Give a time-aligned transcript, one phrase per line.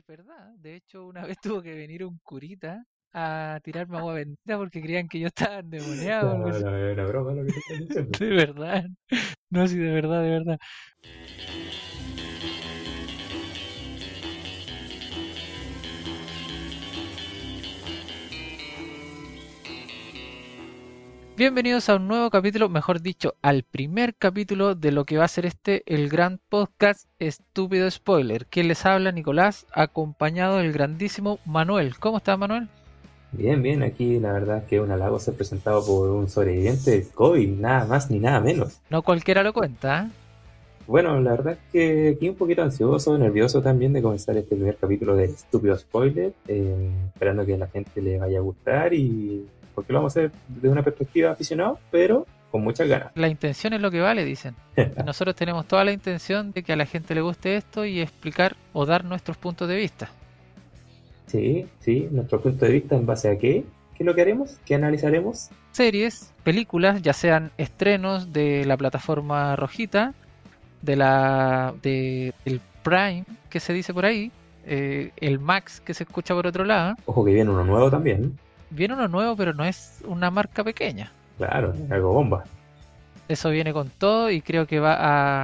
[0.00, 0.54] es verdad.
[0.58, 5.08] De hecho, una vez tuvo que venir un curita a tirarme agua bendita porque creían
[5.08, 6.30] que yo estaba endemoniado.
[6.38, 6.64] No, algo así.
[6.64, 8.18] no, es una broma lo que te estoy diciendo.
[8.18, 8.84] De verdad.
[9.50, 10.58] No, sí, de verdad, de verdad.
[21.40, 25.28] Bienvenidos a un nuevo capítulo, mejor dicho, al primer capítulo de lo que va a
[25.28, 28.44] ser este, el gran podcast Estúpido Spoiler.
[28.44, 31.96] Quien les habla, Nicolás, acompañado del grandísimo Manuel.
[31.98, 32.68] ¿Cómo estás, Manuel?
[33.32, 37.48] Bien, bien, aquí la verdad que un halago ser presentado por un sobreviviente del COVID,
[37.58, 38.78] nada más ni nada menos.
[38.90, 40.10] No cualquiera lo cuenta, ¿eh?
[40.86, 44.76] Bueno, la verdad es que aquí un poquito ansioso, nervioso también de comenzar este primer
[44.76, 49.46] capítulo de Estúpido Spoiler, eh, esperando que a la gente le vaya a gustar y
[49.74, 53.12] porque lo vamos a hacer desde una perspectiva aficionado, pero con muchas ganas.
[53.14, 54.54] La intención es lo que vale, dicen.
[55.04, 58.56] Nosotros tenemos toda la intención de que a la gente le guste esto y explicar
[58.72, 60.10] o dar nuestros puntos de vista.
[61.26, 64.58] Sí, sí, nuestro punto de vista en base a qué, qué es lo que haremos,
[64.64, 65.50] qué analizaremos.
[65.70, 70.12] Series, películas, ya sean estrenos de la plataforma rojita,
[70.82, 74.32] de la de el Prime que se dice por ahí,
[74.66, 76.96] eh, el Max que se escucha por otro lado.
[77.06, 78.38] Ojo que viene uno nuevo también,
[78.70, 81.12] Viene uno nuevo, pero no es una marca pequeña.
[81.36, 82.44] claro, algo bomba.
[83.28, 84.96] Eso viene con todo y creo que va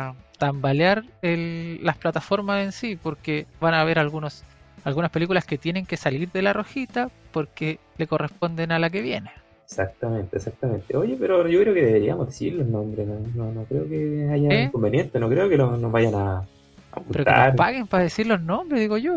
[0.09, 4.43] a tambalear el- las plataformas en sí, porque van a haber algunos,
[4.85, 9.03] algunas películas que tienen que salir de la rojita porque le corresponden a la que
[9.03, 9.31] viene.
[9.65, 10.97] Exactamente, exactamente.
[10.97, 14.53] Oye, pero yo creo que deberíamos decir los nombres, no, no, no creo que haya
[14.53, 14.65] ¿Eh?
[14.65, 16.45] inconveniente, no creo que lo- nos vayan a, a
[17.11, 19.17] Pero que nos paguen para decir los nombres, digo yo.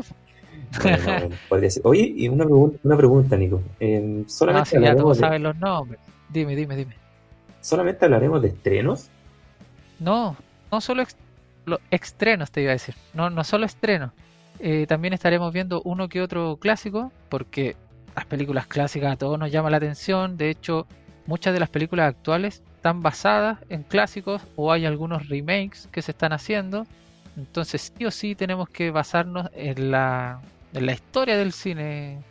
[0.81, 1.81] Bueno, bueno, podría ser.
[1.85, 3.61] Oye, y una pregunta, una pregunta, Nico.
[3.79, 5.99] Eh, No, ¿solamente, si ya todos de, saben los nombres.
[6.29, 6.95] Dime, dime, dime.
[7.61, 9.09] ¿Solamente hablaremos de estrenos?
[9.99, 10.37] No,
[10.71, 11.17] no solo ex-
[11.65, 12.95] los estrenos te iba a decir.
[13.13, 14.11] No, no solo estrenos.
[14.59, 17.75] Eh, también estaremos viendo uno que otro clásico, porque
[18.15, 20.37] las películas clásicas a todos nos llama la atención.
[20.37, 20.87] De hecho,
[21.25, 26.11] muchas de las películas actuales están basadas en clásicos o hay algunos remakes que se
[26.11, 26.85] están haciendo.
[27.37, 30.41] Entonces, sí o sí tenemos que basarnos en la,
[30.73, 32.23] en la historia del cine,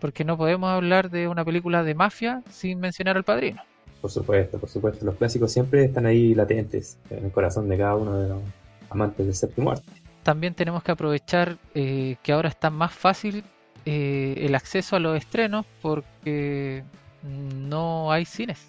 [0.00, 3.62] porque no podemos hablar de una película de mafia sin mencionar al padrino.
[4.00, 5.04] Por supuesto, por supuesto.
[5.04, 8.42] Los clásicos siempre están ahí latentes en el corazón de cada uno de los
[8.90, 9.84] amantes del séptimo arte.
[10.22, 13.44] también tenemos que aprovechar eh, que ahora está más fácil
[13.86, 16.84] eh, el acceso a los estrenos porque
[17.22, 18.66] no hay cines.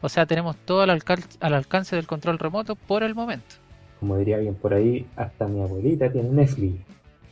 [0.00, 3.56] O sea, tenemos todo al, alcal- al alcance del control remoto por el momento.
[4.00, 6.80] Como diría alguien por ahí, hasta mi abuelita tiene Netflix.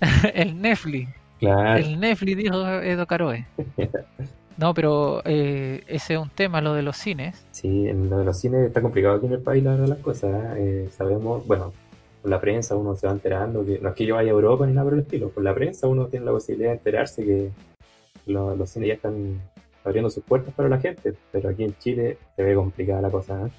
[0.35, 1.79] el Netflix, Claro.
[1.81, 3.47] el Netflix dijo Edo Caroe.
[4.57, 7.45] No, pero eh, ese es un tema, lo de los cines.
[7.51, 9.99] Sí, en lo de los cines está complicado aquí en el país, la verdad, las
[9.99, 10.31] cosas.
[10.33, 10.85] ¿eh?
[10.87, 11.73] Eh, sabemos, bueno,
[12.23, 14.65] con la prensa uno se va enterando, que no es que yo vaya a Europa
[14.65, 17.51] ni nada por el estilo, con la prensa uno tiene la posibilidad de enterarse que
[18.27, 19.41] lo- los cines ya están
[19.85, 23.35] abriendo sus puertas para la gente, pero aquí en Chile se ve complicada la cosa.
[23.49, 23.51] ¿eh?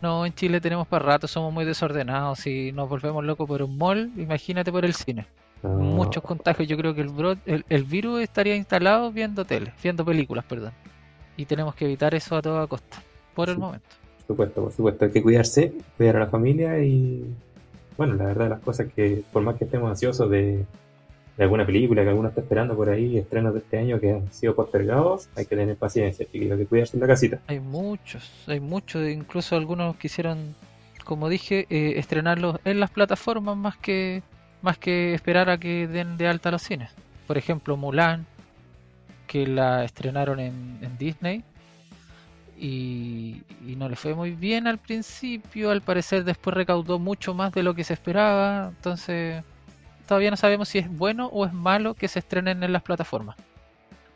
[0.00, 2.38] No, en Chile tenemos para rato, somos muy desordenados.
[2.38, 5.26] Si nos volvemos locos por un mall, imagínate por el cine.
[5.62, 6.68] Muchos contagios.
[6.68, 10.72] Yo creo que el, bro- el, el virus estaría instalado viendo tele, viendo películas, perdón.
[11.36, 13.02] Y tenemos que evitar eso a toda costa,
[13.34, 13.60] por el Sí.
[13.60, 13.86] momento.
[14.26, 17.24] Por supuesto, por supuesto, hay que cuidarse, cuidar a la familia y,
[17.96, 20.64] bueno, la verdad, las cosas que, por más que estemos ansiosos de,
[21.36, 24.32] de alguna película que alguno está esperando por ahí, estrenos de este año que han
[24.32, 27.40] sido postergados, hay que tener paciencia, chiquillos, hay que cuidarse en la casita.
[27.48, 30.54] Hay muchos, hay muchos, incluso algunos quisieron,
[31.04, 34.22] como dije, eh, estrenarlos en las plataformas más que
[34.62, 36.90] más que esperar a que den de alta los cines.
[37.26, 38.26] Por ejemplo, Mulan,
[39.26, 41.44] que la estrenaron en, en Disney
[42.58, 43.42] y,
[43.76, 47.74] no le fue muy bien al principio, al parecer después recaudó mucho más de lo
[47.74, 49.42] que se esperaba, entonces
[50.06, 53.36] todavía no sabemos si es bueno o es malo que se estrenen en las plataformas.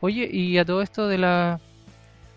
[0.01, 1.61] Oye, y a todo esto de la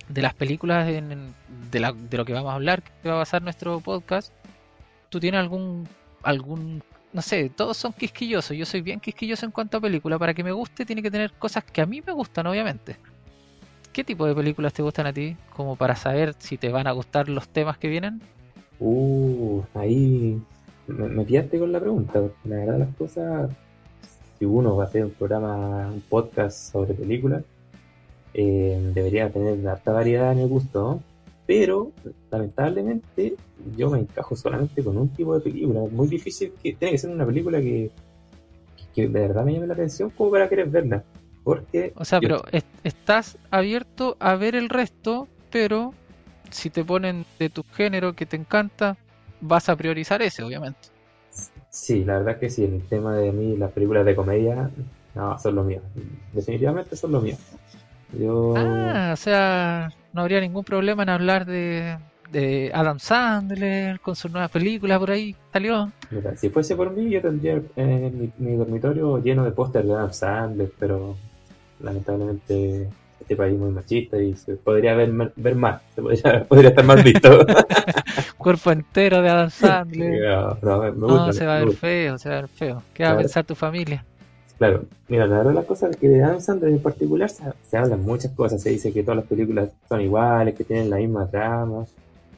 [0.08, 1.34] de las películas en-
[1.70, 4.32] de, la- de lo que vamos a hablar, que va a basar nuestro podcast,
[5.10, 5.86] ¿tú tienes algún,
[6.24, 6.82] algún,
[7.14, 10.44] no sé, todos son quisquillosos, yo soy bien quisquilloso en cuanto a película, para que
[10.44, 12.98] me guste tiene que tener cosas que a mí me gustan, obviamente.
[13.94, 15.36] ¿Qué tipo de películas te gustan a ti?
[15.56, 18.22] Como para saber si te van a gustar los temas que vienen.
[18.80, 20.40] Uh, ahí
[20.88, 23.52] me, me con la pregunta, porque la verdad las cosas,
[24.38, 27.44] si uno va a hacer un programa, un podcast sobre películas,
[28.34, 31.04] eh, debería tener harta variedad en el gusto, ¿no?
[31.48, 31.94] Pero,
[32.30, 33.36] lamentablemente,
[33.78, 35.86] yo me encajo solamente con un tipo de película.
[35.86, 37.90] Es muy difícil que, tiene que ser una película que,
[38.94, 41.04] que de verdad me llame la atención como para querer verla.
[41.44, 45.94] Porque O sea, yo- pero es- estás abierto a ver el resto, pero
[46.52, 48.98] si te ponen de tu género que te encanta,
[49.40, 50.90] vas a priorizar ese, obviamente.
[51.70, 54.70] Sí, la verdad que sí, el tema de mí, las películas de comedia,
[55.16, 55.82] No, son los míos.
[56.34, 57.40] Definitivamente son los míos.
[58.14, 58.54] Yo...
[58.56, 61.98] Ah, o sea, no habría ningún problema en hablar de,
[62.32, 65.92] de Adam Sandler con su nueva película por ahí salió.
[66.12, 69.94] Mira, si fuese por mí, yo tendría eh, mi, mi, dormitorio lleno de pósteres de
[69.94, 71.18] Adam Sandler, pero
[71.80, 72.90] lamentablemente
[73.20, 77.04] este país muy machista y se podría ver, ver más, se podría, podría estar más
[77.04, 77.46] visto.
[78.38, 80.22] Cuerpo entero de Adam Sandler.
[80.22, 82.84] No, no, me gusta, no se va a ver feo, se va a ver feo.
[82.94, 84.06] ¿Qué va a pensar tu familia?
[84.58, 87.78] Claro, mira, la verdad la cosa es que de Adam Sandler en particular se, se
[87.78, 91.28] hablan muchas cosas, se dice que todas las películas son iguales, que tienen la misma
[91.28, 91.86] trama,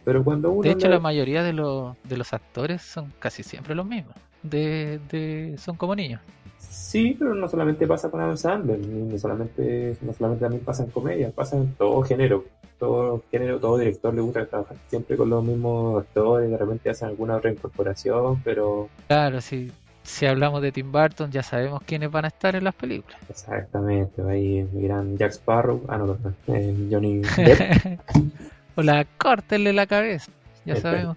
[0.04, 0.64] pero cuando uno...
[0.64, 5.00] De hecho, la mayoría de, los de los actores son casi siempre los mismos, de,
[5.10, 6.20] de, son como niños.
[6.58, 10.90] Sí, pero no solamente pasa con Adam Sandler, no solamente, no solamente también pasa en
[10.90, 12.44] comedia, pasa en todo género,
[12.78, 17.10] todo género, todo director le gusta trabajar siempre con los mismos actores, de repente hacen
[17.10, 18.90] alguna otra incorporación, pero...
[19.08, 19.72] Claro, sí,
[20.10, 23.18] si hablamos de Tim Burton, ya sabemos quiénes van a estar en las películas.
[23.30, 26.18] Exactamente, ahí gran Jack Sparrow, ah, no,
[26.48, 28.00] eh, Johnny Depp.
[28.76, 30.32] o la córtenle la cabeza,
[30.66, 31.16] ya sabemos.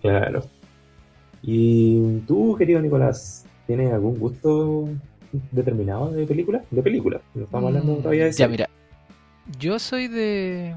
[0.00, 0.44] Claro.
[1.42, 4.88] ¿Y tú, querido Nicolás, tienes algún gusto
[5.50, 6.64] determinado de película?
[6.70, 8.68] De película, no estamos hablando mm, todavía de Ya, mira,
[9.58, 10.74] yo soy de...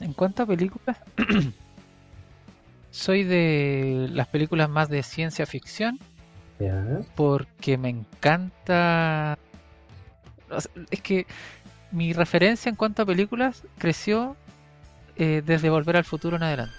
[0.00, 0.98] En cuanto a películas,
[2.90, 5.98] soy de las películas más de ciencia ficción
[7.14, 9.38] porque me encanta.
[10.90, 11.26] Es que
[11.90, 14.36] mi referencia en cuanto a películas creció
[15.16, 16.74] eh, desde Volver al Futuro en adelante.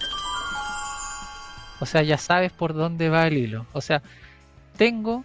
[1.80, 3.68] O sea, ya sabes por dónde va el hilo.
[3.74, 4.02] O sea,
[4.78, 5.24] tengo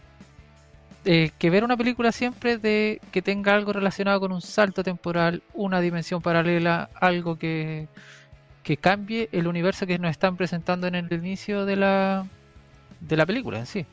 [1.05, 5.43] eh, que ver una película siempre de que tenga algo relacionado con un salto temporal,
[5.55, 7.89] una dimensión paralela, algo que,
[8.63, 12.27] que cambie el universo que nos están presentando en el inicio de la,
[13.01, 13.87] de la película en sí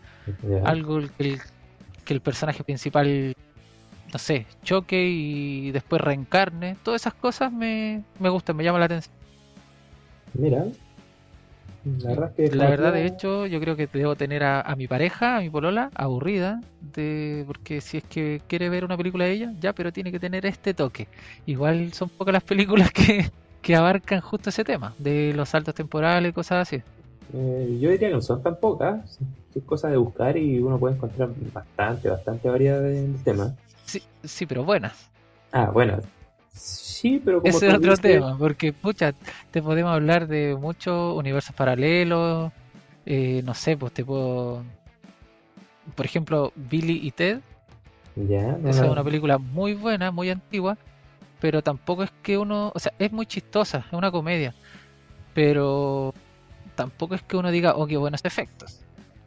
[0.65, 1.41] algo que el,
[2.05, 3.35] que el personaje principal,
[4.11, 6.77] no sé, choque y después reencarne.
[6.83, 9.15] Todas esas cosas me, me gustan, me llaman la atención.
[10.33, 10.65] Mira,
[11.85, 15.37] la verdad, que la verdad de hecho, yo creo que debo tener a, mi pareja,
[15.37, 16.61] a mi polola, aburrida,
[16.93, 20.19] de porque si es que quiere ver una película de ella, ya, pero tiene que
[20.19, 21.07] tener este toque.
[21.45, 23.31] Igual son pocas las películas que,
[23.61, 26.83] que abarcan justo ese tema, de los saltos temporales cosas así.
[27.33, 29.19] Eh, yo diría que no son tan pocas,
[29.53, 33.53] es cosa de buscar y uno puede encontrar bastante, bastante variedad de, temas.
[33.85, 35.09] Sí, sí, pero buenas.
[35.51, 36.03] Ah, buenas.
[36.53, 39.13] Sí, pero como Ese es otro tema, porque, pucha,
[39.51, 42.51] te podemos hablar de muchos universos paralelos,
[43.05, 44.63] eh, no sé, pues te puedo...
[45.95, 47.39] Por ejemplo, Billy y Ted.
[48.15, 50.77] Ya, Esa es una película muy buena, muy antigua,
[51.39, 52.71] pero tampoco es que uno...
[52.75, 54.53] O sea, es muy chistosa, es una comedia,
[55.33, 56.13] pero
[56.79, 58.79] tampoco es que uno diga, oh, qué buenos efectos.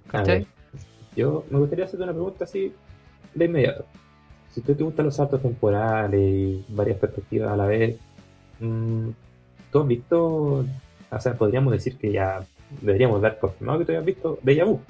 [0.08, 0.46] ¿Cachai?
[1.14, 2.72] Yo me gustaría hacerte una pregunta así
[3.34, 3.84] de inmediato.
[4.49, 7.99] Si tú te gustan los saltos temporales y varias perspectivas a la vez,
[8.58, 9.08] mm,
[9.70, 10.64] ¿tú has visto,
[11.10, 12.40] o sea, podríamos decir que ya
[12.81, 14.81] deberíamos dar confirmado que tú hayas visto Deja Vu?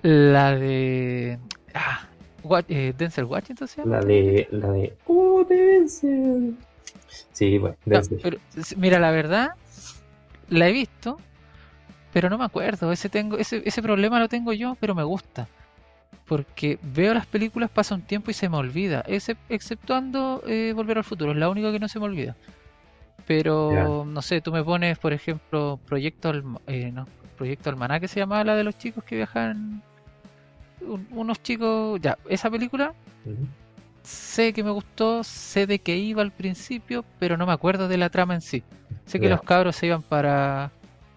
[0.00, 1.38] La de...
[1.74, 2.08] Ah,
[2.68, 3.82] eh, Denzel Washington ¿sí?
[3.84, 4.48] La de...
[4.52, 4.94] La de...
[5.06, 6.56] ¡Oh, Denzel!
[7.32, 8.40] Sí, bueno, Denzel.
[8.78, 9.50] mira, la verdad,
[10.48, 11.18] la he visto,
[12.14, 12.92] pero no me acuerdo.
[12.92, 15.48] Ese, tengo, ese, ese problema lo tengo yo, pero me gusta.
[16.26, 19.04] Porque veo las películas, pasa un tiempo y se me olvida.
[19.08, 22.36] Ese, exceptuando eh, Volver al Futuro, es la única que no se me olvida.
[23.26, 26.32] Pero, no sé, tú me pones, por ejemplo, Proyecto,
[26.68, 29.82] eh, no, Proyecto Almaná, que se llamaba la de los chicos que viajan.
[31.10, 32.00] unos chicos.
[32.00, 32.94] Ya, esa película.
[34.04, 37.98] Sé que me gustó, sé de qué iba al principio, pero no me acuerdo de
[37.98, 38.62] la trama en sí.
[39.04, 40.70] Sé que los cabros se iban para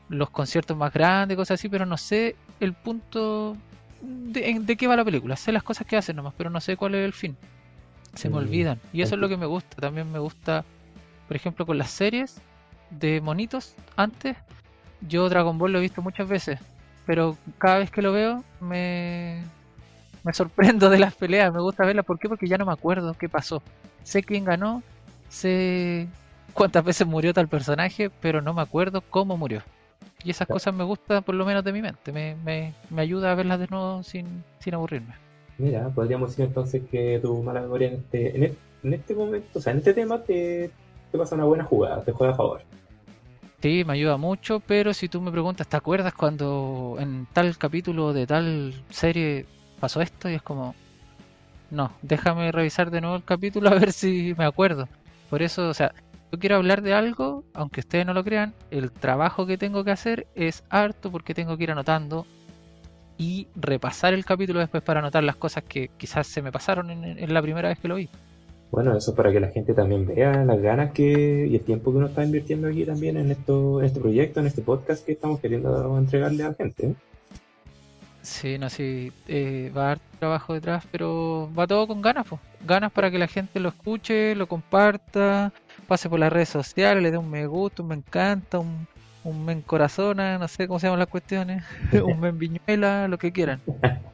[0.10, 3.58] los conciertos más grandes, cosas así, pero no sé el punto
[4.02, 5.36] de, de, qué va la película.
[5.36, 7.36] Sé las cosas que hacen nomás, pero no sé cuál es el fin.
[8.14, 8.80] Se me olvidan.
[8.94, 9.78] Y eso es lo que me gusta.
[9.78, 10.64] También me gusta,
[11.28, 12.42] por ejemplo, con las series
[12.90, 13.76] de monitos.
[13.96, 14.38] Antes,
[15.02, 16.60] yo Dragon Ball lo he visto muchas veces,
[17.06, 19.44] pero cada vez que lo veo me,
[20.24, 21.54] me sorprendo de las peleas.
[21.54, 22.06] Me gusta verlas.
[22.06, 22.30] ¿Por qué?
[22.30, 23.62] Porque ya no me acuerdo qué pasó.
[24.04, 24.82] Sé quién ganó,
[25.30, 26.08] sé
[26.54, 29.62] cuántas veces murió tal personaje, pero no me acuerdo cómo murió.
[30.28, 33.32] Y esas cosas me gustan por lo menos de mi mente, me, me, me ayuda
[33.32, 35.16] a verlas de nuevo sin, sin aburrirme.
[35.58, 39.58] Mira, podríamos decir entonces que tu mala memoria en este, en este, en este momento,
[39.58, 40.70] o sea, en este tema te,
[41.14, 42.62] te pasa una buena jugada, te juega a favor.
[43.62, 48.12] Sí, me ayuda mucho, pero si tú me preguntas, ¿te acuerdas cuando en tal capítulo
[48.12, 49.46] de tal serie
[49.80, 50.30] pasó esto?
[50.30, 50.76] Y es como,
[51.72, 54.90] no, déjame revisar de nuevo el capítulo a ver si me acuerdo.
[55.30, 55.94] Por eso, o sea,
[56.32, 59.92] yo quiero hablar de algo, aunque ustedes no lo crean, el trabajo que tengo que
[59.92, 62.26] hacer es harto porque tengo que ir anotando
[63.18, 67.04] y repasar el capítulo después para anotar las cosas que quizás se me pasaron en,
[67.04, 68.10] en la primera vez que lo vi.
[68.72, 71.98] Bueno, eso para que la gente también vea las ganas que y el tiempo que
[71.98, 75.40] uno está invirtiendo aquí también en esto, en este proyecto, en este podcast que estamos
[75.40, 76.88] queriendo entregarle a la gente.
[76.88, 76.96] ¿eh?
[78.22, 82.42] Sí, no, sí, eh, va a dar trabajo detrás, pero va todo con ganas, pues.
[82.66, 85.54] Ganas para que la gente lo escuche, lo comparta,
[85.88, 88.88] pase por las redes sociales, le dé un me gusta, un me encanta, un,
[89.24, 91.64] un me encorazona, no sé cómo se llaman las cuestiones,
[92.04, 93.62] un me viñuela, lo que quieran.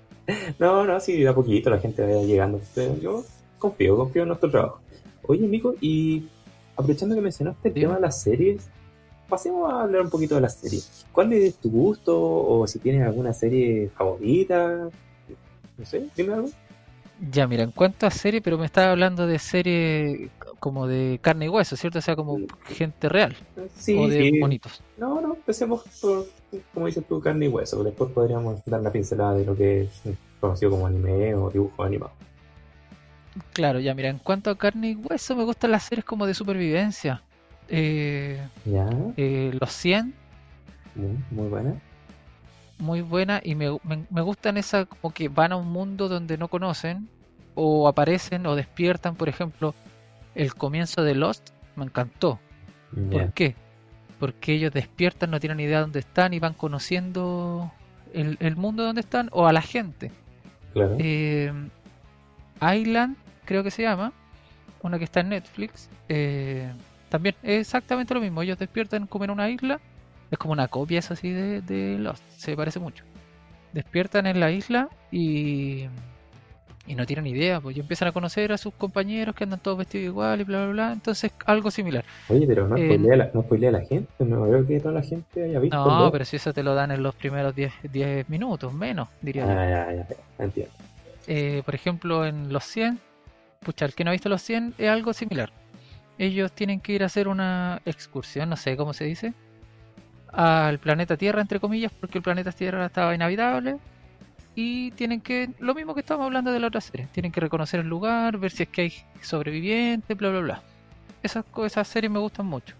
[0.60, 2.62] no, no, sí, a poquito la gente vaya llegando.
[2.74, 3.26] Pero yo
[3.60, 4.80] confío, confío en nuestro trabajo.
[5.26, 6.28] Oye, Nico, y
[6.76, 8.70] aprovechando que mencionaste el tema de las series,
[9.28, 11.06] pasemos a hablar un poquito de las series.
[11.12, 14.90] ¿Cuál es tu gusto o si tienes alguna serie favorita?
[15.78, 16.50] No sé, dime algo.
[17.32, 21.46] Ya, mira, en cuanto a serie, pero me estaba hablando de serie como de carne
[21.46, 22.00] y hueso, ¿cierto?
[22.00, 23.36] O sea, como gente real
[23.76, 24.40] Sí, o de sí.
[24.40, 24.82] bonitos.
[24.98, 26.26] No, no, empecemos por,
[26.74, 27.84] como dices tú, carne y hueso.
[27.84, 30.02] Después podríamos dar la pincelada de lo que es
[30.40, 32.12] conocido como anime o dibujo animado.
[33.54, 36.34] Claro, ya, mira, en cuanto a carne y hueso, me gustan las series como de
[36.34, 37.22] supervivencia.
[37.70, 40.14] Eh, Ya, eh, Los 100,
[40.96, 41.74] muy, muy buena.
[42.78, 46.38] Muy buena, y me, me, me gustan esas como que van a un mundo donde
[46.38, 47.08] no conocen,
[47.56, 49.76] o aparecen o despiertan, por ejemplo,
[50.36, 52.40] el comienzo de Lost, me encantó.
[53.12, 53.56] ¿Por qué?
[54.20, 57.72] Porque ellos despiertan, no tienen idea de dónde están y van conociendo
[58.14, 60.12] el, el mundo donde están o a la gente.
[60.74, 60.96] claro.
[61.00, 61.52] Eh,
[62.62, 64.14] Island, creo que se llama,
[64.82, 65.90] una que está en Netflix.
[66.10, 66.72] eh,
[67.10, 68.42] también es exactamente lo mismo.
[68.42, 69.80] Ellos despiertan como en una isla.
[70.34, 72.24] Es como una copia, eso así, de, de Lost.
[72.32, 73.04] Se parece mucho.
[73.72, 75.84] Despiertan en la isla y,
[76.88, 77.62] y no tienen idea.
[77.62, 80.64] Pues y empiezan a conocer a sus compañeros que andan todos vestidos igual y bla,
[80.64, 80.94] bla, bla.
[80.94, 82.04] Entonces, algo similar.
[82.30, 84.12] Oye, pero no eh, spoilea, la, no spoilea a la gente.
[84.26, 85.78] No veo que toda la gente haya visto.
[85.78, 86.12] No, ¿no?
[86.12, 89.52] pero si eso te lo dan en los primeros 10 10 minutos, menos, diría yo.
[89.52, 90.74] Ah, ya, ya, ya, entiendo.
[91.28, 92.98] Eh, por ejemplo, en los 100,
[93.60, 95.52] pucha, el que no ha visto los 100 es algo similar.
[96.18, 99.36] Ellos tienen que ir a hacer una excursión, no sé cómo se dice,
[100.34, 103.78] al planeta Tierra, entre comillas, porque el planeta Tierra estaba inhabitable.
[104.56, 107.80] Y tienen que, lo mismo que estábamos hablando de la otra serie, tienen que reconocer
[107.80, 110.62] el lugar, ver si es que hay sobrevivientes, bla, bla, bla.
[111.24, 112.76] Esas, esas series me gustan mucho.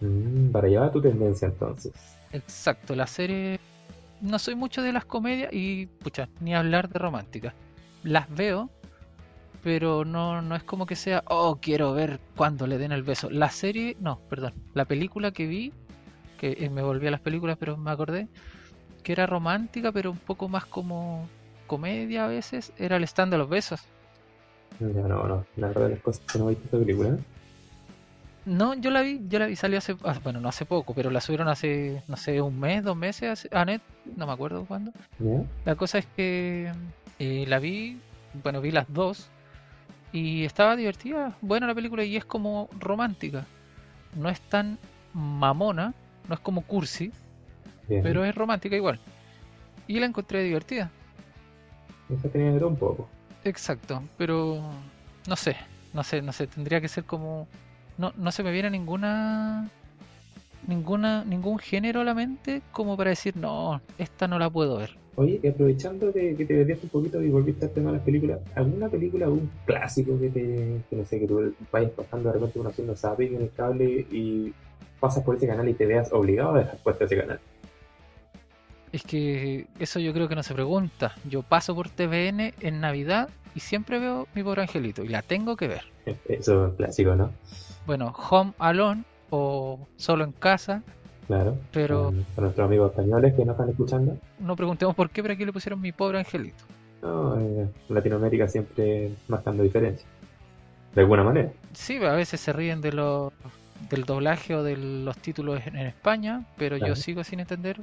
[0.00, 1.92] Mm, para llevar tu tendencia entonces.
[2.32, 3.58] Exacto, la serie.
[4.22, 7.52] No soy mucho de las comedias y, pucha, ni hablar de románticas.
[8.02, 8.70] Las veo,
[9.62, 13.30] pero no, no es como que sea, oh, quiero ver cuando le den el beso.
[13.30, 15.72] La serie, no, perdón, la película que vi,
[16.40, 18.26] que eh, me volví a las películas, pero me acordé,
[19.02, 21.28] que era romántica, pero un poco más como
[21.66, 23.80] comedia a veces, era el stand de los besos.
[24.80, 25.44] Ya, no, no.
[25.56, 27.16] La verdad de las cosas que no he visto esta película.
[28.46, 31.10] No, yo la vi, yo la vi, salió hace, ah, bueno, no hace poco, pero
[31.10, 33.82] la subieron hace, no sé, un mes, dos meses hace- a net,
[34.16, 34.92] no me acuerdo cuándo.
[35.66, 36.72] La cosa es que
[37.18, 38.00] eh, la vi,
[38.42, 39.28] bueno, vi las dos
[40.12, 43.44] y estaba divertida, buena la película y es como romántica.
[44.16, 44.78] No es tan
[45.12, 45.92] mamona,
[46.30, 47.10] no es como cursi,
[47.88, 48.04] Bien.
[48.04, 49.00] pero es romántica igual.
[49.88, 50.88] Y la encontré divertida.
[52.08, 53.08] Esa tenía de un poco.
[53.44, 54.60] Exacto, pero
[55.28, 55.56] no sé,
[55.92, 57.48] no sé, no sé, tendría que ser como
[57.98, 59.68] no no se me viene ninguna
[60.68, 64.90] ninguna ningún género a la mente como para decir, "No, esta no la puedo ver."
[65.16, 68.04] Oye, y aprovechando que, que te desviaste un poquito y volviste al tema de las
[68.06, 72.34] películas, ¿alguna película, algún clásico que te, que no sé, que tú vayas pasando de
[72.34, 74.52] repente uno haciendo zapping en el cable y
[75.00, 77.40] pasas por ese canal y te veas obligado a dejar puesto ese canal?
[78.92, 81.14] Es que eso yo creo que no se pregunta.
[81.28, 85.56] Yo paso por TVN en Navidad y siempre veo mi pobre angelito y la tengo
[85.56, 85.82] que ver.
[86.28, 87.30] Eso es clásico, ¿no?
[87.86, 90.82] Bueno, Home Alone o Solo en casa,
[91.28, 91.56] Claro.
[91.72, 94.16] pero con nuestros amigos españoles que nos están escuchando.
[94.40, 96.64] no preguntemos por qué, pero aquí le pusieron mi pobre angelito.
[97.02, 100.06] No, eh, Latinoamérica siempre marcando diferencia.
[100.94, 101.50] De alguna manera.
[101.72, 103.32] Sí, a veces se ríen de los
[103.88, 106.94] del doblaje o de los títulos en, en España, pero Claro.
[106.94, 107.80] yo sigo sin entender.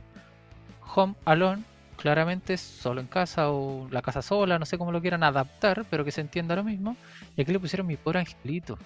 [0.96, 1.64] Home Alone,
[1.98, 6.06] claramente solo en casa o la casa sola, no sé cómo lo quieran adaptar, pero
[6.06, 6.96] que se entienda lo mismo.
[7.36, 8.78] Y aquí le pusieron mi pobre angelito.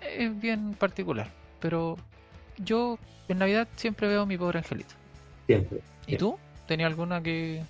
[0.00, 1.28] Es bien particular,
[1.60, 1.96] pero
[2.58, 4.94] yo en Navidad siempre veo mi pobre angelito.
[5.46, 5.80] Siempre.
[6.06, 6.38] ¿Y tú?
[6.66, 7.62] ¿Tenías alguna que,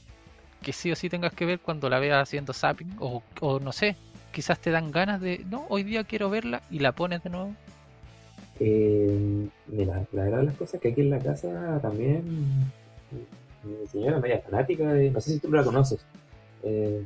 [0.62, 2.96] que sí o sí tengas que ver cuando la veas haciendo zapping?
[3.00, 3.96] O, o no sé,
[4.32, 7.54] quizás te dan ganas de, no, hoy día quiero verla y la pones de nuevo.
[8.60, 12.22] Eh, mira, la verdad de las cosas que aquí en la casa también
[13.62, 16.00] mi señora es media fanática de, no sé si tú la conoces,
[16.64, 17.02] eh,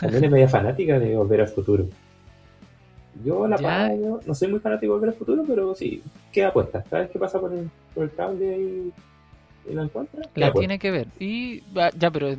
[0.00, 1.86] también es media fanática de Volver al Futuro.
[3.24, 6.82] Yo la pago, no soy muy fanático de Volver al Futuro, pero sí, queda puesta.
[6.88, 8.92] Cada vez que pasa por el, por el cable y
[9.70, 10.22] y la encuentra.
[10.34, 11.06] La tiene que ver.
[11.20, 12.34] Y ya, pero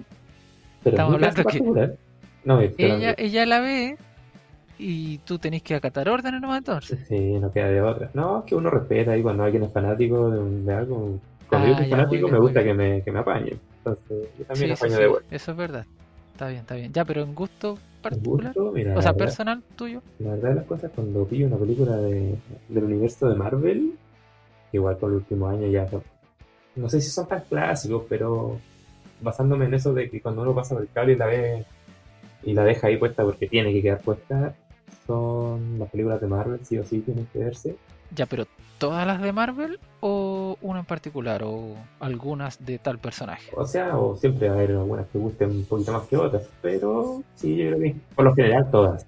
[0.84, 1.96] Pero estamos hablando que-
[2.44, 3.98] No, ella, ella la ve
[4.84, 7.00] y tú tenés que acatar órdenes nomás entonces.
[7.08, 8.10] Sí, no queda de otra.
[8.14, 11.68] No, es que uno respeta y cuando alguien es fanático de, un- de algo, cuando
[11.68, 13.54] yo Ah, soy ya, fanático me gusta que me, que me apañe.
[13.78, 15.36] Entonces, yo también Sí, apaño sí, de vuelta.
[15.36, 15.86] eso es verdad.
[16.34, 16.92] Está bien, está bien.
[16.94, 20.02] Ya, pero en gusto El particular, gusto, mira, o sea, verdad, personal tuyo.
[20.20, 22.36] la verdad de las cosas, cuando pillo una película de,
[22.70, 23.94] del universo de Marvel,
[24.74, 26.04] igual por los últimos años ya, no-
[26.76, 28.58] no sé si son tan clásicos, pero
[29.22, 31.66] basándome en eso de que cuando uno pasa por el cable y la ve
[32.44, 34.54] y la deja ahí puesta porque tiene que quedar puesta,
[35.06, 37.76] son las películas de Marvel, sí o sí tienen que verse.
[38.16, 38.46] Ya, pero
[38.78, 43.52] ¿todas las de Marvel o una en particular o algunas de tal personaje?
[43.56, 46.44] O sea, o siempre va a haber algunas que gusten un poquito más que otras,
[46.62, 49.06] pero sí, yo creo que por lo general todas.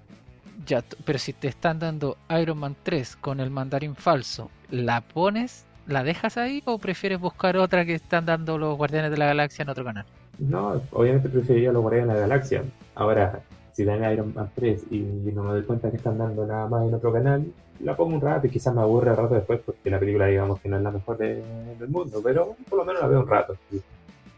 [0.66, 5.64] Ya, pero si te están dando Iron Man 3 con el mandarín falso, ¿la pones,
[5.86, 9.62] la dejas ahí o prefieres buscar otra que están dando los Guardianes de la Galaxia
[9.62, 10.06] en otro canal?
[10.38, 12.64] No, obviamente preferiría los Guardianes de la Galaxia.
[12.94, 13.40] Ahora,
[13.76, 16.88] si dan Iron Man 3 y no me doy cuenta que están dando nada más
[16.88, 17.44] en otro canal,
[17.80, 20.58] la pongo un rato y quizás me aburre al rato después porque la película digamos
[20.60, 21.42] que no es la mejor de-
[21.78, 23.54] del mundo, pero por lo menos la veo un rato.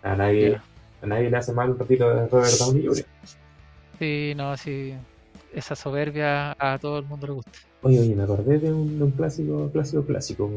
[0.02, 0.58] A nadie,
[1.02, 3.04] a nadie le hace mal un ratito de Robert Downey Jr.
[4.00, 4.94] Sí, no, sí.
[5.54, 7.52] Esa soberbia a todo el mundo le gusta.
[7.82, 10.50] Oye, oye, me acordé de un, de un clásico, clásico, clásico.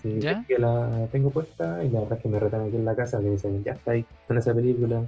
[0.00, 0.44] Sí, ¿Ya?
[0.46, 3.18] que la tengo puesta y la verdad es que me retan aquí en la casa,
[3.18, 5.02] me dicen, ya está ahí, con esa película,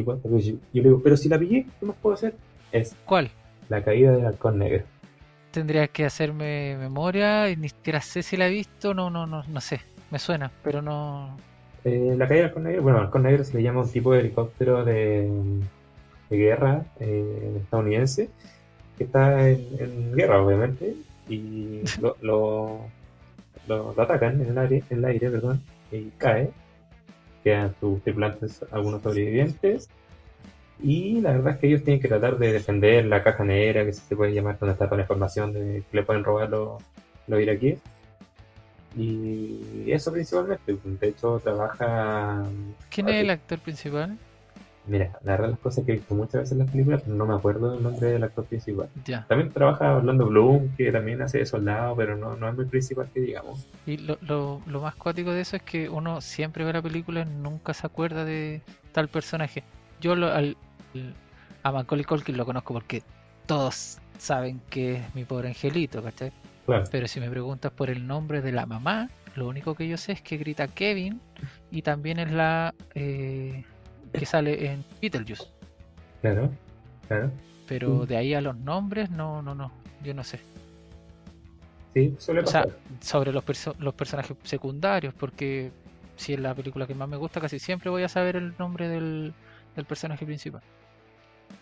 [0.00, 0.26] puesta.
[0.26, 2.34] Pero yo, yo le digo, pero si la pillé, ¿qué más puedo hacer?
[2.72, 3.30] Es ¿Cuál?
[3.68, 4.84] la caída del halcón negro.
[5.50, 9.42] Tendrías que hacerme memoria y ni siquiera sé si la he visto, no, no, no,
[9.46, 9.80] no sé.
[10.10, 11.36] Me suena, pero no.
[11.84, 14.20] Eh, la caída del halcón negro, bueno, halcón negro se le llama un tipo de
[14.20, 15.28] helicóptero de,
[16.30, 18.30] de guerra eh, estadounidense
[18.96, 20.94] que está en, en guerra, obviamente,
[21.28, 22.78] y lo, lo,
[23.66, 26.50] lo- lo atacan en el aire, en el aire perdón, y cae.
[27.42, 29.88] Quedan sus tripulantes, algunos sobrevivientes.
[30.82, 33.92] Y la verdad es que ellos tienen que tratar de defender la caja negra, que
[33.92, 36.82] se puede llamar donde está toda la información de que le pueden robar los,
[37.28, 37.78] los iraquíes.
[38.96, 40.76] Y eso principalmente.
[40.84, 42.44] De hecho, trabaja.
[42.90, 44.18] ¿Quién es el actor principal?
[44.86, 47.26] Mira, la verdad, las cosas que he visto muchas veces en las películas, pero no
[47.26, 48.88] me acuerdo del nombre del actor principal.
[49.04, 49.24] Ya.
[49.28, 53.08] También trabaja Orlando Bloom, que también hace de soldado, pero no, no es muy principal
[53.14, 53.66] que digamos.
[53.86, 57.20] Y lo, lo, lo más cuático de eso es que uno siempre ve la película
[57.20, 58.60] y nunca se acuerda de
[58.92, 59.62] tal personaje.
[60.00, 60.56] Yo lo, al,
[61.62, 63.02] a Macaulay Culkin lo conozco porque
[63.46, 66.32] todos saben que es mi pobre angelito, ¿cachai?
[66.66, 69.96] Claro, Pero si me preguntas por el nombre de la mamá, lo único que yo
[69.96, 71.20] sé es que grita Kevin
[71.70, 73.64] y también es la eh,
[74.12, 75.44] que sale en Beetlejuice.
[76.20, 76.50] claro,
[77.08, 77.30] claro.
[77.66, 79.72] Pero de ahí a los nombres, no, no, no,
[80.04, 80.38] yo no sé.
[81.94, 82.66] Sí, suele O sea,
[83.00, 85.70] sobre los, perso- los personajes secundarios, porque
[86.16, 88.88] si es la película que más me gusta, casi siempre voy a saber el nombre
[88.88, 89.32] del,
[89.76, 90.62] del personaje principal.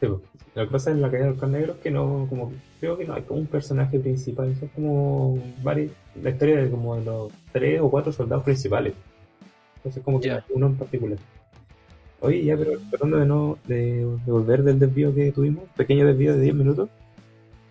[0.01, 0.07] Sí.
[0.07, 0.21] Lo
[0.55, 3.15] que pasa en la caída del halcón negro es que no, como, creo que no
[3.15, 7.81] hay como un personaje principal, son como varios, la historia de como de los tres
[7.81, 8.95] o cuatro soldados principales.
[9.77, 11.19] Entonces como que uno en particular.
[12.21, 16.35] Oye, ya, pero tratando de no, de, de volver del desvío que tuvimos, pequeño desvío
[16.35, 16.91] de 10 minutos,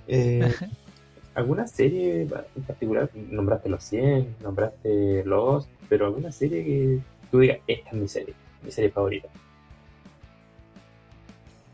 [0.07, 0.51] eh,
[1.35, 3.09] ¿alguna serie en particular?
[3.13, 8.33] Nombraste los 100, nombraste los, pero alguna serie que tú digas, esta es mi serie,
[8.63, 9.27] mi serie favorita.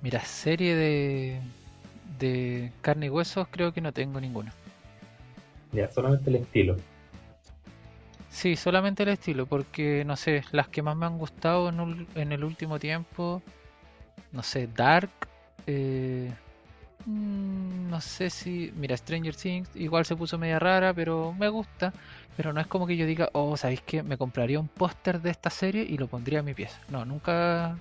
[0.02, 1.40] Mira, serie de,
[2.20, 4.54] de carne y huesos creo que no tengo ninguna.
[5.72, 6.76] Ya, solamente el estilo.
[8.36, 12.44] Sí, solamente el estilo, porque no sé, las que más me han gustado en, el
[12.44, 13.42] último tiempo,
[14.34, 15.10] no sé, Dark,
[15.68, 16.30] eh,
[17.06, 21.94] mm, no sé si, mira, Stranger Things igual se puso media rara, pero me gusta,
[22.36, 24.04] pero no es como que yo diga, oh, ¿sabéis qué?
[24.04, 26.82] Me compraría un póster de esta serie y lo pondría en mi pieza.
[26.90, 27.78] No, nunca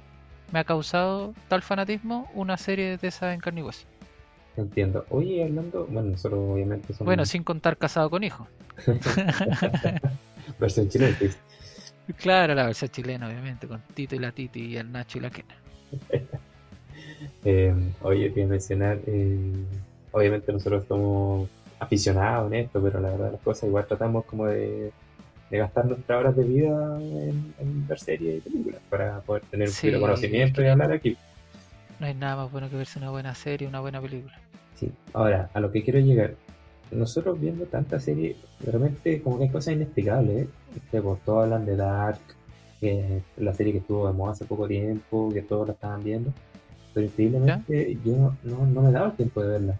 [0.52, 3.86] me ha causado tal fanatismo una serie de esas en carne y hueso.
[4.56, 5.04] Entiendo.
[5.10, 8.46] Oye, hablando, bueno, nosotros obviamente somos Bueno, sin contar casado con hijo.
[10.59, 11.18] versión chilena.
[12.16, 15.30] Claro, la versión chilena, obviamente, con Tito y la Titi y el Nacho y la
[15.30, 15.54] Kena.
[17.44, 19.66] Eh, oye, a mencionar, eh,
[20.11, 24.94] obviamente nosotros somos aficionados en esto, pero la verdad las cosas igual tratamos como de,
[25.50, 29.70] de gastar nuestras horas de vida en, en ver series y películas para poder tener
[29.70, 31.18] un Sí, conocimiento y hablar aquí.
[31.98, 34.40] No hay nada más bueno que verse una buena serie, una buena película.
[34.74, 34.92] Sí.
[35.12, 36.37] Ahora, a lo que quiero llegar,
[36.90, 40.48] nosotros viendo tantas series, realmente como que hay cosas inexplicables, ¿eh?
[40.76, 42.18] Este, pues, todos hablan de Dark,
[42.80, 46.02] que es la serie que estuvo de moda hace poco tiempo, que todos la estaban
[46.04, 46.32] viendo,
[46.92, 49.78] pero increíblemente yo no, no me dado el tiempo de verla.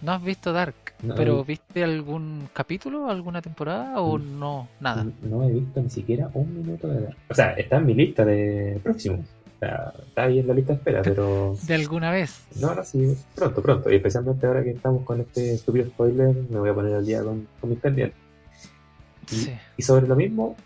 [0.00, 1.44] No has visto Dark, No, pero.
[1.44, 4.38] ¿viste algún capítulo, alguna temporada o Mm.
[4.40, 4.68] no?
[4.80, 5.06] Nada.
[5.22, 7.16] No he visto ni siquiera un minuto de Dark.
[7.30, 9.20] O sea, está en mi lista de próximos.
[9.62, 11.56] Sea, está ahí en la lista de espera, pero.
[11.62, 12.40] ¿De alguna vez?
[12.60, 13.92] No, no, sí, pronto, pronto.
[13.92, 17.22] Y especialmente ahora que estamos con este estúpido spoiler, me voy a poner al día
[17.22, 18.18] con, con mis pendientes.
[19.30, 19.52] Y, Sí.
[19.76, 20.56] y sobre lo mismo,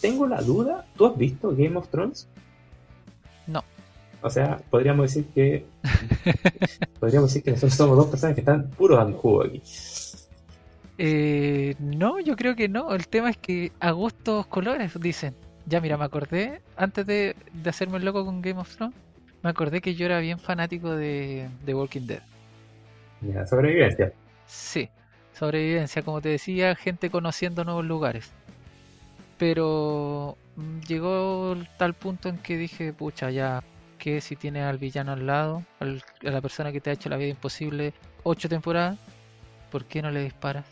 [0.00, 0.84] tengo la duda.
[0.96, 2.26] ¿Tú has visto Game of Thrones?
[3.46, 3.62] No.
[4.20, 5.64] O sea, podríamos decir que.
[6.98, 9.62] podríamos decir que nosotros somos dos personas que están puro dando jugo aquí.
[10.98, 12.92] Eh, no, yo creo que no.
[12.92, 15.36] El tema es que a gustos colores, dicen.
[15.70, 18.94] Ya, mira, me acordé, antes de, de hacerme el loco con Game of Thrones,
[19.42, 22.22] me acordé que yo era bien fanático de, de Walking Dead.
[23.20, 24.12] Ya, sobrevivencia.
[24.48, 24.88] Sí,
[25.32, 28.32] sobrevivencia, como te decía, gente conociendo nuevos lugares.
[29.38, 33.62] Pero mm, llegó tal punto en que dije, pucha, ya,
[33.98, 37.08] que si tienes al villano al lado, al- a la persona que te ha hecho
[37.08, 38.98] la vida imposible, ocho temporadas,
[39.70, 40.64] ¿por qué no le disparas?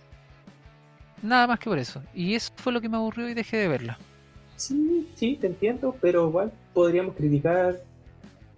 [1.23, 2.03] Nada más que por eso.
[2.15, 3.99] Y eso fue lo que me aburrió y dejé de verla.
[4.59, 7.77] Sí, sí, te entiendo, pero igual podríamos criticar.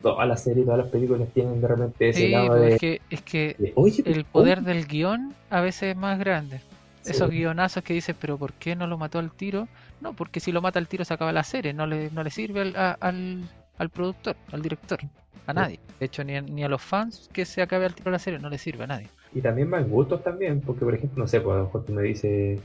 [0.03, 3.01] Todas las series, todas las películas tienen de repente ese Sí, lado de, es que,
[3.11, 6.61] es que de, Oye, el poder del guion a veces es más grande.
[7.03, 7.11] Sí.
[7.11, 9.69] Esos guionazos que dices, pero ¿por qué no lo mató al tiro?
[10.01, 12.31] No, porque si lo mata al tiro se acaba la serie, no le, no le
[12.31, 13.43] sirve al, a- al,
[13.77, 15.01] al productor, al director,
[15.47, 15.55] a Sí.
[15.55, 15.81] nadie.
[15.99, 18.39] De hecho, ni a, ni a los fans que se acabe al tiro la serie,
[18.39, 19.09] no le sirve a nadie.
[19.35, 21.93] Y también van gustos también, porque por ejemplo, no sé, pues a lo mejor tú
[21.93, 22.59] me dices,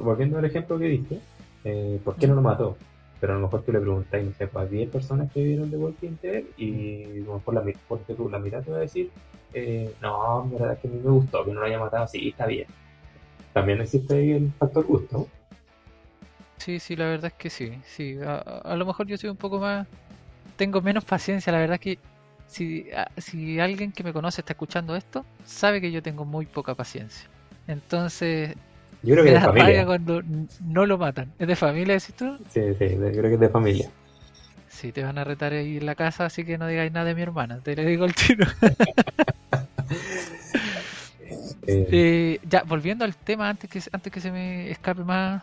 [0.00, 1.18] volviendo al ejemplo que diste,
[1.64, 2.76] eh, ¿por qué no lo mató?
[3.20, 5.70] Pero a lo mejor tú le preguntas, no sé, pues, a 10 personas que vieron
[5.70, 7.62] The Walking Dead y a lo mejor la,
[8.30, 9.10] la mitad te va a decir,
[9.52, 12.06] eh, no, en verdad es que a mí me gustó que no lo haya matado,
[12.06, 12.66] sí, está bien.
[13.52, 15.26] También existe ahí el factor gusto.
[16.58, 17.72] Sí, sí, la verdad es que sí.
[17.84, 19.86] sí a, a lo mejor yo soy un poco más...
[20.56, 21.98] Tengo menos paciencia, la verdad es que
[22.46, 26.46] si, a- si alguien que me conoce está escuchando esto, sabe que yo tengo muy
[26.46, 27.28] poca paciencia.
[27.66, 28.54] Entonces,
[29.02, 29.86] Yo creo que es de familia.
[29.86, 30.22] cuando
[30.60, 31.32] no lo matan.
[31.38, 32.36] ¿Es de familia, decís tú?
[32.52, 33.90] Sí, sí, creo que es de familia.
[34.68, 37.14] Sí, te van a retar ahí en la casa, así que no digáis nada de
[37.14, 37.60] mi hermana.
[37.60, 38.46] Te lo digo al tiro.
[41.66, 45.42] Eh, Eh, ya, volviendo al tema, antes que, antes que se me escape más,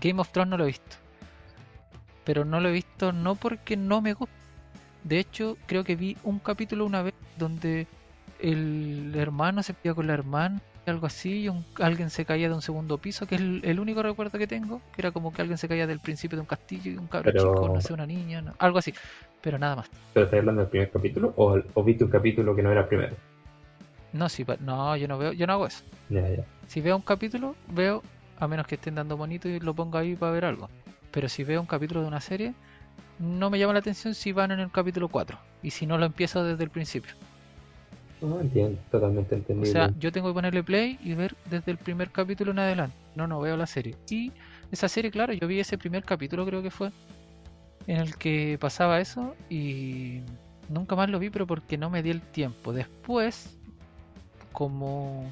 [0.00, 0.96] Game of Thrones no lo he visto.
[2.24, 4.34] Pero no lo he visto no porque no me gusta.
[5.04, 7.86] De hecho, creo que vi un capítulo una vez donde
[8.40, 12.54] el hermano se peleaba con la hermana, algo así, y un- alguien se caía de
[12.54, 15.40] un segundo piso, que es el, el único recuerdo que tengo, que era como que
[15.42, 17.92] alguien se caía del principio de un castillo y un cabro Pero- chico, no sé,
[17.92, 18.92] una niña, no- algo así.
[19.40, 19.90] Pero nada más.
[20.12, 22.86] ¿Pero estás hablando del primer capítulo o, o viste un capítulo que no era el
[22.88, 23.16] primero?
[24.12, 25.82] No, sí, pa- no, yo no veo, yo no hago eso.
[26.08, 26.44] Ya, ya.
[26.68, 28.02] Si veo un capítulo, veo,
[28.38, 30.68] a menos que estén dando bonito y lo ponga ahí para ver algo.
[31.10, 32.54] Pero si veo un capítulo de una serie,
[33.18, 35.38] no me llama la atención si van en el capítulo 4.
[35.62, 37.12] Y si no lo empiezo desde el principio.
[38.24, 39.70] No entiendo, totalmente O entendible.
[39.72, 42.96] sea, yo tengo que ponerle play y ver desde el primer capítulo en adelante.
[43.14, 43.94] No, no veo la serie.
[44.08, 44.32] Y
[44.72, 46.90] esa serie, claro, yo vi ese primer capítulo, creo que fue,
[47.86, 50.20] en el que pasaba eso y
[50.68, 52.72] nunca más lo vi, pero porque no me di el tiempo.
[52.72, 53.56] Después,
[54.52, 55.30] como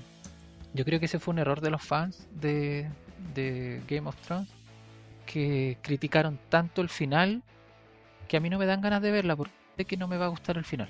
[0.75, 2.89] yo creo que ese fue un error de los fans de,
[3.35, 4.49] de Game of Thrones,
[5.27, 7.43] que criticaron tanto el final
[8.29, 10.27] que a mí no me dan ganas de verla porque sé que no me va
[10.27, 10.89] a gustar el final.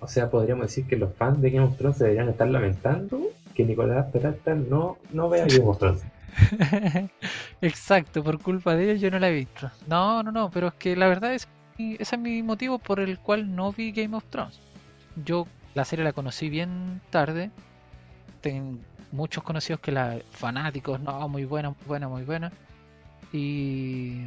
[0.00, 3.20] O sea, podríamos decir que los fans de Game of Thrones deberían estar lamentando
[3.54, 6.02] que Nicolás Peralta no, no vea Game of Thrones.
[7.60, 9.70] Exacto, por culpa de ellos yo no la he visto.
[9.86, 11.48] No, no, no, pero es que la verdad es
[11.98, 14.60] ese es mi motivo por el cual no vi Game of Thrones.
[15.24, 17.50] Yo la serie la conocí bien tarde.
[18.40, 18.78] Tengo
[19.12, 22.52] muchos conocidos que la fanáticos, no, muy buena, muy buena, muy buena.
[23.32, 24.22] Y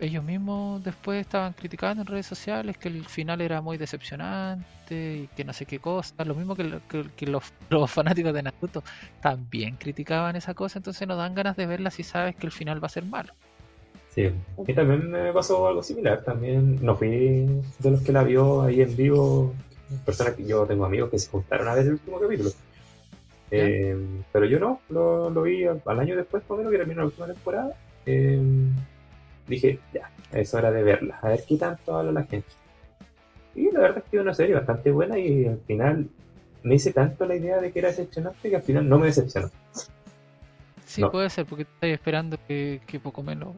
[0.00, 4.64] ellos mismos después estaban criticando en redes sociales que el final era muy decepcionante
[5.16, 6.24] y que no sé qué cosa.
[6.24, 8.82] Lo mismo que, lo- que- que los, los fanáticos de Naruto
[9.20, 12.82] también criticaban esa cosa, entonces nos dan ganas de verla si sabes que el final
[12.82, 13.32] va a ser malo.
[14.10, 16.22] Sí, a mí también me pasó algo similar.
[16.24, 17.08] También no fui
[17.78, 19.52] de los que la vio ahí en vivo.
[20.06, 22.50] Personas que yo tengo amigos que se juntaron a ver el último capítulo.
[23.50, 23.96] Eh,
[24.32, 27.00] pero yo no, lo, lo vi al, al año después, por lo menos que terminó
[27.02, 27.70] la última temporada.
[28.06, 28.40] Eh,
[29.48, 32.48] dije, ya, es hora de verla, a ver qué tanto habla la gente.
[33.54, 36.08] Y la verdad es que es una serie bastante buena y al final
[36.62, 39.50] me hice tanto la idea de que era decepcionante que al final no me decepcionó.
[40.84, 41.10] Sí, No.
[41.10, 43.54] puede ser, porque estoy esperando que, que poco menos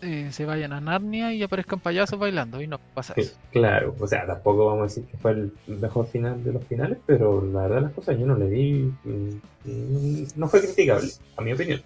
[0.00, 3.36] eh, se vayan a Narnia y aparezcan payasos bailando, y no pasa eso.
[3.52, 6.98] claro, o sea, tampoco vamos a decir que fue el mejor final de los finales,
[7.06, 11.42] pero la verdad las cosas yo no le di, mm, mm, no fue criticable, a
[11.42, 11.80] mi opinión.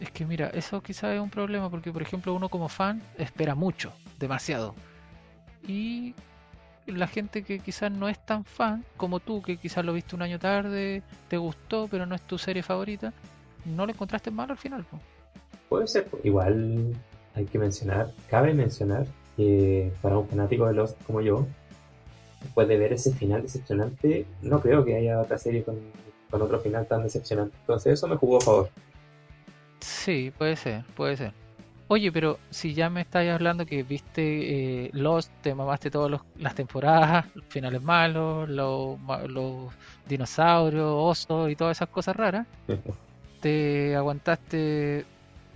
[0.00, 3.54] Es que mira, eso quizás es un problema, porque por ejemplo uno como fan espera
[3.54, 4.74] mucho, demasiado.
[5.66, 6.14] Y
[6.86, 10.22] la gente que quizás no es tan fan como tú, que quizás lo viste un
[10.22, 13.12] año tarde, te gustó, pero no es tu serie favorita,
[13.64, 14.86] no lo encontraste malo al final.
[15.68, 16.94] Puede ser, igual
[17.34, 19.06] hay que mencionar, cabe mencionar
[19.36, 21.46] que para un fanático de Lost como yo,
[22.40, 25.78] después de ver ese final decepcionante, no creo que haya otra serie con
[26.30, 27.56] otro final tan decepcionante.
[27.60, 28.70] Entonces eso me jugó a favor.
[29.80, 31.32] Sí, puede ser, puede ser.
[31.90, 36.54] Oye, pero si ya me estáis hablando que viste eh, Lost, te mamaste todas las
[36.54, 38.98] temporadas, los finales malos, los,
[40.06, 42.46] dinosaurios, osos y todas esas cosas raras,
[43.40, 45.06] te aguantaste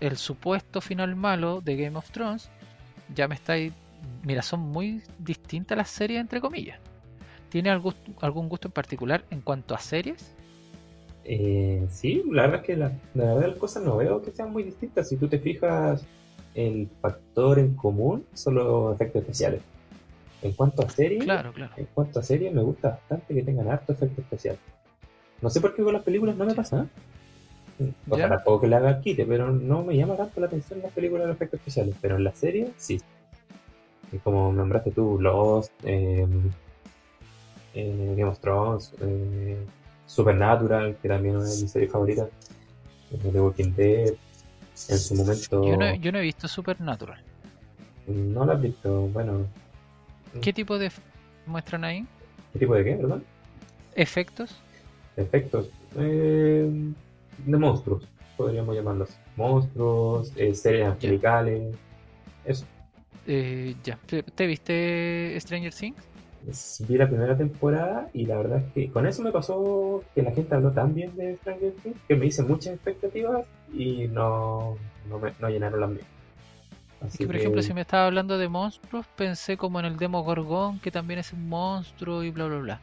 [0.00, 2.48] el supuesto final malo de Game of Thrones,
[3.14, 3.72] ya me estáis...
[4.24, 6.80] Mira, son muy distintas las series entre comillas.
[7.50, 10.34] ¿Tiene algún, algún gusto en particular en cuanto a series?
[11.24, 14.52] Eh, sí, la verdad es que la, la verdad las cosas no veo que sean
[14.52, 15.08] muy distintas.
[15.08, 16.04] Si tú te fijas,
[16.54, 19.62] el factor en común son los efectos especiales.
[20.42, 21.72] En cuanto a series, Claro, claro.
[21.76, 24.56] en cuanto a series me gusta bastante que tengan harto efecto especial.
[25.40, 26.86] No sé por qué con las películas no me pasa.
[27.78, 27.92] ¿eh?
[28.08, 30.92] O sea, tampoco que le haga quite, pero no me llama tanto la atención las
[30.92, 31.94] películas los efectos especiales.
[32.00, 33.00] Pero en las series, sí.
[34.12, 36.26] Y como nombraste tú, Lost, eh,
[37.74, 39.56] eh, Game of Thrones, eh,
[40.12, 42.28] Supernatural, que también es mi serie favorita,
[43.12, 44.12] eh, The Walking Dead,
[44.88, 47.18] en su momento Yo no, yo no he visto Supernatural.
[48.06, 49.06] no la has visto.
[49.08, 49.46] Bueno,
[50.42, 50.90] ¿Qué tipo de
[51.46, 52.06] muestran ahí?
[52.52, 53.24] ¿qué tipo de qué, perdón?
[53.94, 54.56] ¿Efectos?
[55.16, 56.70] efectos eh,
[57.46, 59.10] de monstruos, podríamos llamarlos.
[59.36, 61.74] Monstruos, eh, series angelicales,
[62.44, 62.66] eso.
[63.26, 63.98] Eh, ya.
[64.06, 66.02] ¿Te, te viste Stranger Things?
[66.44, 70.32] Vi la primera temporada y la verdad es que con eso me pasó que la
[70.32, 74.76] gente habló tan bien de Stranger Things que me hice muchas expectativas y no,
[75.08, 76.06] no, me, no llenaron las mías.
[77.00, 80.22] Así Que, por ejemplo, si me estaba hablando de monstruos, pensé como en el demo
[80.22, 82.80] Gorgón, que también es un monstruo y bla, bla, bla.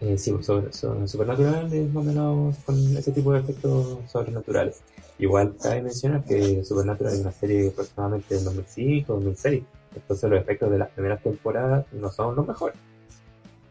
[0.00, 4.82] Eh, sí, sobre, sobre Supernatural es más o menos con ese tipo de efectos sobrenaturales.
[5.18, 9.62] Igual cabe mencionar que Supernatural es una serie aproximadamente del 2005, 2006.
[9.94, 12.76] Entonces los efectos de las primeras temporadas no son los mejores.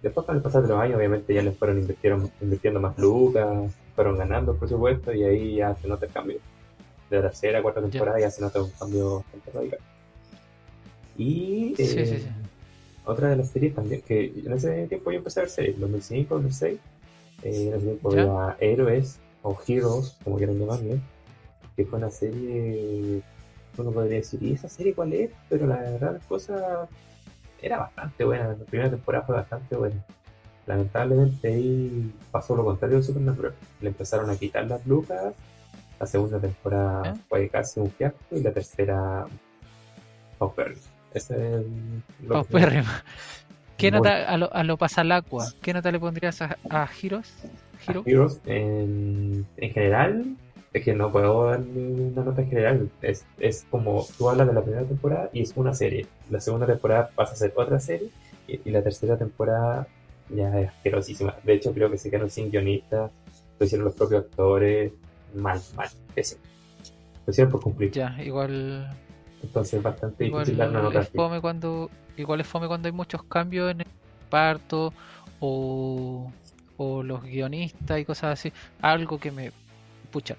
[0.02, 3.72] Después con el pasar de los años obviamente ya les fueron invirtieron, invirtiendo más lucas,
[3.96, 6.38] fueron ganando por supuesto y ahí ya se nota el cambio.
[7.10, 9.80] De la tercera a cuarta temporada ya se nota un cambio bastante radical.
[11.18, 12.28] Y Sí, sí, eh, sí.
[13.06, 16.36] otra de las series también, que en ese tiempo yo empecé a ver series, 2005,
[16.36, 16.80] 2006,
[17.44, 18.24] eh, en ese tiempo ¿Ya?
[18.24, 21.00] veía Héroes o Heroes, como quieran llamarle,
[21.76, 23.22] que fue una serie,
[23.78, 25.32] uno podría decir, ¿y esa serie cuál es?
[25.50, 26.90] Pero la verdad las cosas
[27.62, 30.04] era bastante buena, la primera temporada fue bastante buena.
[30.66, 35.34] Lamentablemente ahí pasó lo contrario de Supernatural, le empezaron a quitar las lucas,
[36.00, 37.16] la segunda temporada ¿Ya?
[37.30, 39.26] fue casi un fiasco y la tercera
[40.38, 40.82] paupérrima.
[41.14, 42.04] Ese es el-.
[43.78, 45.48] ¿Qué Muy- nota a lo, a lo Pasalacua?
[45.62, 46.88] ¿Qué nota le pondrías a, a?
[47.02, 50.36] Heroes en, en general,
[50.74, 52.90] es que no puedo darle una nota en general.
[53.02, 56.08] Es, es como tú hablas de la primera temporada y es una serie.
[56.30, 58.10] La segunda temporada pasa a ser otra serie
[58.48, 59.88] y, y la tercera temporada
[60.30, 61.36] ya es asquerosísima.
[61.44, 63.12] De hecho, creo que se quedaron sin guionistas,
[63.60, 64.94] lo hicieron los propios actores.
[65.34, 66.42] Mal, mal, pésimo.
[67.26, 67.92] Lo hicieron por cumplir.
[67.92, 68.90] Ya, igual,
[69.42, 71.18] Entonces es bastante igual difícil dar una nota es así.
[71.18, 73.88] fome cuando igual es fome cuando hay muchos cambios en el
[74.30, 74.94] parto
[75.40, 76.32] o,
[76.78, 78.54] o los guionistas y cosas así.
[78.82, 79.52] Algo que me
[80.12, 80.38] pucha.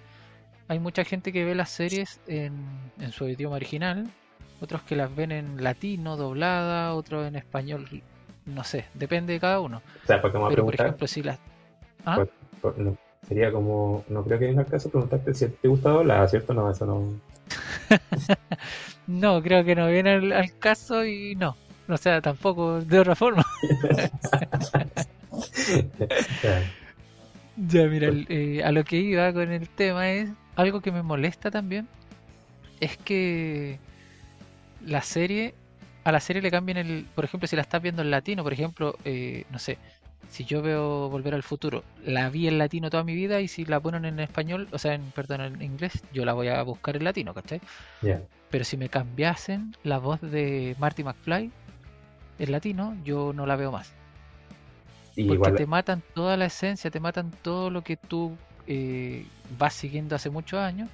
[0.69, 2.53] Hay mucha gente que ve las series en,
[3.01, 4.07] en su idioma original,
[4.61, 7.87] otros que las ven en latino, doblada, otros en español,
[8.45, 9.83] no sé, depende de cada uno.
[10.05, 11.39] O sea, a Pero por ejemplo, si las
[12.05, 12.17] ¿Ah?
[12.17, 12.29] Pues,
[12.61, 16.29] por- no, sería como, no creo que venga el caso preguntarte si te gusta doblar,
[16.29, 16.53] ¿cierto?
[16.55, 17.03] No, eso no.
[19.07, 21.57] No, creo que no viene al, al caso y no.
[21.89, 23.45] O sea, tampoco de otra forma.
[27.69, 31.03] Ya, mira, el- eh, a lo que iba con el tema es algo que me
[31.03, 31.88] molesta también.
[32.81, 33.79] Es que
[34.85, 35.55] la serie,
[36.05, 37.07] a la serie le cambian el.
[37.14, 39.79] Por ejemplo, si la estás viendo en latino, por ejemplo, eh, no sé,
[40.31, 43.64] si yo veo Volver al Futuro, la vi en latino toda mi vida y si
[43.64, 46.97] la ponen en español, o sea, en, perdón, en inglés, yo la voy a buscar
[46.97, 47.61] en latino, ¿cachai?
[48.03, 48.21] Ya.
[48.51, 51.51] Pero si me cambiasen la voz de Marty McFly
[52.38, 53.92] en latino, yo no la veo más.
[55.14, 58.37] Y Porque igual, te matan toda la esencia, te matan todo lo que tú
[58.69, 59.27] eh,
[59.59, 60.89] vas siguiendo hace muchos años.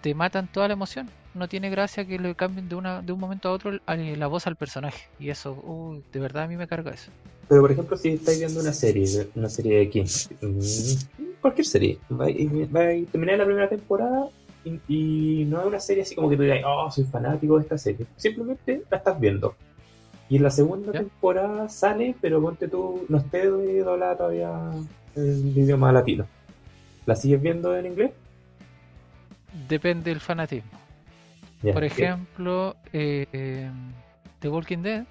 [0.00, 1.08] Te matan toda la emoción.
[1.34, 4.26] No tiene gracia que le cambien de, una, de un momento a otro el- la
[4.28, 5.02] voz al personaje.
[5.18, 7.10] Y eso, uy, de verdad a mí me carga eso.
[7.48, 10.06] pero por ejemplo, si estáis viendo una serie, una serie de quién,
[10.40, 14.28] Mm, cualquier serie, va y, va y termináis la primera temporada
[14.64, 17.62] y, y no es una serie así como que tú digas, oh, soy fanático de
[17.62, 18.06] esta serie.
[18.16, 19.54] Simplemente la estás viendo.
[20.28, 21.00] Y en la segunda ¿Ya?
[21.00, 24.50] temporada sale, pero ponte tú, no esté doblada todavía
[25.16, 26.26] el idioma latino.
[27.08, 28.10] ¿La sigues viendo en inglés?
[29.66, 30.78] Depende del fanatismo.
[31.62, 33.70] Por ejemplo, eh, eh,
[34.40, 35.06] The Walking Dead,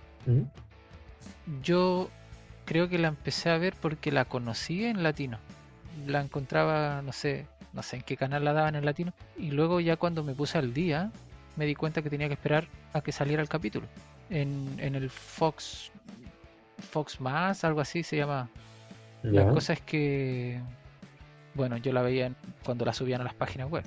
[1.64, 2.12] yo
[2.66, 5.40] creo que la empecé a ver porque la conocí en latino.
[6.06, 9.12] La encontraba, no sé, no sé en qué canal la daban en latino.
[9.36, 11.12] Y luego ya cuando me puse al día,
[11.56, 13.88] me di cuenta que tenía que esperar a que saliera el capítulo.
[14.30, 15.92] En, en el Fox,
[16.78, 18.50] Fox Más, algo así se llama.
[19.24, 20.62] La cosa es que,
[21.58, 22.32] bueno, yo la veía
[22.64, 23.84] cuando la subían a las páginas web,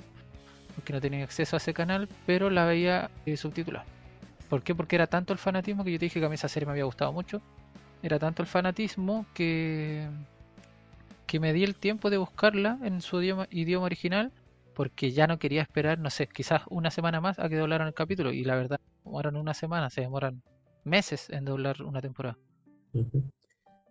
[0.75, 3.85] porque no tenía acceso a ese canal, pero la veía eh, subtitulada.
[4.49, 4.75] ¿Por qué?
[4.75, 6.73] Porque era tanto el fanatismo que yo te dije que a mí esa serie me
[6.73, 7.41] había gustado mucho.
[8.03, 10.09] Era tanto el fanatismo que,
[11.25, 13.47] que me di el tiempo de buscarla en su idioma,
[13.79, 14.33] original,
[14.75, 17.93] porque ya no quería esperar, no sé, quizás una semana más a que doblaran el
[17.93, 18.33] capítulo.
[18.33, 20.43] Y la verdad, demoran una semana, se demoran
[20.83, 22.37] meses en doblar una temporada.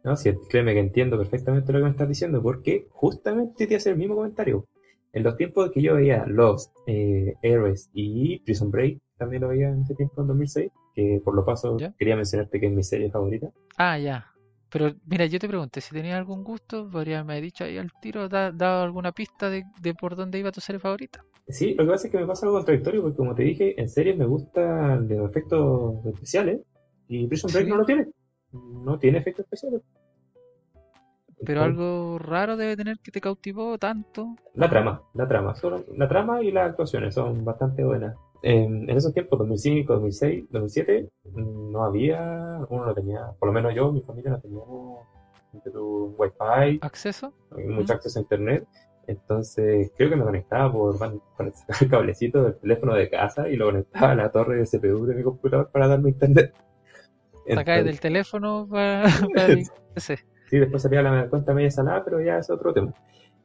[0.04, 3.90] No, sí, créeme que entiendo perfectamente lo que me estás diciendo, porque justamente te hace
[3.90, 4.64] el mismo comentario.
[5.12, 9.68] En los tiempos que yo veía Lost, eh, Heroes y Prison Break, también lo veía
[9.68, 11.92] en ese tiempo, en 2006, que por lo paso ¿Ya?
[11.98, 13.50] quería mencionarte que es mi serie favorita.
[13.76, 14.26] Ah, ya.
[14.70, 18.28] Pero mira, yo te pregunté si tenías algún gusto, podrías haberme dicho ahí al tiro,
[18.28, 21.24] da- dado alguna pista de, de por dónde iba tu serie favorita.
[21.48, 23.88] Sí, lo que pasa es que me pasa algo contradictorio, porque como te dije, en
[23.88, 26.60] series me gustan los efectos especiales,
[27.08, 27.70] y Prison Break Sí.
[27.70, 28.06] no lo tiene.
[28.52, 29.82] No tiene efectos especiales.
[31.44, 34.36] Pero algo raro debe tener que te cautivó tanto.
[34.54, 38.14] La trama, la trama, solo, la trama y las actuaciones son bastante buenas.
[38.42, 42.20] En, en esos tiempos, 2005, 2006, 2007, mm, no había,
[42.68, 44.98] uno no tenía, por lo menos yo, mi familia no teníamos
[46.18, 47.32] wifi, ¿Acceso?
[47.50, 47.96] mucho ¿Mm?
[47.96, 48.66] acceso a internet,
[49.06, 51.52] entonces creo que me conectaba por con el
[51.90, 55.22] cablecito del teléfono de casa y lo conectaba a la torre de CPU de mi
[55.22, 56.54] computador para darme internet.
[57.48, 60.18] Sacáis del teléfono para, para el PC.
[60.48, 62.92] Sí, después salía la cuenta media salada, pero ya es otro tema.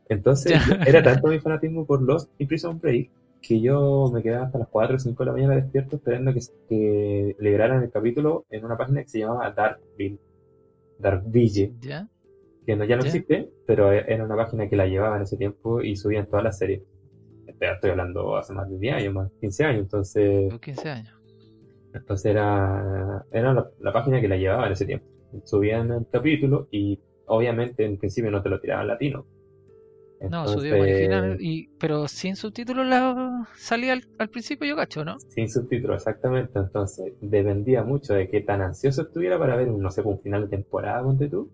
[0.10, 0.84] Entonces, Ya.
[0.86, 4.68] era tanto mi fanatismo por Lost y Prison Break que yo me quedaba hasta las
[4.70, 8.76] 4 o 5 de la mañana despierto esperando que, que liberaran el capítulo en una
[8.78, 10.20] página que se llamaba Darkville.
[10.98, 12.08] Darkville, ¿Ya?
[12.66, 13.08] que no, ya no Ya.
[13.10, 16.58] existe, pero era una página que la llevaba en ese tiempo y subían todas las
[16.58, 16.82] series.
[17.46, 20.90] Estoy, estoy hablando hace más de 10 años, más de 15 años, entonces, Tengo 15
[20.90, 21.15] años.
[21.96, 25.06] Entonces era, era la, la página que la llevaba en ese tiempo.
[25.44, 29.26] Subían el capítulo y obviamente en principio no te lo tiraban latino.
[30.28, 35.04] No, su Entonces, original, y, pero sin subtítulos la salía al, al principio yo cacho,
[35.06, 35.24] ¿no?
[35.28, 36.58] Sin subtítulos, exactamente.
[36.58, 40.58] Entonces, dependía mucho de qué tan ansioso estuviera para ver, no sé, un final de
[40.58, 41.52] temporada, ponte tú.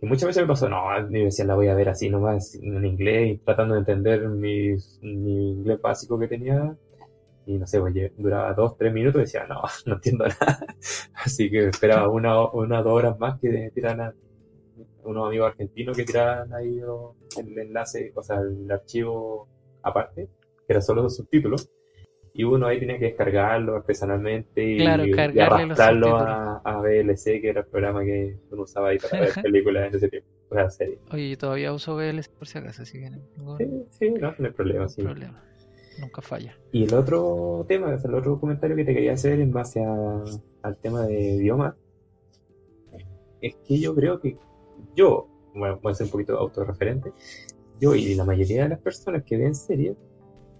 [0.00, 0.78] Y muchas veces me pasó, no,
[1.10, 4.74] yo decía, la voy a ver así nomás, en inglés, y tratando de entender mi,
[5.02, 6.76] mi inglés básico que tenía.
[7.48, 10.66] Y no sé, pues duraba dos, tres minutos y decía, no, no entiendo nada.
[11.14, 14.12] Así que esperaba una, una dos horas más que tiraran
[15.02, 16.78] unos amigos argentinos que tiraran ahí
[17.38, 19.48] el enlace, o sea, el archivo
[19.82, 20.28] aparte,
[20.66, 21.70] que era solo los subtítulos.
[22.34, 27.48] Y uno ahí tenía que descargarlo artesanalmente y, Claro, y arrastrarlo a, a VLC, que
[27.48, 30.68] era el programa que uno usaba ahí para ver películas en ese tiempo, o sea,
[30.68, 31.00] series.
[31.10, 34.46] Oye, yo todavía uso VLC por si acaso, así que no Sí, sí, no, no
[34.46, 35.02] hay problema, sí.
[35.02, 35.47] problema.
[35.98, 36.56] Nunca falla.
[36.72, 40.24] Y el otro tema, el otro comentario que te quería hacer en base a-
[40.62, 41.76] al tema de idioma,
[43.40, 44.36] es que yo creo que
[44.94, 47.12] yo, bueno, voy a ser un poquito autorreferente,
[47.80, 49.96] yo y la mayoría de las personas que ven series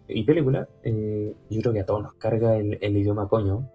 [0.07, 3.69] y películas, eh, yo creo que a todos nos carga el, el idioma coño.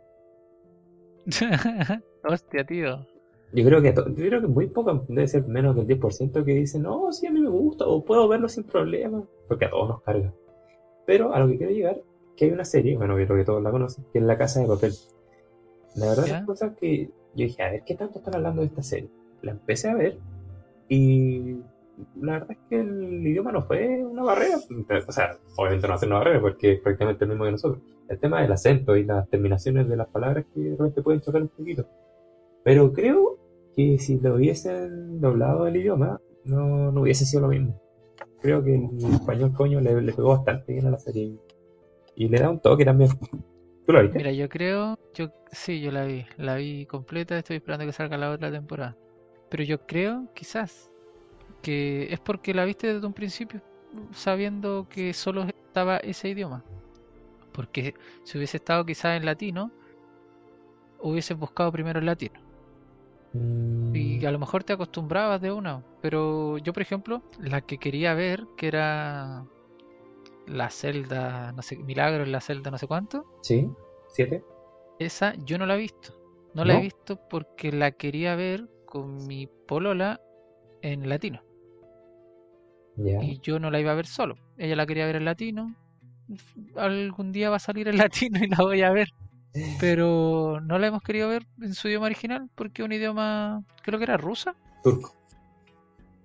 [2.23, 3.05] Hostia, tío.
[3.53, 6.81] Yo creo que yo creo que muy poco, debe ser menos del 10% que dicen,
[6.83, 10.01] no, sí, a mí me gusta, o puedo verlo sin problema, porque a todos nos
[10.01, 10.33] carga.
[11.05, 12.01] Pero a lo que quiero llegar,
[12.35, 14.61] que hay una serie, bueno, yo creo que todos la conocen, que es La Casa
[14.61, 14.93] de Papel.
[15.95, 16.33] La verdad, ¿Ya?
[16.33, 19.09] las cosas que yo dije, a ver, ¿qué tanto están hablando de esta serie?
[19.41, 20.17] La empecé a ver
[20.87, 21.57] y
[22.19, 24.57] la verdad es que el idioma no fue una barrera.
[25.07, 27.83] O sea, obviamente no ser una barrera porque es prácticamente el mismo que nosotros.
[28.09, 31.41] El tema del acento y las terminaciones de las palabras que de repente pueden chocar
[31.41, 31.87] un poquito.
[32.63, 33.37] Pero creo
[33.75, 37.79] que si lo hubiesen doblado el idioma, no, no hubiese sido lo mismo.
[38.43, 41.33] Creo que el español coño le, le pegó bastante bien a la serie.
[42.13, 43.09] Y le da un toque también.
[43.85, 44.17] ¿Tú lo viste?
[44.17, 48.17] Mira, yo creo, yo sí, yo la vi, la vi completa, estoy esperando que salga
[48.17, 48.97] la otra temporada.
[49.49, 50.91] Pero yo creo, quizás,
[51.61, 53.61] que es porque la viste desde un principio,
[54.11, 56.65] sabiendo que solo estaba ese idioma.
[57.53, 57.93] Porque
[58.25, 59.71] si hubiese estado quizás en latino,
[60.99, 62.42] hubieses buscado primero el latino.
[63.33, 65.83] Mm, Y a lo mejor te acostumbrabas de una.
[66.01, 69.45] Pero yo, por ejemplo, la que quería ver, que era
[70.47, 73.69] la celda, no sé, Milagro en la celda, no sé cuánto, Sí,
[74.07, 74.43] siete.
[74.99, 76.13] esa yo no la he visto.
[76.53, 80.21] No la he visto porque la quería ver con mi polola
[80.81, 81.41] en latino.
[83.21, 84.35] Y yo no la iba a ver solo.
[84.57, 85.75] Ella la quería ver en latino.
[86.75, 89.07] Algún día va a salir en latino y la voy a ver.
[89.79, 93.99] Pero no la hemos querido ver en su idioma original porque es un idioma, creo
[93.99, 95.15] que era rusa, Turco.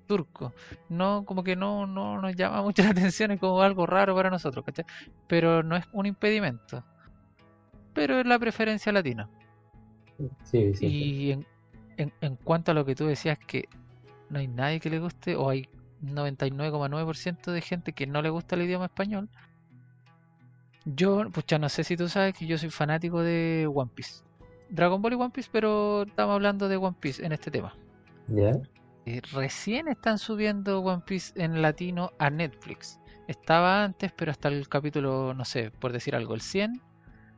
[0.06, 0.54] turco.
[0.88, 4.30] No, como que no, no nos llama mucho la atención, es como algo raro para
[4.30, 4.84] nosotros, ¿cachai?
[5.26, 6.84] Pero no es un impedimento.
[7.94, 9.28] Pero es la preferencia latina.
[10.44, 10.86] Sí, sí.
[10.86, 11.46] Y en,
[11.96, 13.68] en, en cuanto a lo que tú decías, que
[14.30, 15.68] no hay nadie que le guste, o hay
[16.02, 19.28] 99,9% de gente que no le gusta el idioma español.
[20.84, 24.24] Yo, pucha, no sé si tú sabes que yo soy fanático de One Piece.
[24.70, 27.74] Dragon Ball y One Piece, pero estamos hablando de One Piece en este tema.
[28.28, 28.52] Ya.
[29.06, 33.00] Eh, recién están subiendo One Piece en latino a Netflix.
[33.26, 36.80] Estaba antes, pero hasta el capítulo, no sé, por decir algo, el 100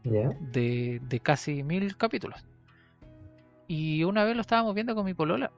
[0.04, 0.30] Ya.
[0.40, 2.44] de, de casi mil capítulos.
[3.66, 5.52] Y una vez lo estábamos viendo con mi polola,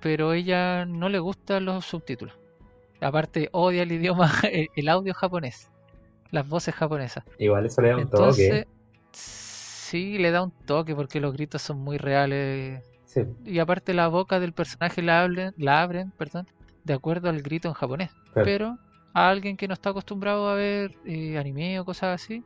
[0.00, 2.38] pero ella no le gustan los subtítulos.
[3.00, 4.32] Aparte, odia el idioma,
[4.76, 5.70] el audio japonés,
[6.30, 7.24] las voces japonesas.
[7.38, 8.68] Igual eso le da un Entonces, toque.
[9.12, 12.82] sí, le da un toque porque los gritos son muy reales.
[13.04, 13.22] Sí.
[13.44, 16.46] Y aparte, la boca del personaje la, hablen- la abren perdón,
[16.84, 18.10] de acuerdo al grito en japonés.
[18.32, 18.44] Claro.
[18.44, 18.78] Pero
[19.14, 22.44] a alguien que no está acostumbrado a ver eh, anime o cosas así,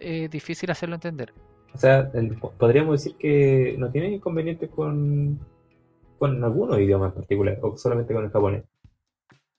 [0.00, 1.32] es difícil hacerlo entender.
[1.74, 5.38] O sea, el- podríamos decir que no tiene inconvenientes con,
[6.18, 8.64] con algunos idiomas en particular, o solamente con el japonés.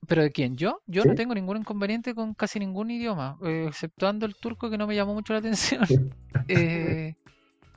[0.07, 0.55] ¿Pero de quién?
[0.57, 0.79] ¿Yo?
[0.87, 1.09] Yo ¿Sí?
[1.09, 4.95] no tengo ningún inconveniente con casi ningún idioma, eh, exceptuando el turco que no me
[4.95, 5.81] llamó mucho la atención.
[6.47, 7.13] Eh,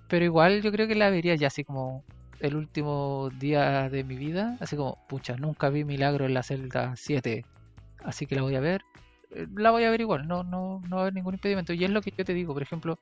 [0.08, 2.04] pero igual yo creo que la vería ya así como
[2.40, 6.94] el último día de mi vida, así como, pucha, nunca vi Milagro en la celda
[6.96, 7.46] 7,
[8.04, 8.82] así que la voy a ver.
[9.30, 11.72] Eh, La voy a ver igual, no, no, no va a haber ningún impedimento.
[11.72, 12.98] Y es lo que yo te digo, por ejemplo,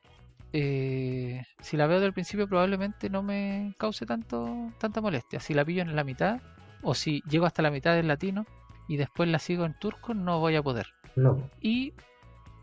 [0.53, 5.41] eh, si la veo del principio probablemente no me cause tanto, tanta molestia.
[5.41, 6.41] Si la pillo en la mitad,
[6.83, 8.47] o si llego hasta la mitad del latino
[8.89, 10.87] y después la sigo en turco, no voy a poder.
[11.17, 11.51] No.
[11.61, 11.93] Y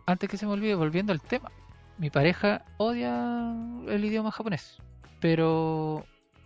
[0.06, 1.52] antes que se me olvide, volviendo al tema,
[1.98, 3.54] mi pareja odia
[3.88, 4.78] el idioma japonés,
[5.20, 6.06] pero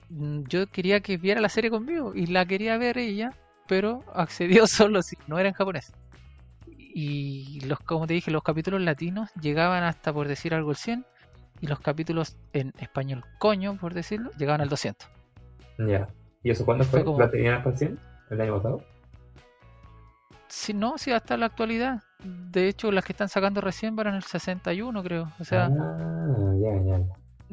[0.09, 3.31] mm, yo quería que viera la serie conmigo y la quería ver ella,
[3.67, 5.93] pero accedió solo si no era en japonés.
[6.65, 11.05] Y los, como te dije, los capítulos latinos llegaban hasta, por decir algo, el 100
[11.61, 15.07] y los capítulos en español coño, por decirlo, llegaban al 200.
[15.79, 16.07] Ya.
[16.43, 17.05] ¿Y eso cuándo Fue fue?
[17.05, 17.99] como- ¿La tenían hasta el 100?
[18.31, 18.81] ¿El año pasado?
[20.49, 22.01] Si no, si hasta la actualidad.
[22.23, 25.31] De hecho, las que están sacando recién van en el 61, creo.
[25.39, 26.99] O sea, ah, ya, ya.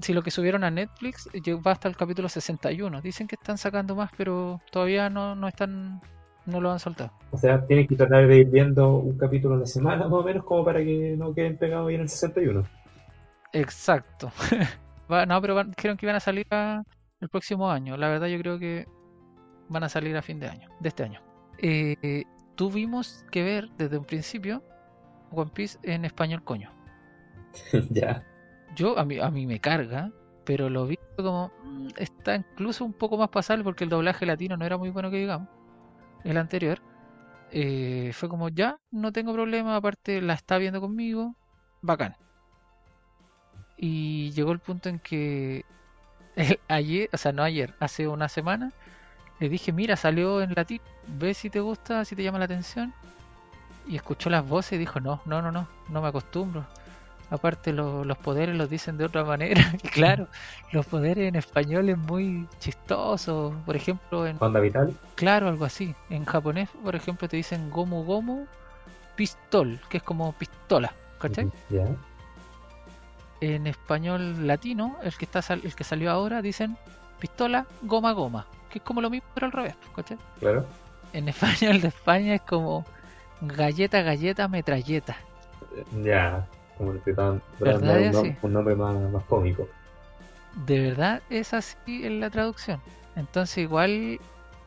[0.01, 1.29] si lo que subieron a Netflix
[1.67, 3.01] va hasta el capítulo 61.
[3.03, 6.01] Dicen que están sacando más, pero todavía no, no están,
[6.47, 7.13] no lo han soltado.
[7.31, 10.23] O sea, tienes que tratar de ir viendo un capítulo a la semana, más o
[10.23, 12.65] menos, como para que no queden pegados ahí en el 61.
[13.53, 14.33] Exacto.
[15.13, 16.83] Va- no, pero van- dijeron que iban a salir a-
[17.21, 17.97] el próximo año.
[17.97, 18.87] La verdad yo creo que
[19.69, 21.21] van a salir a fin de año, de este año.
[21.59, 22.25] Eh,
[22.57, 24.63] tuvimos que ver desde un principio
[25.31, 26.71] One Piece en español coño.
[27.91, 28.23] ya.
[28.77, 30.11] Yo a mí, a mí me carga,
[30.45, 34.57] pero lo vi como mm, está incluso un poco más pasable porque el doblaje latino
[34.57, 35.49] no era muy bueno que digamos.
[36.25, 36.81] El anterior
[37.53, 41.35] eh, fue como ya, no tengo problema, aparte la está viendo conmigo,
[41.83, 42.17] bacán.
[43.77, 45.65] Y llegó el punto en que
[46.37, 48.73] el- ayer, o sea, no ayer, hace una semana,
[49.45, 52.95] le dije, mira, salió en latino, ve si te gusta, si te llama la atención.
[53.87, 56.65] Y escuchó las voces y dijo, no, no, no, no, no me acostumbro.
[57.29, 59.61] Aparte lo- los poderes los dicen de otra manera.
[59.83, 60.29] Y claro,
[60.73, 63.55] los poderes en español es muy chistoso.
[63.67, 64.95] Por ejemplo, en Onda Vital.
[65.15, 65.95] claro, algo así.
[66.09, 68.47] En japonés, por ejemplo, te dicen gomu gomu
[69.17, 71.51] pistol, que es como pistola, ¿cachai?
[73.41, 76.79] En español latino, el que está sal- el que salió ahora dicen
[77.21, 80.19] pistola goma goma, que es como lo mismo pero al revés, ¿cachai?
[80.41, 80.67] Claro.
[81.13, 82.85] En español de España es como
[83.41, 85.17] galleta galleta metralleta.
[86.03, 86.47] Ya.
[86.77, 88.35] Como que dan, ¿Verdad así?
[88.43, 89.69] un nombre más, más cómico.
[90.67, 92.81] de verdad es así en la traducción.
[93.15, 94.19] Entonces igual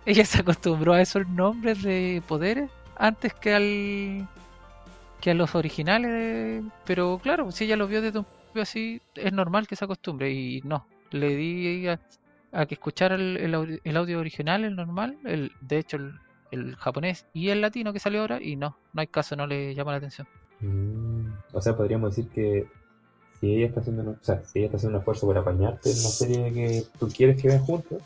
[0.06, 4.28] ella se acostumbró a esos nombres de poderes antes que al
[5.20, 9.02] que a los originales, de- pero claro, si ella los vio desde un principio así,
[9.16, 11.88] es normal que se acostumbre y no, le di
[12.52, 16.14] a, que escuchara el, el audio, el audio original, el normal, el de hecho el,
[16.52, 19.74] el japonés y el latino que salió ahora y no, no hay caso, no le
[19.76, 20.28] llama la atención.
[20.62, 22.68] Mm, O sea, podríamos decir que
[23.40, 25.92] si ella está haciendo, un- o sea, si ella está haciendo un esfuerzo por apañarte
[25.92, 28.02] en una serie que tú quieres que vean juntos,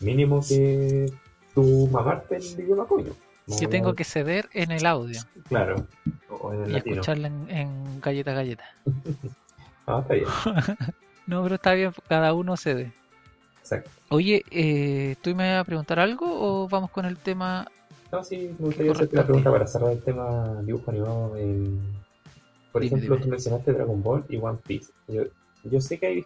[0.00, 1.10] mínimo que
[1.54, 3.12] tú mamarte el idioma coño.
[3.58, 5.86] Que No- tengo que ceder en el audio Claro.
[6.28, 6.94] O en el y latino.
[6.96, 8.64] escucharla en, en galleta galleta.
[9.86, 10.26] Ah, está bien.
[11.26, 12.92] No, pero está bien, cada uno cede.
[13.68, 13.90] Exacto.
[14.08, 17.66] Oye, eh, ¿tú me vas a preguntar algo o vamos con el tema?
[18.10, 21.36] No, sí, me gustaría hacerte la pregunta para cerrar el tema dibujo animado.
[21.36, 21.78] En...
[22.72, 23.24] Por Dime, ejemplo, dime.
[23.24, 24.90] tú mencionaste Dragon Ball y One Piece.
[25.08, 25.24] Yo,
[25.64, 26.24] yo sé que hay,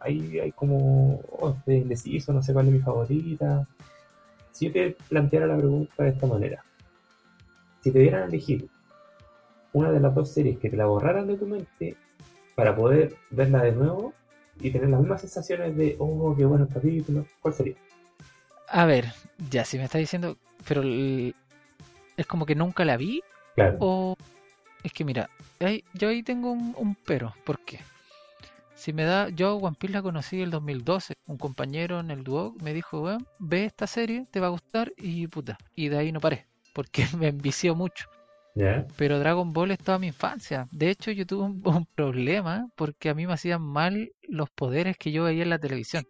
[0.00, 3.64] hay, hay como, oh, indeciso, no sé cuál es mi favorita.
[4.50, 6.64] Si yo te planteara la pregunta de esta manera,
[7.80, 8.68] si te dieran a elegir
[9.72, 11.96] una de las dos series que te la borraran de tu mente
[12.56, 14.12] para poder verla de nuevo
[14.60, 17.74] y tener las mismas sensaciones de, oh, qué bueno el capítulo, ¿cuál sería?
[18.68, 19.06] A ver,
[19.50, 20.36] ya, si me estás diciendo,
[20.66, 21.34] pero el-
[22.16, 23.20] es como que nunca la vi
[23.54, 24.16] Claro, o
[24.82, 25.28] es que mira,
[25.60, 27.80] ahí- yo ahí tengo un, un pero, ¿por qué?
[28.74, 32.24] Si me da, yo One Piece la conocí en el 2012, un compañero en el
[32.24, 35.98] Duoc me dijo, weón, ve esta serie, te va a gustar y puta, y de
[35.98, 38.08] ahí no paré, porque me envició mucho.
[38.96, 40.68] Pero Dragon Ball es toda mi infancia.
[40.70, 44.96] De hecho, yo tuve un, un problema porque a mí me hacían mal los poderes
[44.96, 46.04] que yo veía en la televisión.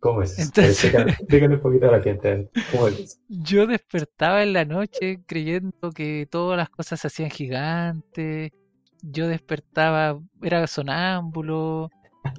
[0.00, 0.38] ¿Cómo es?
[0.38, 0.92] Entonces-
[1.50, 2.48] un poquito a la gente.
[2.70, 3.16] ¿Cómo es eso?
[3.28, 8.52] Yo despertaba en la noche creyendo que todas las cosas se hacían gigantes.
[9.02, 11.90] Yo despertaba, era sonámbulo.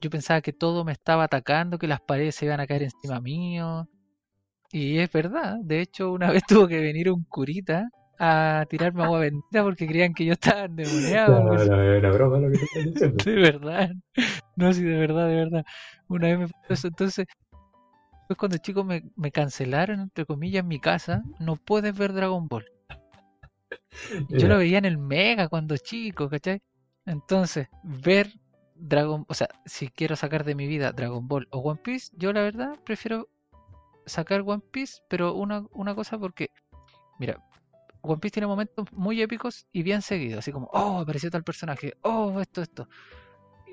[0.01, 3.19] Yo pensaba que todo me estaba atacando, que las paredes se iban a caer encima
[3.21, 3.87] mío.
[4.71, 5.57] Y es verdad.
[5.63, 7.89] De hecho, una vez tuvo que venir un curita
[8.19, 11.41] a tirarme agua bendita porque creían que yo estaba endemoniado.
[11.41, 11.51] No,
[11.97, 13.23] una broma lo que te estoy diciendo.
[13.23, 13.91] De verdad.
[14.55, 15.65] No, sí, de verdad, de verdad.
[16.07, 16.87] Una vez me pasó eso.
[16.87, 17.25] Entonces,
[18.19, 22.47] después cuando chicos me, me cancelaron, entre comillas, en mi casa, no puedes ver Dragon
[22.47, 22.65] Ball.
[24.29, 24.47] Yo Ya.
[24.47, 26.61] lo veía en el Mega cuando chico, ¿cachai?
[27.05, 28.31] Entonces, ver
[28.75, 32.31] Dragon, o sea, si quiero sacar de mi vida Dragon Ball o One Piece, yo
[32.33, 33.27] la verdad prefiero
[34.05, 36.49] sacar One Piece, pero una, una cosa porque,
[37.19, 37.41] mira,
[38.07, 41.93] One Piece tiene momentos muy épicos y bien seguidos, así como, oh, apareció tal personaje,
[42.03, 42.87] oh, esto, esto.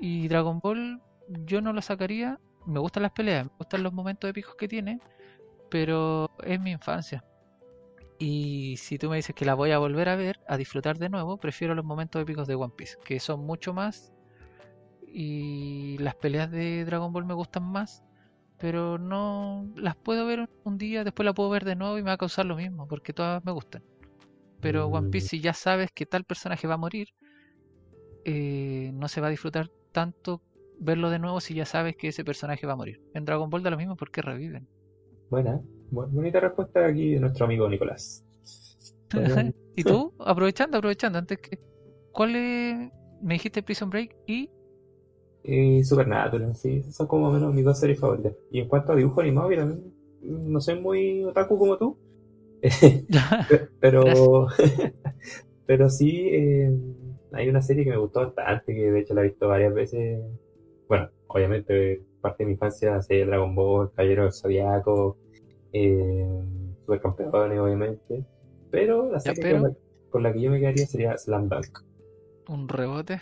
[0.01, 1.01] Y Dragon Ball
[1.45, 4.99] yo no lo sacaría, me gustan las peleas, me gustan los momentos épicos que tiene,
[5.69, 7.23] pero es mi infancia.
[8.17, 11.09] Y si tú me dices que la voy a volver a ver, a disfrutar de
[11.09, 14.13] nuevo, prefiero los momentos épicos de One Piece, que son mucho más.
[15.07, 18.03] Y las peleas de Dragon Ball me gustan más,
[18.57, 22.07] pero no las puedo ver un- día, después la puedo ver de nuevo y me
[22.09, 23.83] va a causar lo mismo, porque todas me gustan.
[24.61, 25.11] Pero One Mm.
[25.11, 27.07] Piece, si ya sabes que tal personaje va a morir,
[28.25, 30.41] eh, no se va a disfrutar tanto
[30.77, 32.99] verlo de nuevo si ya sabes que ese personaje va a morir.
[33.13, 34.67] En Dragon Ball da lo mismo porque reviven.
[35.29, 38.25] Buena, bu- bonita respuesta aquí de nuestro amigo Nicolás.
[39.75, 40.13] ¿Y tú?
[40.19, 41.59] Aprovechando, aprovechando, antes que...
[42.11, 42.91] ¿Cuál es?
[43.21, 44.49] Me dijiste Prison Break y...
[45.43, 48.33] eh, Supernatural, sí, esas son como menos mis dos series favoritas.
[48.51, 49.67] Y en cuanto a dibujo animado, mira,
[50.21, 51.97] no soy muy otaku como tú,
[53.79, 54.47] pero,
[55.65, 56.71] pero sí, eh,
[57.33, 60.19] hay una serie que me gustó bastante, que de hecho la he visto varias veces.
[60.87, 65.17] Bueno, obviamente parte de mi infancia serie Dragon Ball, Caballero del Zodiaco,
[65.73, 66.27] eh,
[66.85, 68.23] Supercampeones, obviamente.
[68.71, 69.75] Pero la serie pero- Con, la,
[70.09, 71.79] con la que yo me quedaría sería Slam Dunk.
[72.47, 73.21] un rebote.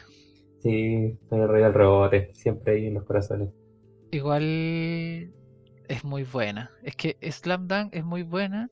[0.60, 3.50] Sí, soy el rey del rebote, siempre ahí en los corazones.
[4.12, 5.34] Igual
[5.90, 6.72] es muy buena.
[6.84, 8.70] Es que Slam Dunk es muy buena.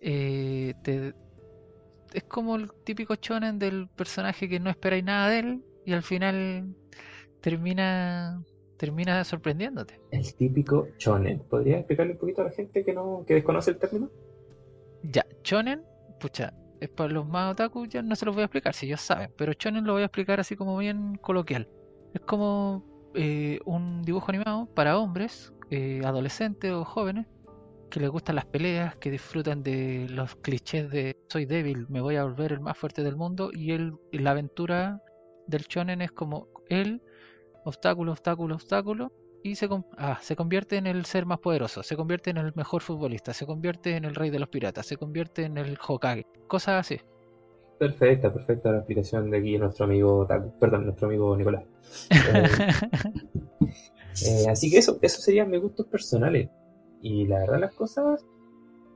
[0.00, 1.14] Eh, te-
[2.12, 6.02] es como el típico shonen del personaje que no esperáis nada de él y al
[6.02, 6.74] final
[7.40, 8.42] termina
[8.76, 10.00] termina sorprendiéndote.
[10.12, 11.40] El típico shonen.
[11.50, 14.08] ¿Podría explicarle un poquito a la gente que no, que desconoce el término?
[15.02, 15.82] Ya, shonen,
[16.20, 19.00] pucha, es para los más otaku, ya no se los voy a explicar si ellos
[19.00, 21.66] saben, pero shonen lo voy a explicar así como bien coloquial.
[22.14, 22.84] Es como
[23.14, 27.26] eh, un dibujo animado para hombres, eh, adolescentes o jóvenes,
[27.88, 32.16] que les gustan las peleas, que disfrutan de los clichés de soy débil, me voy
[32.16, 35.02] a volver el más fuerte del mundo, y él, la aventura
[35.46, 37.02] del shonen es como él,
[37.64, 39.12] obstáculo, obstáculo, obstáculo,
[39.42, 42.82] y se, ah, se convierte en el ser más poderoso, se convierte en el mejor
[42.82, 46.80] futbolista, se convierte en el rey de los piratas, se convierte en el Hokage, cosas
[46.80, 47.00] así.
[47.78, 50.26] Perfecta, perfecta la explicación de aquí nuestro amigo
[50.58, 51.64] perdón, nuestro amigo Nicolás.
[54.20, 56.48] Eh, eh, así que eso, eso serían mis gustos personales.
[57.02, 58.24] Y la verdad las cosas,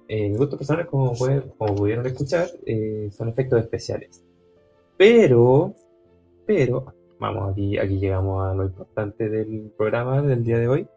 [0.09, 4.25] eh, mis gustos personales, como, puede- como pudieron escuchar, eh, son efectos especiales.
[4.97, 5.75] Pero,
[6.47, 10.89] pero, vamos, aquí, aquí llegamos a lo importante del programa del día de hoy.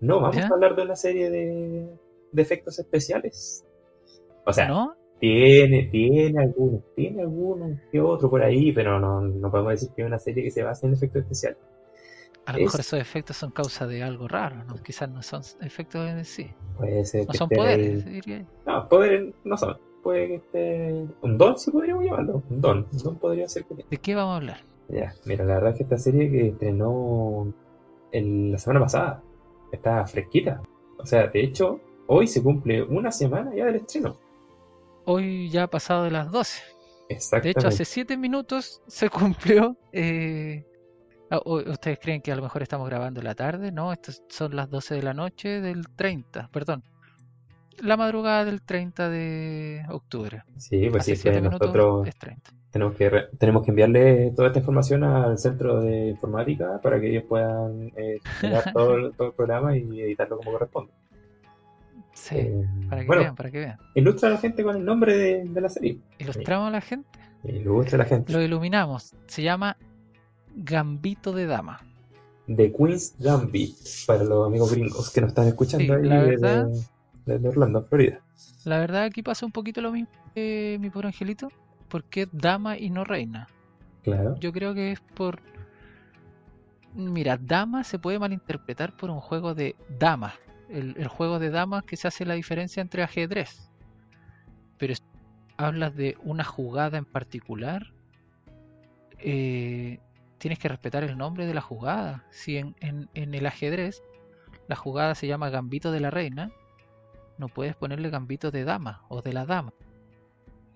[0.00, 0.46] No, vamos ¿Ya?
[0.46, 1.88] a hablar de una serie de,
[2.32, 3.64] de efectos especiales.
[4.46, 4.94] O sea, ¿No?
[5.18, 10.02] tiene, tiene algunos, tiene algunos que otro por ahí, pero no, no podemos decir que
[10.02, 11.58] es una serie que se basa en efectos especiales.
[12.46, 14.74] A lo Es- mejor esos efectos son causa de algo raro, ¿no?
[14.82, 18.46] Quizás no son efectos en sí, Puede ser no que son esté ahí- poderes, diría.
[18.66, 19.78] No, poderes no son.
[20.02, 21.06] Puede que esté.
[21.22, 22.42] Un don, sí podríamos llamarlo.
[22.50, 22.86] Un don.
[22.92, 23.74] Un don podría ser que.
[23.88, 24.58] ¿De qué vamos a hablar?
[24.90, 27.50] Ya, mira, la verdad es que esta serie que estrenó
[28.12, 29.22] el- la semana pasada.
[29.72, 30.60] Está fresquita.
[30.98, 34.18] O sea, de hecho, hoy se cumple una semana ya del estreno.
[35.06, 36.62] Hoy ya ha pasado de las 12.
[37.08, 37.58] De Exactamente.
[37.60, 39.76] hecho, hace 7 minutos se cumplió.
[39.92, 40.66] eh,
[41.44, 43.70] ¿Ustedes creen que a lo mejor estamos grabando en la tarde?
[43.72, 46.82] No, estas son las 12 de la noche del 30, perdón.
[47.80, 50.42] La madrugada del 30 de octubre.
[50.56, 52.50] Sí, pues Hace sí, 7 que minutos nosotros es 30.
[52.70, 57.10] tenemos que, re- tenemos que enviarle toda esta información al centro de informática para que
[57.10, 60.92] ellos puedan eh, generar todo, el- todo el programa y editarlo como corresponde.
[62.12, 63.78] Sí, Eh, para que bueno, vean, para que vean.
[63.96, 65.98] ilustra a la gente con el nombre de, de la serie.
[66.18, 68.32] Ilustramos a la gente, Ilustra a la gente.
[68.32, 69.14] lo iluminamos.
[69.26, 69.76] Se llama
[70.56, 71.80] Gambito de Dama.
[72.46, 73.74] The Queen's Gambit,
[74.06, 76.68] para los amigos gringos que nos están escuchando Sí, ahí la verdad-
[77.26, 78.20] desde Orlando, Florida.
[78.64, 81.48] La verdad aquí pasa un poquito lo mismo que mi pobre angelito,
[81.88, 83.48] porque dama y no reina.
[84.02, 84.36] Claro.
[84.40, 85.40] Yo creo que es por...
[86.94, 90.34] Mira, dama se puede malinterpretar por un juego de damas.
[90.68, 93.70] El, el juego de damas que se hace la diferencia entre ajedrez.
[94.78, 95.02] Pero si
[95.56, 97.92] hablas de una jugada en particular,
[99.18, 99.98] eh,
[100.44, 102.22] tienes que respetar el nombre de la jugada.
[102.30, 104.02] Si en, en- en el ajedrez
[104.68, 106.50] la jugada se llama Gambito de la Reina,
[107.38, 109.72] no puedes ponerle Gambito de Dama o de la Dama.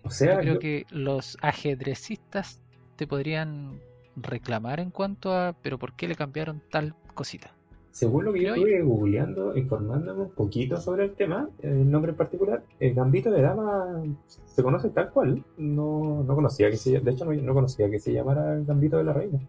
[0.05, 2.63] O sea, Yo creo yo- que los ajedrecistas
[2.97, 3.79] te podrían
[4.17, 7.53] reclamar en cuanto a, pero ¿por qué le cambiaron tal cosita?
[7.91, 12.17] según lo que yo estuve googleando, informándome un poquito sobre el tema, el nombre en
[12.17, 14.05] particular, el Gambito de Dama
[14.47, 15.43] se conoce tal cual.
[15.57, 18.99] No, no conocía que se, de hecho no, no conocía que se llamara el Gambito
[18.99, 19.41] de la Reina.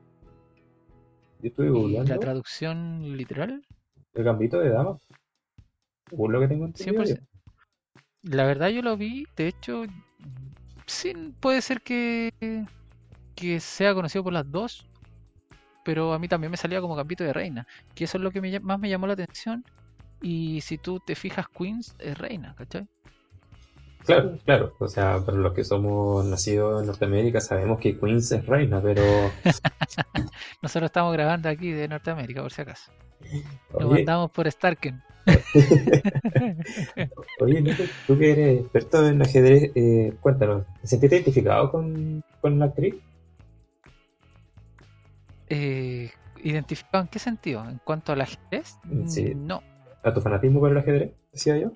[1.39, 3.63] Yo estuve Y googleando la traducción literal,
[4.13, 4.97] el Gambito de Dama.
[6.09, 7.03] Según lo que tengo entendido.
[7.03, 7.15] yo.
[7.15, 7.27] 100%.
[8.23, 9.83] La verdad yo lo vi, de hecho,
[10.85, 12.33] sí, puede ser que,
[13.35, 14.85] que sea conocido por las dos,
[15.85, 17.65] pero a mí también me salía como Gambito de Reina,
[17.95, 19.63] que eso es lo que me más me llamó la atención.
[20.21, 22.89] Y si tú te fijas, Queens es reina, ¿cachai?
[24.05, 24.73] Claro, claro.
[24.79, 29.01] O sea, para los que somos nacidos en Norteamérica sabemos que Queens es reina, pero
[30.61, 32.91] Nosotros estamos grabando aquí de Norteamérica, por si acaso.
[33.73, 35.01] Oye, mandamos por Starken.
[37.39, 42.57] oye, Nico, tú que eres experto en ajedrez, eh, cuéntanos, ¿te sentiste identificado con, con
[42.57, 42.95] la actriz?
[45.49, 46.09] Eh,
[46.43, 47.67] ¿Identificado en qué sentido?
[47.67, 48.77] ¿En cuanto al ajedrez?
[49.07, 49.33] Sí.
[49.35, 49.61] No.
[50.03, 51.11] ¿A tu fanatismo por el ajedrez?
[51.31, 51.71] Decía yo.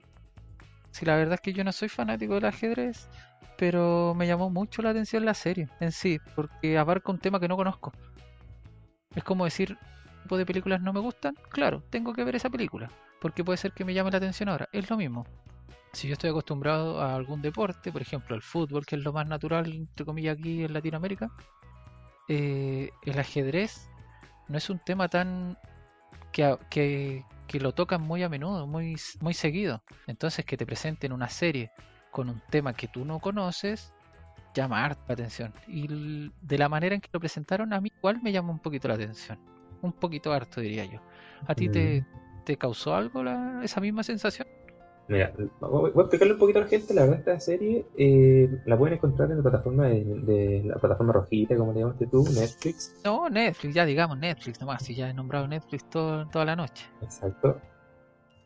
[0.93, 3.09] Sí, la verdad es que yo no soy fanático del ajedrez,
[3.57, 7.47] pero me llamó mucho la atención la serie en sí, porque abarca un tema que
[7.47, 7.91] no conozco.
[9.15, 11.35] Es como decir, ¿qué tipo de películas no me gustan?
[11.49, 14.69] Claro, tengo que ver esa película, porque puede ser que me llame la atención ahora.
[14.71, 15.25] Es lo mismo.
[15.93, 19.27] Si yo estoy acostumbrado a algún deporte, por ejemplo al fútbol, que es lo más
[19.27, 21.31] natural, entre comillas, aquí en Latinoamérica,
[22.27, 23.89] eh, el ajedrez
[24.47, 25.57] no es un tema tan
[26.31, 29.83] que, que lo tocan muy a menudo, muy, muy seguido.
[30.07, 31.71] Entonces que te presenten una serie
[32.11, 33.93] con un tema que tú no conoces,
[34.53, 35.53] llama harta la atención.
[35.67, 38.87] Y de la manera en que lo presentaron, a mí igual me llama un poquito
[38.87, 39.39] la atención.
[39.81, 40.99] Un poquito harto, diría yo.
[41.45, 42.05] ¿A ti te,
[42.45, 44.47] te causó algo la- esa misma sensación?
[45.07, 46.93] Mira, voy a explicarle un poquito a la gente.
[46.93, 51.11] La verdad, esta serie eh, la pueden encontrar en la plataforma de, de la plataforma
[51.13, 52.95] rojita, como le llamaste tú, Netflix.
[53.03, 56.85] No, Netflix, ya digamos Netflix nomás, si ya he nombrado Netflix todo- toda la noche.
[57.01, 57.59] Exacto.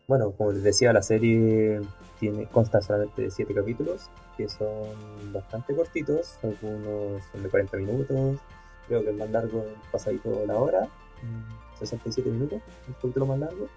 [0.07, 1.81] Bueno, como les decía, la serie
[2.19, 4.87] tiene, consta solamente de 7 capítulos, que son
[5.33, 8.39] bastante cortitos, algunos son de 40 minutos,
[8.87, 10.87] creo que el más largo pasadito la hora,
[11.21, 13.67] mm, 67 minutos, un poquito lo más largo.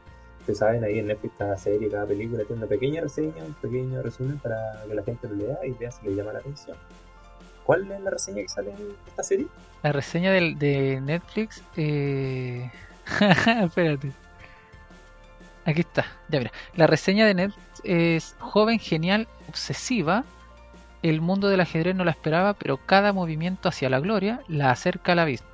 [0.51, 4.03] Ustedes saben, ahí en Netflix cada serie, cada película tiene una pequeña reseña, un pequeño
[4.03, 6.77] resumen para que la gente lo lea y vea si le llama la atención.
[7.65, 9.47] ¿Cuál es la reseña que sale en esta serie?
[9.85, 11.63] La reseña del, de Netflix.
[11.77, 12.69] Eh...
[13.63, 14.11] Espérate.
[15.67, 16.05] Aquí está.
[16.29, 16.53] Ya mira.
[16.75, 20.25] La reseña de Netflix es joven, genial, obsesiva.
[21.05, 25.13] El mundo del ajedrez no la esperaba, pero cada movimiento hacia la gloria la acerca
[25.13, 25.47] a la vista.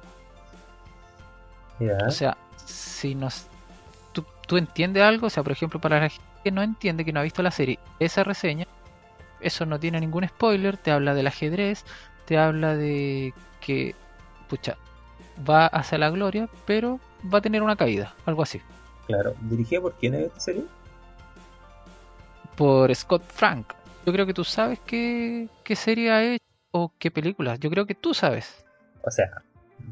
[1.81, 3.47] Ya, O sea, si nos.
[4.47, 7.21] Tú, entiendes algo, o sea, por ejemplo, para la gente que no entiende, que no
[7.21, 8.67] ha visto la serie, esa reseña,
[9.41, 11.85] eso no tiene ningún spoiler, te habla del ajedrez,
[12.25, 13.95] te habla de que,
[14.49, 14.77] pucha,
[15.49, 17.01] va hacia la gloria, pero
[17.33, 18.61] va a tener una caída, algo así.
[19.07, 19.35] claro.
[19.43, 20.65] ¿Dirigida por quién es esta serie?
[22.57, 23.73] Por Scott Frank.
[24.07, 27.57] Yo creo que tú sabes qué, qué serie ha hecho o qué película.
[27.57, 28.65] Yo creo que tú sabes.
[29.03, 29.43] O sea,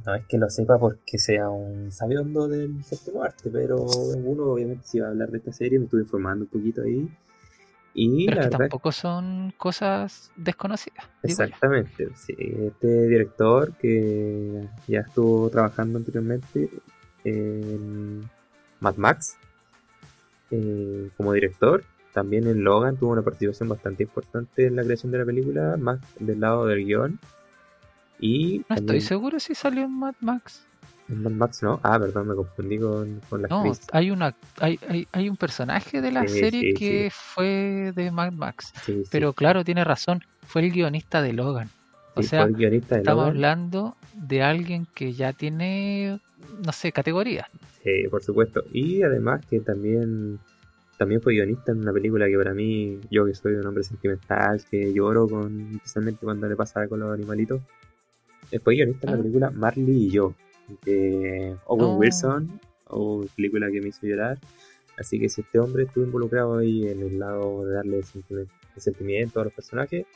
[0.04, 4.84] no es que lo sepa porque sea un sabiondo del séptimo arte, pero uno obviamente
[4.86, 7.08] si va a hablar de esta serie, me estuve informando un poquito ahí.
[7.96, 11.06] Y Pero la verdad, tampoco son cosas desconocidas.
[11.22, 16.68] exactamente, sí, este director que ya estuvo trabajando anteriormente,
[17.22, 18.28] en
[18.80, 19.36] Mad Max
[20.50, 21.84] eh, como director.
[22.12, 26.00] También en Logan tuvo una participación bastante importante en la creación de la película, más
[26.20, 27.18] del lado del guion.
[28.24, 30.64] Y no estoy seguro si salió en Mad Max.
[31.10, 31.78] En Mad Max no.
[31.82, 36.10] Ah, perdón, me confundí con, la No, hay una hay, hay, hay, un personaje de
[36.10, 38.72] la serie que fue de Mad Max.
[39.10, 41.68] pero claro, tiene razón, fue el guionista de Logan.
[42.14, 46.18] O sea, estamos hablando de alguien que ya tiene,
[46.64, 47.46] no sé, categoría.
[47.82, 48.64] Sí, por supuesto.
[48.72, 50.38] Y además que también
[50.96, 54.62] también fue guionista en una película que para mí, yo que soy un hombre sentimental,
[54.70, 57.60] que lloro con especialmente cuando le pasa con los animalitos,
[58.60, 59.22] fue guionista en la ah.
[59.22, 60.34] película Marley y yo,
[60.84, 61.96] de Owen oh.
[61.96, 64.38] Wilson, o película que me hizo llorar.
[64.98, 68.02] Así que si este hombre estuvo involucrado ahí en el lado de darle
[68.76, 70.06] sentimiento a los personajes,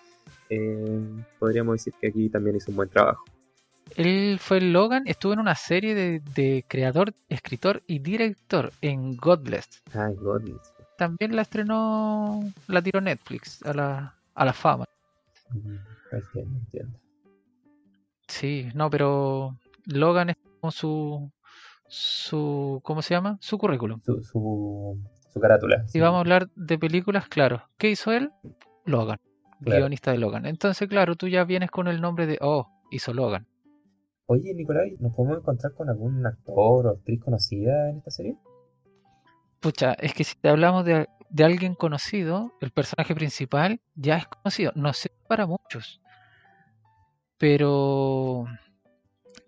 [0.50, 1.02] eh,
[1.38, 3.24] podríamos decir que aquí también hizo un buen trabajo.
[3.96, 9.82] Él fue Logan, estuvo en una serie de, creador, escritor y director en Godless.
[9.94, 10.74] Ah, Godless.
[10.98, 14.84] También la estrenó, la tiró Netflix a la, a la fama.
[18.28, 19.56] Sí, no, pero
[19.86, 21.32] Logan es como su,
[21.88, 23.38] su, ¿cómo se llama?
[23.40, 24.00] Su currículum.
[24.04, 24.98] Su, su,
[25.32, 25.84] su carátula.
[25.92, 27.62] Y vamos a hablar de películas, claro.
[27.78, 28.30] ¿Qué hizo él?
[28.84, 29.18] Logan,
[29.60, 30.46] guionista de Logan.
[30.46, 33.46] Entonces, claro, tú ya vienes con el nombre de, oh, hizo Logan.
[34.26, 38.36] Oye, Nicolai, ¿nos podemos encontrar con algún actor o actriz conocida en esta serie?
[39.60, 44.26] Pucha, es que si te hablamos de, de alguien conocido, el personaje principal ya es
[44.26, 44.72] conocido.
[44.74, 46.02] No sé para muchos.
[47.38, 48.46] Pero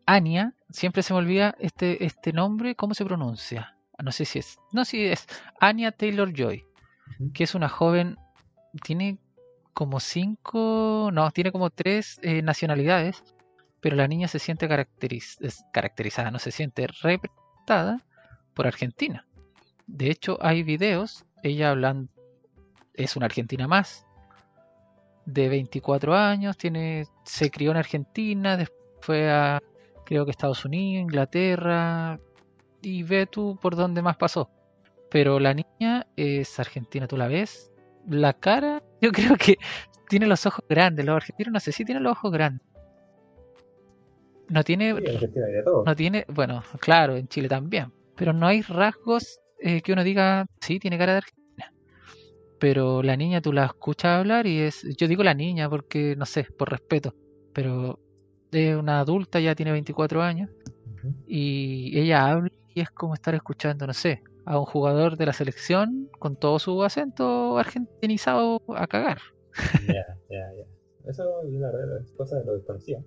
[0.06, 3.76] Anya, siempre se me olvida este, este nombre, ¿cómo se pronuncia?
[4.02, 4.58] No sé si es.
[4.72, 5.26] No, si es
[5.60, 6.64] Anya Taylor Joy,
[7.34, 8.16] que es una joven,
[8.82, 9.18] tiene
[9.74, 13.22] como cinco, no, tiene como tres eh, nacionalidades
[13.80, 18.04] pero la niña se siente caracterizada, no se siente representada
[18.54, 19.26] por Argentina.
[19.86, 22.12] De hecho, hay videos, ella hablando,
[22.94, 24.06] es una argentina más,
[25.32, 29.60] de 24 años, tiene, se crió en Argentina, después fue a,
[30.04, 32.18] creo que Estados Unidos, Inglaterra,
[32.82, 34.50] y ve tú por dónde más pasó.
[35.10, 37.72] Pero la niña es argentina, tú la ves.
[38.08, 39.56] La cara, yo creo que
[40.08, 41.04] tiene los ojos grandes.
[41.04, 42.70] Los argentinos no sé si tienen los ojos grandes
[44.50, 44.94] no tiene,
[45.86, 50.46] no tiene, bueno, claro, en Chile también, pero no hay rasgos eh, que uno diga,
[50.60, 51.39] sí, tiene cara de Argentina.
[52.60, 56.26] Pero la niña tú la escuchas hablar y es, yo digo la niña porque, no
[56.26, 57.14] sé, por respeto,
[57.54, 57.98] pero
[58.52, 60.50] es una adulta, ya tiene 24 años,
[61.26, 65.32] y ella habla y es como estar escuchando, no sé, a un jugador de la
[65.32, 69.18] selección con todo su acento argentinizado a cagar.
[69.86, 71.10] Ya, ya, ya.
[71.10, 71.70] Eso es una
[72.16, 73.02] cosa de lo desconocía.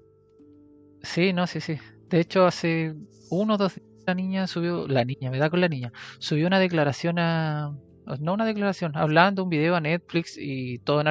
[1.03, 1.77] Sí, no, sí, sí.
[2.09, 2.95] De hecho, hace
[3.29, 6.47] uno o dos días la niña subió, la niña, me da con la niña, subió
[6.47, 7.73] una declaración a,
[8.19, 11.07] no una declaración, hablando un video a Netflix y todo en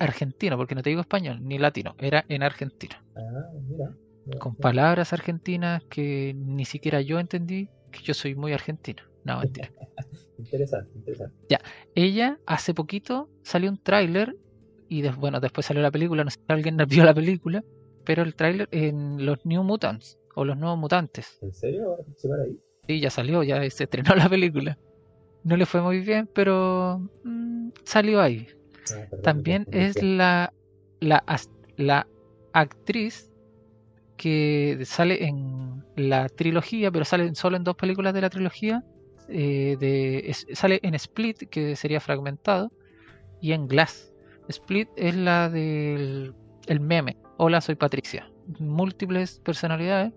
[0.00, 2.96] argentino, porque no te digo español ni latino, era en argentino.
[3.16, 3.94] Ah, mira.
[4.38, 9.02] con palabras argentinas que ni siquiera yo entendí, que yo soy muy argentino.
[9.24, 9.70] No, mentira.
[10.38, 11.36] interesante, interesante.
[11.48, 11.60] Ya,
[11.94, 14.36] ella hace poquito salió un tráiler
[14.88, 17.62] y bueno, después salió la película, no sé si alguien vio la película,
[18.04, 21.38] pero el tráiler en los New Mutants o los nuevos mutantes.
[21.42, 21.90] ¿En serio?
[21.90, 22.58] ¿Va a ahí?
[22.86, 24.78] Sí, ya salió, ya se estrenó la película.
[25.48, 28.48] No le fue muy bien, pero mm, salió ahí.
[28.92, 30.52] Ah, También es la,
[31.00, 31.24] la,
[31.78, 32.06] la
[32.52, 33.32] actriz
[34.18, 38.84] que sale en la trilogía, pero sale solo en dos películas de la trilogía.
[39.30, 42.70] Eh, de, sale en Split, que sería fragmentado,
[43.40, 44.12] y en Glass.
[44.48, 46.34] Split es la del
[46.66, 48.30] el meme, Hola, soy Patricia.
[48.58, 50.12] Múltiples personalidades.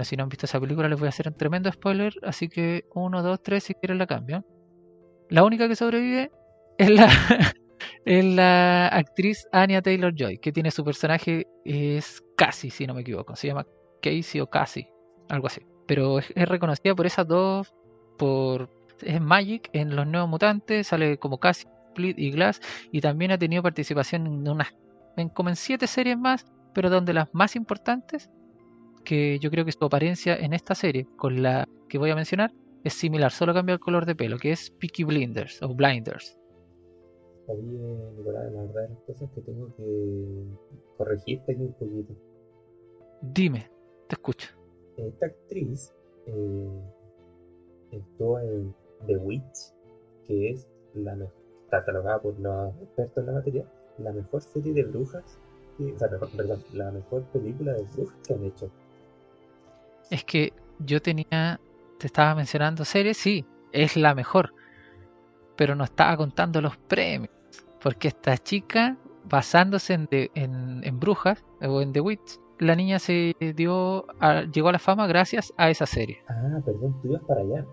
[0.00, 2.12] Si no han visto esa película, les voy a hacer un tremendo spoiler.
[2.22, 4.44] Así que uno, dos, tres, si quieren la cambian.
[5.28, 6.30] La única que sobrevive
[6.78, 13.00] es la, actriz Anya Taylor Joy, que tiene su personaje, es Cassie, si no me
[13.02, 13.34] equivoco.
[13.36, 13.66] Se llama
[14.02, 14.88] Casey o Cassie,
[15.28, 15.62] algo así.
[15.86, 17.74] Pero es, reconocida por esas dos,
[18.18, 18.70] por
[19.02, 22.60] es Magic en Los Nuevos Mutantes, sale como Cassie, Split y Glass,
[22.92, 24.74] y también ha tenido participación en unas
[25.16, 26.44] en, como en siete series más
[26.76, 28.28] pero donde las más importantes,
[29.02, 32.52] que yo creo que su apariencia en esta serie, con la que voy a mencionar,
[32.88, 36.38] es similar, solo cambia el color de pelo, que es Peaky Blinders o Blinders.
[37.48, 37.62] Oye,
[38.16, 40.44] Nicolás, la verdad las cosas que tengo que
[40.96, 42.14] corregirte aquí un poquito.
[43.22, 43.70] Dime,
[44.08, 44.48] te escucho.
[44.96, 45.94] Esta actriz
[46.26, 46.80] eh,
[47.92, 48.74] estuvo en
[49.06, 49.72] The Witch,
[50.26, 51.34] que es la mejor,
[51.70, 53.64] catalogada por los expertos en la materia,
[53.98, 55.38] la mejor serie de brujas
[56.72, 58.70] la mejor película de surf que han hecho.
[60.10, 61.60] Es que yo tenía
[61.98, 64.52] te estaba mencionando series, sí, es la mejor.
[65.56, 67.30] Pero no estaba contando los premios.
[67.82, 72.98] Porque esta chica, basándose en, de- en, en Brujas o en The Witch, la niña
[72.98, 76.22] se dio a- llegó a la fama gracias a esa serie.
[76.28, 77.64] Ah, perdón, tú ibas para allá.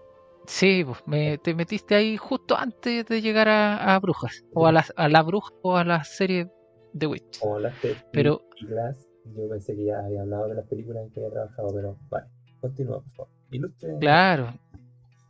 [0.45, 4.43] Sí, pues, me, te metiste ahí justo antes de llegar a, a Brujas.
[4.53, 6.49] O a la, a la Bruja o a la serie
[6.97, 7.39] The Witch.
[7.41, 8.41] De Pero-
[9.25, 12.27] yo pensé que ya había hablado de las películas en que había trabajado, pero vale,
[12.59, 13.31] continúa, por favor.
[13.53, 13.89] Ilustre.
[13.99, 14.53] Claro.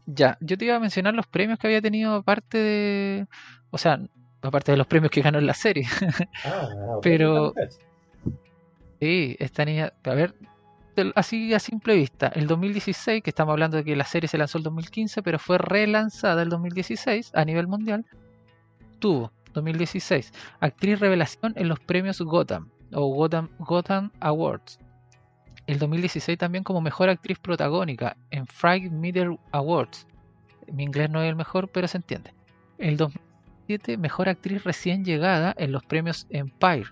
[0.05, 3.27] Ya, yo te iba a mencionar los premios que había tenido aparte de...
[3.71, 3.99] O sea,
[4.41, 5.87] aparte de los premios que ganó en la serie.
[6.45, 7.59] Ah, ah, Pero- ok.
[8.99, 10.33] Sí, esta niña, a ver,
[11.15, 14.57] así a simple vista, el 2016, que estamos hablando de que la serie se lanzó
[14.57, 18.05] el 2015, pero fue relanzada el 2016 a nivel mundial,
[18.99, 24.79] tuvo 2016 actriz revelación en los premios Gotham o Gotham, Gotham Awards.
[25.67, 30.07] El 2016 también como mejor actriz protagónica en Fright Meter Awards.
[30.71, 32.33] Mi inglés no es el mejor, pero se entiende.
[32.77, 36.87] El 2017 mejor actriz recién llegada en los premios Empire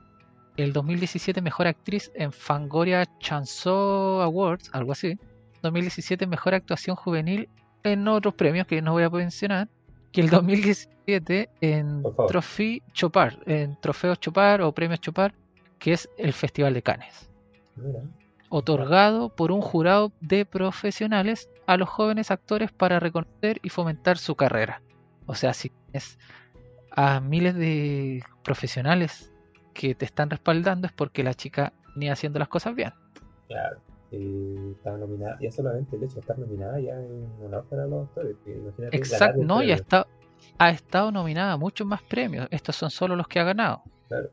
[0.58, 5.18] el 2017 Mejor Actriz en Fangoria Chanson Awards, algo así.
[5.62, 7.50] 2017 Mejor Actuación Juvenil
[7.84, 9.68] en otros premios que no voy a mencionar.
[10.12, 12.04] Y el 2017 en.
[12.28, 15.34] Trofeo Chopar, en Trofeos Chopar o Premios Chopar,
[15.80, 17.30] que es el Festival de Cannes,
[17.78, 18.02] Mira,
[18.52, 24.36] otorgado por un jurado de profesionales a los jóvenes actores para reconocer y fomentar su
[24.36, 24.84] carrera.
[25.26, 26.20] O sea, si es
[26.92, 29.34] a miles de profesionales
[29.74, 32.94] que te están respaldando es porque la chica ni haciendo las cosas bien.
[33.48, 33.82] claro.
[34.14, 37.88] Eh, estaba nominada, ya solamente el hecho de estar nominada ya es un honor para
[37.88, 38.36] los actores.
[38.46, 39.76] imagínate Exacto, no, y ha premio.
[39.76, 40.08] estado,
[40.58, 42.48] ha estado nominada a muchos más premios.
[42.52, 43.84] Estos son solo los que ha ganado.
[44.10, 44.30] Claro.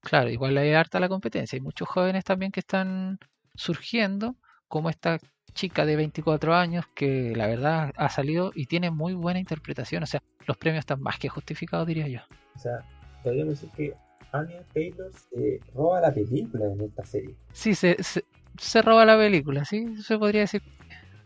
[0.00, 1.56] Claro, igual hay harta la competencia.
[1.56, 3.18] Hay muchos jóvenes también que están
[3.54, 4.36] surgiendo,
[4.68, 5.18] como esta
[5.54, 10.02] chica de 24 años que la verdad ha salido y tiene muy buena interpretación.
[10.02, 12.20] O sea, los premios están más que justificados, diría yo.
[12.54, 12.84] O sea,
[13.22, 13.94] podríamos decir que
[14.32, 17.34] Anya Taylor se roba la película en esta serie.
[17.52, 18.24] Sí, se, se,
[18.58, 19.96] se roba la película, ¿sí?
[20.02, 20.62] Se podría decir.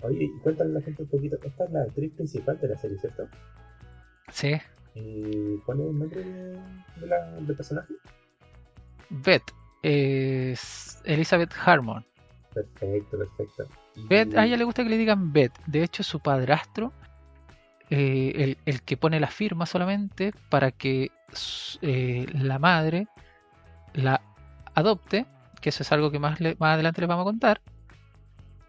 [0.00, 1.36] Oye, y cuéntale a la gente un poquito.
[1.42, 3.28] Esta es la actriz principal de la serie, ¿cierto?
[4.30, 4.54] Sí.
[4.94, 6.60] ¿Y cuál es el nombre de,
[7.00, 7.94] de la, del personaje?
[9.12, 9.52] Beth
[9.82, 12.04] es Elizabeth Harmon.
[12.54, 13.66] Perfecto, perfecto.
[13.96, 15.52] Y- Beth, a ella le gusta que le digan Beth.
[15.66, 16.92] De hecho, su padrastro,
[17.90, 21.10] eh, el, el que pone la firma solamente para que
[21.82, 23.06] eh, la madre
[23.94, 24.20] la
[24.74, 25.26] adopte,
[25.60, 27.60] que eso es algo que más, le- más adelante les vamos a contar,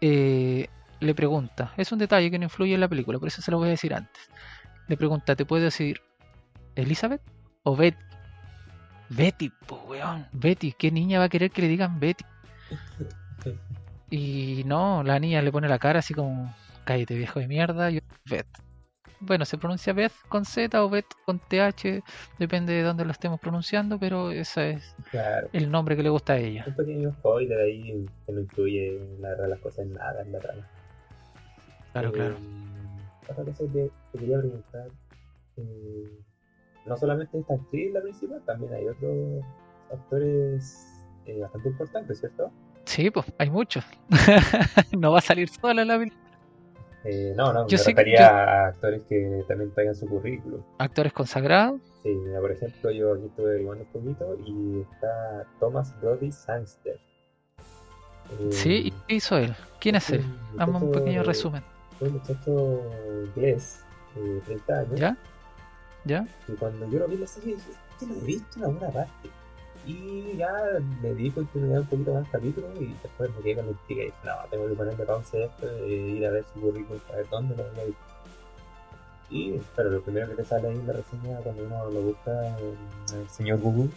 [0.00, 0.68] eh,
[1.00, 3.58] le pregunta, es un detalle que no influye en la película, por eso se lo
[3.58, 4.30] voy a decir antes.
[4.88, 6.00] Le pregunta, ¿te puedo decir
[6.74, 7.22] Elizabeth
[7.62, 7.96] o Betty?
[9.10, 12.24] Betty, pues weón, Betty, ¿qué niña va a querer que le digan Betty?
[14.10, 18.00] Y no, la niña le pone la cara así como, cállate viejo de mierda, yo
[18.30, 18.46] Beth.
[19.18, 22.02] Bueno, se pronuncia Beth con Z o Beth con TH,
[22.38, 25.48] depende de dónde lo estemos pronunciando, pero ese es Claro.
[25.52, 26.64] el nombre que le gusta a ella.
[26.66, 30.38] Un pequeño spoiler ahí que no incluye la verdad las cosas en nada en la
[30.38, 30.68] trama.
[31.92, 32.36] Claro, Eh, claro.
[33.28, 34.88] Otra cosa que te quería preguntar,
[35.56, 36.20] eh,
[36.86, 39.44] no solamente esta actriz la principal, también hay otros
[39.92, 40.86] actores
[41.26, 42.50] eh, bastante importantes, ¿cierto?
[42.84, 43.84] Sí, pues, hay muchos.
[44.98, 46.20] no va a salir sola la película.
[47.04, 50.62] Eh, no, no, Yo me sé que- refería a actores que también traigan su currículum.
[50.78, 51.80] Actores consagrados.
[52.02, 56.98] Sí, mira, por ejemplo, yo aquí estuve averiguando un poquito y está Thomas Brody Sangster.
[58.40, 59.54] Eh, Sí, ¿y qué hizo él?
[59.80, 60.34] ¿Quién es este él?
[60.56, 61.62] Dame un pequeño resumen.
[61.98, 62.80] Fue un muchacho
[63.36, 63.80] inglés,
[64.14, 65.16] de 30 años, ¿Ya?
[66.04, 66.26] ¿Ya?
[66.48, 69.30] y cuando yo lo vi la serie dije, este lo he visto en alguna parte.
[69.86, 70.50] Y ya
[71.02, 74.18] le di continuidad un poquito más capítulo y después me quedé con intriga y dije,
[74.24, 77.56] no, tengo que ponerle pausa esto e ir a ver su currículum para ver dónde
[77.56, 78.02] lo había visto.
[79.30, 82.58] Y, pero lo primero que te sale ahí en la reseña cuando uno lo busca
[82.58, 83.90] en el señor Google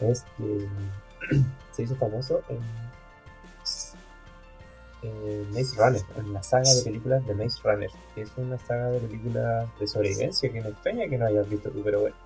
[0.00, 0.68] es que
[1.72, 2.58] se hizo famoso en,
[5.08, 8.90] en Maze Runner, en la saga de películas de Maze Runner, que es una saga
[8.90, 12.16] de películas de sobrevivencia que me extraña que no hayas visto tú, pero bueno.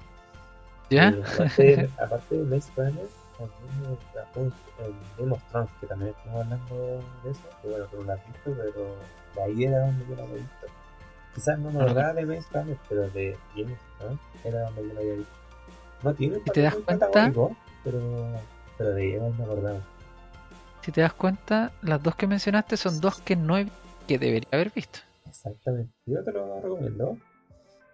[0.90, 1.08] ¿Ya?
[1.08, 3.06] Eh, aparte, aparte de Maze Runner,
[3.38, 6.76] también en Game of Thrones, que también estamos hablando
[7.24, 8.96] de eso, que bueno, tú no lo has visto, pero
[9.34, 10.66] de ahí era donde yo lo había visto.
[11.34, 14.94] Quizás no me acordaba de Maze Runner, pero de Game of Thrones era donde yo
[14.94, 15.32] lo había visto.
[16.02, 17.08] No tiene un ¿Y te das cuenta?
[17.12, 17.50] pero,
[18.76, 19.80] pero de ella me acordaba.
[20.82, 23.66] Si te das cuenta, las dos que mencionaste son dos que no he,
[24.08, 25.00] que debería haber visto.
[25.26, 25.92] Exactamente.
[26.06, 27.18] Yo te lo recomiendo.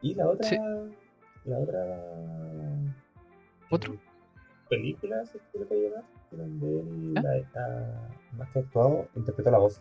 [0.02, 0.48] Y la otra.
[0.48, 0.56] Sí.
[1.44, 1.84] La otra.
[3.70, 3.94] ¿Otro?
[3.94, 3.98] eh,
[4.68, 7.22] película, si se le puede llamar, donde él, ¿Ya?
[7.22, 9.80] la- la- más que actuado, interpretó la voz.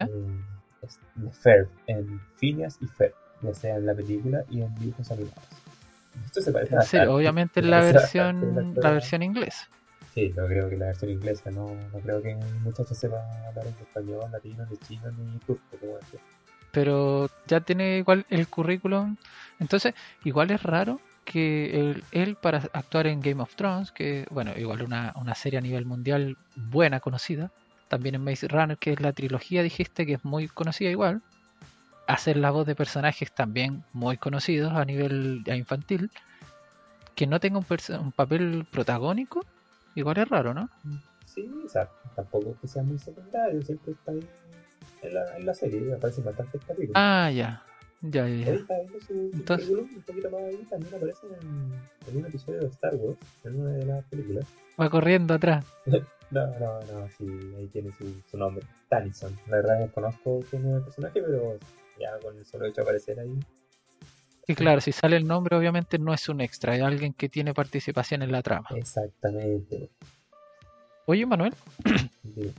[0.00, 5.10] Es de Ferb, en Phineas y Ferb, ya sea en la película y en dibujos
[5.12, 5.44] animados.
[6.24, 9.68] Esto se parece En bastante, serio, obviamente se la a versión, la versión inglesa.
[10.14, 13.16] Sí, yo creo que la versión inglesa, no, no creo que el muchacho sepa
[13.48, 16.20] hablar en español, latino, ni chino, ni turco, como decía.
[16.70, 19.16] pero ya tiene igual el currículum.
[19.58, 19.94] Entonces,
[20.24, 25.12] igual es raro que él, para actuar en Game of Thrones, que bueno, igual una,
[25.16, 27.50] una serie a nivel mundial buena, conocida,
[27.88, 31.22] también en Maze Runner, que es la trilogía, dijiste que es muy conocida igual,
[32.06, 36.10] hacer la voz de personajes también muy conocidos a nivel infantil,
[37.14, 37.66] que no tenga un,
[38.00, 39.44] un papel protagónico,
[39.94, 40.68] igual es raro, ¿no?
[41.26, 44.28] Sí, o sea, tampoco es que sea muy secundario, siempre está ahí
[45.02, 46.92] en la, en la serie, aparecen bastantes capítulos.
[46.94, 47.62] Ah, ya,
[48.02, 48.44] ya, ya.
[48.46, 48.52] Ya.
[48.52, 51.72] está viendo su, su Entonces- un poquito más ahí, también aparece en,
[52.10, 54.46] en un episodio de Star Wars, en una de las películas.
[54.80, 55.64] Va corriendo atrás.
[56.32, 57.26] No, no, no, sí,
[57.58, 59.36] ahí tiene su, su nombre, Tanison.
[59.48, 61.58] La verdad desconozco quién es el personaje, pero
[62.00, 63.38] ya con el solo hecho de aparecer ahí.
[64.46, 67.54] Y claro, si sale el nombre, obviamente no es un extra, es alguien que tiene
[67.54, 68.68] participación en la trama.
[68.74, 69.90] Exactamente.
[71.06, 71.54] Oye, Manuel,
[72.34, 72.52] Sí.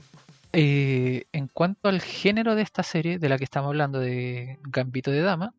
[0.52, 5.10] eh, en cuanto al género de esta serie, de la que estamos hablando, de Gambito
[5.10, 5.52] de Dama,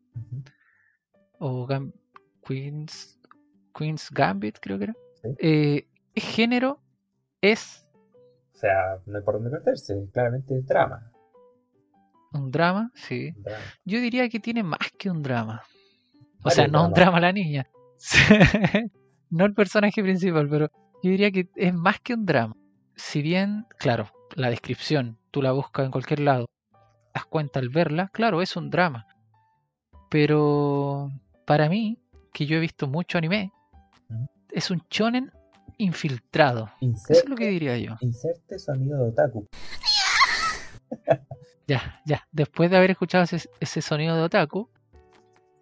[1.38, 1.92] o Gam-
[2.46, 3.18] Queen's,
[3.76, 5.28] Queen's Gambit, creo que era, Sí.
[5.38, 6.80] eh, ¿qué género
[7.40, 7.82] es
[8.54, 11.12] O sea, no hay por dónde perderse, claramente es drama.
[12.32, 12.90] un drama?
[12.94, 13.32] Sí.
[13.36, 13.64] un drama.
[13.84, 15.62] Yo diría que tiene más que un drama.
[16.46, 16.94] O sea, no un dramas.
[16.94, 17.66] drama la niña.
[19.30, 20.70] no el personaje principal, pero
[21.02, 22.56] yo diría que es más que un drama.
[22.94, 26.46] Si bien, claro, la descripción tú la buscas en cualquier lado,
[27.14, 29.06] das cuenta al verla, claro, es un drama.
[30.08, 31.10] Pero
[31.46, 31.98] para mí,
[32.32, 33.52] que yo he visto mucho anime,
[34.50, 35.30] es un shonen
[35.78, 36.70] infiltrado.
[36.80, 37.96] Eso es lo que diría yo.
[38.00, 39.46] inserte sonido de otaku.
[41.66, 42.26] Ya, ya.
[42.30, 44.70] Después de haber escuchado ese, ese sonido de otaku,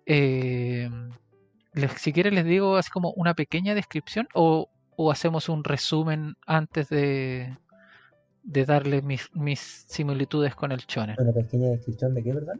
[0.07, 0.88] eh,
[1.72, 6.34] les- si quieren les digo así como una pequeña descripción o, o hacemos un resumen
[6.46, 7.57] antes de,
[8.42, 11.16] de darle mis, mis similitudes con el shonen.
[11.18, 12.55] Una pequeña descripción de qué, ¿verdad?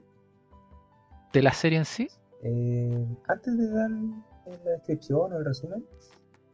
[1.33, 2.09] De la serie en sí,
[2.43, 5.85] Eh, antes de dar la descripción o el resumen,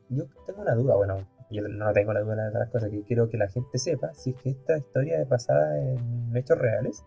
[0.08, 0.94] yo tengo una duda.
[0.96, 1.18] Bueno,
[1.50, 4.12] yo no tengo la duda de las cosas que quiero que la gente sepa.
[4.14, 7.04] Si es que esta historia es basada en hechos reales.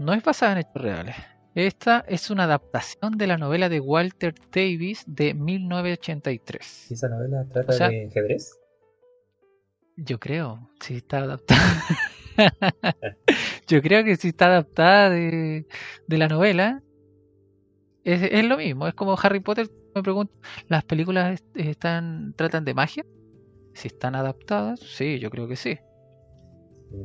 [0.00, 1.14] no es basada en hechos reales.
[1.54, 6.66] Esta es una adaptación de la novela de Walter Davis de 1983.
[6.66, 8.58] Si esa novela trata O sea- de ajedrez.
[9.96, 11.62] Yo creo, si está adaptada.
[13.68, 15.66] Yo creo que si está adaptada de,
[16.08, 16.82] de la novela,
[18.02, 18.88] es, es lo mismo.
[18.88, 19.70] Es como Harry Potter.
[19.94, 20.34] Me pregunto,
[20.68, 23.06] ¿las películas est- están tratan de magia?
[23.74, 25.78] Si están adaptadas, sí, yo creo que sí.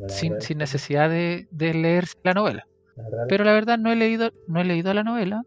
[0.08, 2.66] Sin, sin necesidad de, de leerse la novela.
[3.28, 5.46] Pero la verdad no he leído, no he leído la novela.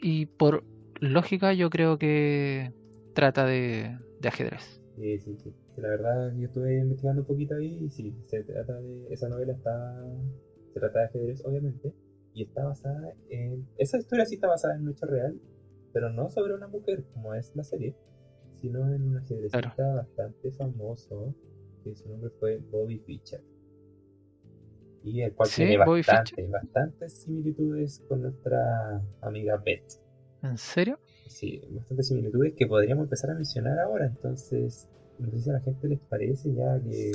[0.00, 0.64] Y por
[1.00, 2.72] lógica yo creo que
[3.14, 4.80] trata de, de ajedrez.
[4.96, 5.52] Sí, sí, sí.
[5.76, 9.06] La verdad, yo estuve investigando un poquito ahí y sí, se trata de.
[9.10, 10.04] Esa novela está.
[10.72, 11.92] Se trata de ajedrez, obviamente.
[12.32, 13.66] Y está basada en.
[13.78, 15.40] Esa historia sí está basada en un hecho real,
[15.92, 17.96] pero no sobre una mujer, como es la serie,
[18.60, 21.34] sino en un ajedrecista bastante famoso,
[21.82, 23.42] que su nombre fue Bobby Fischer.
[25.04, 29.84] Y el cual Sí, tiene bastante, bastantes similitudes con nuestra amiga Beth.
[30.42, 30.98] ¿En serio?
[31.26, 34.06] Sí, bastantes similitudes que podríamos empezar a mencionar ahora.
[34.06, 34.88] Entonces,
[35.18, 37.12] no sé si a la gente les parece ya que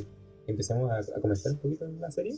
[0.48, 2.34] empecemos a, a comentar un poquito en la serie.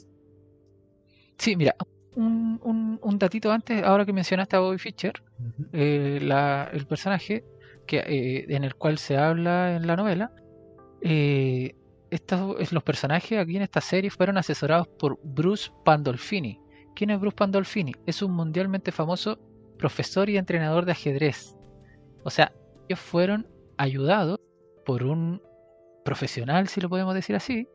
[1.38, 1.76] Sí, mira,
[2.16, 5.14] un, un, un datito antes, ahora que mencionaste a Bobby Fischer,
[5.74, 7.44] eh, la- el personaje
[7.88, 10.32] que, eh, en el cual se habla en la novela,
[11.02, 11.74] eh,
[12.12, 16.60] estos, es- los personajes aquí en esta serie fueron asesorados por Bruce Pandolfini.
[16.96, 17.94] ¿Quién es Bruce Pandolfini?
[18.06, 19.40] Es un mundialmente famoso
[19.80, 21.56] profesor y entrenador de ajedrez.
[22.24, 22.54] O sea,
[22.88, 23.48] ellos fueron
[23.78, 24.40] ayudados
[24.86, 25.42] por un
[26.06, 27.68] profesional, si lo podemos decir así.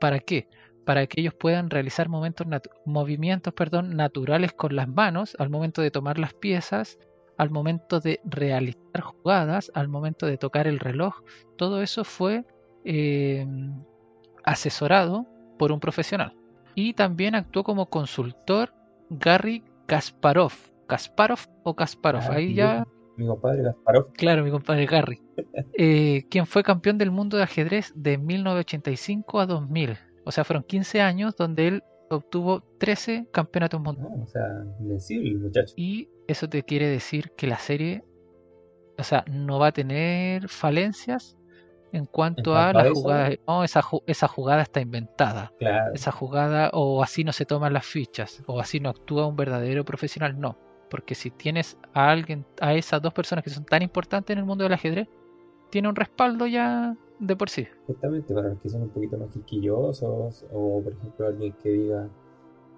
[0.00, 0.48] ¿Para qué?
[0.86, 6.18] Para que ellos puedan realizar movimientos perdón, naturales con las manos al momento de tomar
[6.18, 6.98] las piezas,
[7.36, 11.14] al momento de realizar jugadas, al momento de tocar el reloj.
[11.56, 12.44] Todo eso fue
[12.90, 13.46] eh,
[14.44, 15.26] asesorado
[15.58, 16.34] por un profesional.
[16.74, 18.72] Y también actuó como consultor
[19.10, 20.52] Gary Kasparov.
[20.86, 22.22] Kasparov o Kasparov.
[22.22, 22.86] Ah, Ahí ya
[23.18, 24.12] Mi compadre Kasparov.
[24.14, 25.20] Claro, mi compadre Gary.
[25.80, 29.98] Eh, quien fue campeón del mundo de ajedrez de 1985 a 2000.
[30.24, 34.16] O sea, fueron 15 años donde él obtuvo 13 campeonatos mundiales.
[34.16, 34.42] No, o sea,
[34.80, 35.74] invencible muchacho.
[35.76, 38.02] Y eso te quiere decir que la serie,
[38.98, 41.37] o sea, no va a tener falencias
[41.92, 43.30] en cuanto a la jugada.
[43.46, 45.52] No, esa, ju- esa jugada está inventada.
[45.58, 45.94] Claro.
[45.94, 49.84] Esa jugada o así no se toman las fichas o así no actúa un verdadero
[49.84, 50.38] profesional.
[50.38, 50.56] No.
[50.90, 54.44] Porque si tienes a alguien, a esas dos personas que son tan importantes en el
[54.46, 55.08] mundo del ajedrez,
[55.70, 57.66] tiene un respaldo ya de por sí.
[57.86, 62.08] Justamente para los que son un poquito más quisquillosos, o por ejemplo alguien que diga,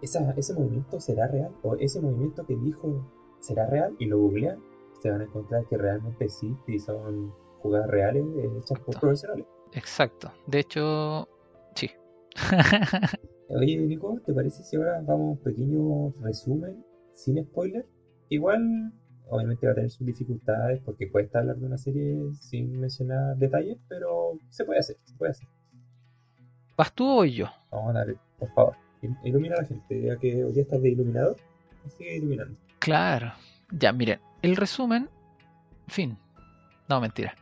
[0.03, 1.51] ¿Esa, ¿ese movimiento será real?
[1.63, 3.07] ¿O ese movimiento que dijo
[3.39, 3.95] será real?
[3.99, 4.59] Y lo googlean,
[5.01, 9.01] se van a encontrar que realmente existe y son jugadas reales eh, hechas por Exacto.
[9.01, 9.47] profesionales.
[9.73, 10.33] Exacto.
[10.47, 11.29] De hecho,
[11.75, 11.91] sí.
[13.49, 16.85] Oye, Nico, ¿te parece si ahora vamos a un pequeño resumen
[17.15, 17.87] sin spoiler?
[18.29, 18.93] Igual,
[19.29, 23.79] obviamente va a tener sus dificultades porque cuesta hablar de una serie sin mencionar detalles,
[23.89, 25.49] pero se puede hacer, se puede hacer.
[26.77, 27.47] ¿Vas tú o yo?
[27.71, 30.91] Vamos a darle, por favor, il- ilumina a la gente, ya que hoy estás de
[30.91, 31.37] iluminador,
[31.99, 32.57] sigue iluminando.
[32.79, 33.33] Claro.
[33.73, 35.11] Ya, miren, el resumen,
[35.89, 36.17] fin.
[36.89, 37.35] No, mentira.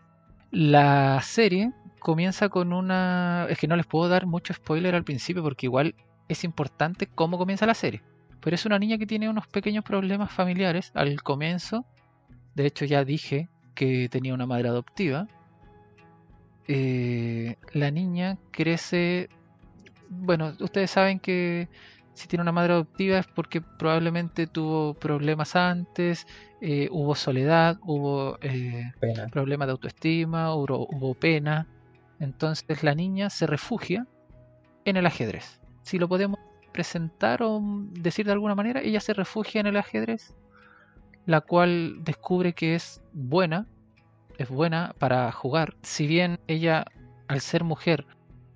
[0.50, 3.46] La serie comienza con una...
[3.50, 5.94] Es que no les puedo dar mucho spoiler al principio porque igual
[6.28, 8.02] es importante cómo comienza la serie.
[8.40, 11.84] Pero es una niña que tiene unos pequeños problemas familiares al comienzo.
[12.54, 15.28] De hecho ya dije que tenía una madre adoptiva.
[16.66, 19.28] Eh, la niña crece...
[20.10, 21.68] Bueno, ustedes saben que
[22.18, 26.26] si tiene una madre adoptiva es porque probablemente tuvo problemas antes,
[26.60, 28.92] eh, hubo soledad, hubo eh,
[29.30, 31.68] problemas de autoestima, hubo, hubo pena.
[32.18, 34.04] Entonces la niña se refugia
[34.84, 35.60] en el ajedrez.
[35.82, 36.40] Si lo podemos
[36.72, 37.60] presentar o
[37.92, 40.34] decir de alguna manera, ella se refugia en el ajedrez,
[41.24, 43.66] la cual descubre que es buena,
[44.38, 45.76] es buena para jugar.
[45.82, 46.84] Si bien ella,
[47.28, 48.06] al ser mujer,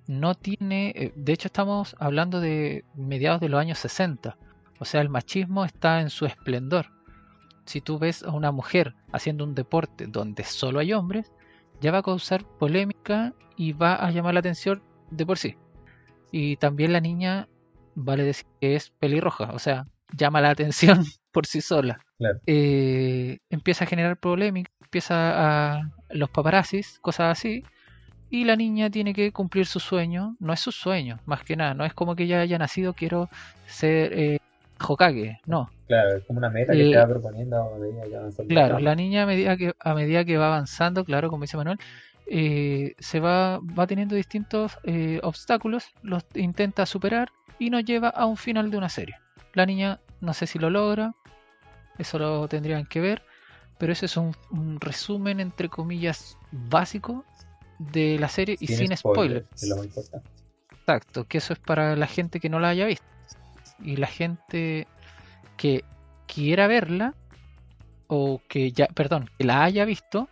[0.07, 4.37] no tiene, eh, de hecho estamos hablando de mediados de los años 60,
[4.79, 6.87] o sea, el machismo está en su esplendor.
[7.65, 11.31] Si tú ves a una mujer haciendo un deporte donde solo hay hombres,
[11.79, 15.55] ya va a causar polémica y va a llamar la atención de por sí.
[16.31, 17.47] Y también la niña,
[17.95, 21.99] vale decir que es pelirroja, o sea, llama la atención por sí sola.
[22.17, 22.39] Claro.
[22.45, 27.63] Eh, empieza a generar polémica, empieza a los paparazzis, cosas así,
[28.33, 30.35] y la niña tiene que cumplir su sueño.
[30.39, 33.29] No es su sueño, más que nada, no es como que ella haya nacido, quiero
[33.67, 34.39] ser eh,
[34.81, 35.69] Hokage, no.
[35.87, 38.47] Claro, es como una meta que Eh, te va proponiendo a medida que avanza el
[38.47, 41.77] Claro, la niña a medida que, a medida que va avanzando, claro, como dice Manuel,
[42.25, 47.29] eh, se va, va teniendo distintos eh, obstáculos, los intenta superar
[47.59, 49.15] y nos lleva a un final de una serie.
[49.53, 51.13] La niña no sé si lo logra,
[51.99, 53.21] eso lo tendrían que ver,
[53.77, 57.25] pero ese es un, un resumen entre comillas básico
[57.91, 59.47] de la serie y sin spoilers.
[59.55, 60.29] Es lo más importante.
[60.71, 63.05] Exacto, que eso es para la gente que no la haya visto.
[63.79, 64.87] Y la gente
[65.57, 65.83] que
[66.27, 67.13] quiera verla,
[68.07, 70.27] o que ya, perdón, que la haya visto,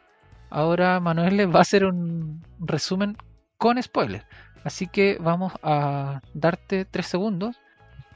[0.49, 3.17] ahora Manuel les va a hacer un resumen
[3.57, 4.25] con spoilers.
[4.63, 7.55] Así que vamos a darte tres segundos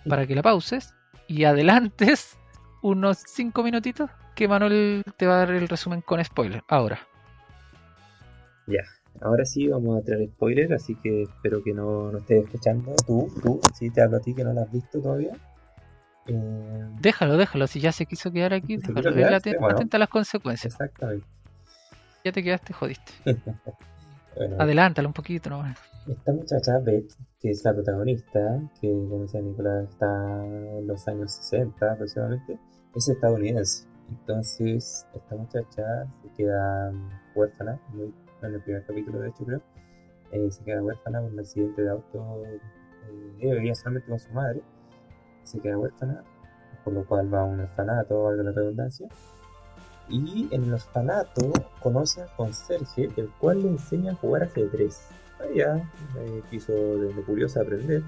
[0.08, 0.94] para que la pauses
[1.28, 2.38] y adelantes
[2.82, 6.64] unos cinco minutitos que Manuel te va a dar el resumen con spoilers.
[6.68, 7.00] Ahora.
[9.22, 12.94] Ahora sí vamos a traer spoiler, así que espero que no, no estés escuchando.
[13.08, 15.34] Tú, tú, si te hablo a ti que no lo has visto todavía.
[16.28, 17.68] Eh, Déjalo, déjalo.
[17.68, 19.16] Si ya se quiso quedar aquí, ¿Se déjalo.
[19.16, 19.42] quedar?
[19.60, 19.68] Bueno.
[19.76, 20.74] atenta a las consecuencias.
[20.74, 21.26] exactamente.
[22.24, 23.12] Ya te quedaste, jodiste.
[24.38, 25.78] Bueno, Adelántalo un poquito nomás.
[26.10, 27.10] esta muchacha, Beth,
[27.40, 32.60] que es la protagonista, que como decía Nicolás, está en los años 60 aproximadamente,
[32.94, 33.88] es estadounidense.
[34.10, 36.92] Entonces, esta muchacha se queda
[37.34, 38.14] huérfana, muy,
[38.48, 39.62] en el primer capítulo de hecho creo,
[40.32, 42.60] eh, se queda huérfana por un accidente de auto, eh,
[43.40, 44.62] ella vivía solamente con su madre,
[45.44, 46.24] se queda huérfana,
[46.84, 49.08] por lo cual va a un orfanato, valga la redundancia,
[50.10, 51.52] y en el orfanato
[51.82, 55.08] conoce a un conserje, el cual le enseña a jugar ajedrez.
[55.52, 55.78] Ella
[56.18, 58.04] eh, quiso desde curiosa aprender,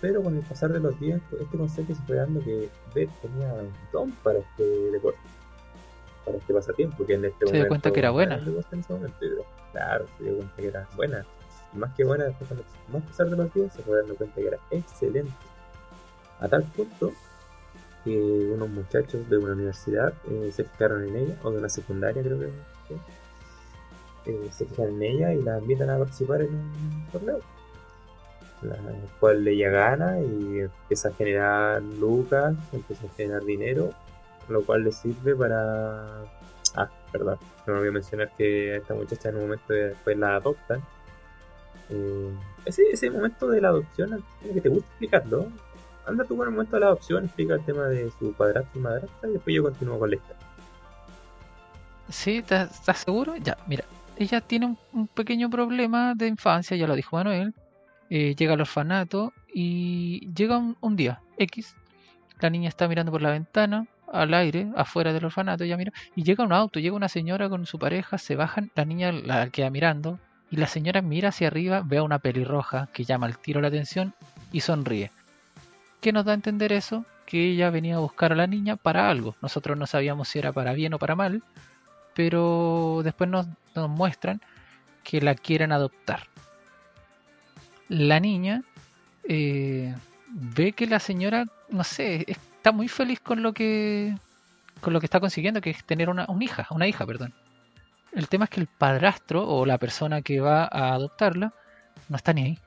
[0.00, 3.10] pero con el pasar de los días, pues, este conserje se fue dando que Beth
[3.22, 5.20] tenía un don para este deporte,
[6.24, 8.36] para este pasatiempo, que en este Se dio momento cuenta que era buena.
[8.36, 9.44] en ese momento, pero
[9.76, 11.26] claro, se dio cuenta que era buena.
[11.74, 14.58] Y más que buena, después cuando más los días, se fue dando cuenta que era
[14.70, 15.32] excelente.
[16.40, 17.12] A tal punto
[18.04, 22.22] que unos muchachos de una universidad eh, se fijaron en ella, o de una secundaria
[22.22, 22.50] creo que
[24.26, 27.40] eh, se fijan en ella y la invitan a participar en un torneo.
[28.62, 28.76] La
[29.20, 33.90] cual ella gana y empieza a generar lucas, empieza a generar dinero,
[34.48, 36.24] lo cual le sirve para...
[37.16, 40.82] Perdón, no me voy a mencionar que esta muchacha en un momento después la adoptan.
[41.88, 42.30] Eh,
[42.66, 45.48] ese, ese momento de la adopción, que te gusta explicarlo.
[46.06, 48.82] Anda tú con el momento de la adopción, explica el tema de su padrastro y
[48.82, 50.46] madrastra y después yo continúo con la historia.
[52.10, 52.36] ¿Sí?
[52.36, 53.34] ¿Estás, seguro?
[53.36, 53.84] Ya, mira.
[54.18, 57.54] ella tiene un, pequeño problema de infancia, ya lo dijo Manuel,
[58.10, 61.74] eh, llega al orfanato y llega un día X,
[62.40, 66.22] la niña está mirando por la ventana, al aire, afuera del orfanato, ella mira, y
[66.22, 69.70] llega un auto, llega una señora con su pareja, se bajan, la niña la queda
[69.70, 70.18] mirando,
[70.50, 73.68] y la señora mira hacia arriba, ve a una pelirroja que llama al tiro la
[73.68, 74.14] atención
[74.52, 75.10] y sonríe.
[76.00, 77.04] ¿Qué nos da a entender eso?
[77.26, 79.34] Que ella venía a buscar a la niña para algo.
[79.42, 81.42] Nosotros no sabíamos si era para bien o para mal,
[82.14, 84.40] pero después nos, nos muestran
[85.02, 86.28] que la quieren adoptar.
[87.88, 88.62] La niña
[89.28, 89.94] eh,
[90.28, 92.26] ve que la señora, no sé,
[92.66, 94.12] está muy feliz con lo que
[94.80, 97.32] con lo que está consiguiendo, que es tener una, una hija, una hija, perdón.
[98.12, 101.54] El tema es que el padrastro o la persona que va a adoptarla
[102.08, 102.58] no está ni ahí.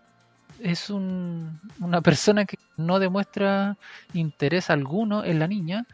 [0.61, 3.75] Es un- una persona que no demuestra
[4.13, 5.85] interés alguno en la niña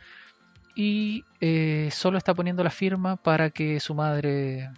[0.75, 4.69] y eh, solo está poniendo la firma para que su madre,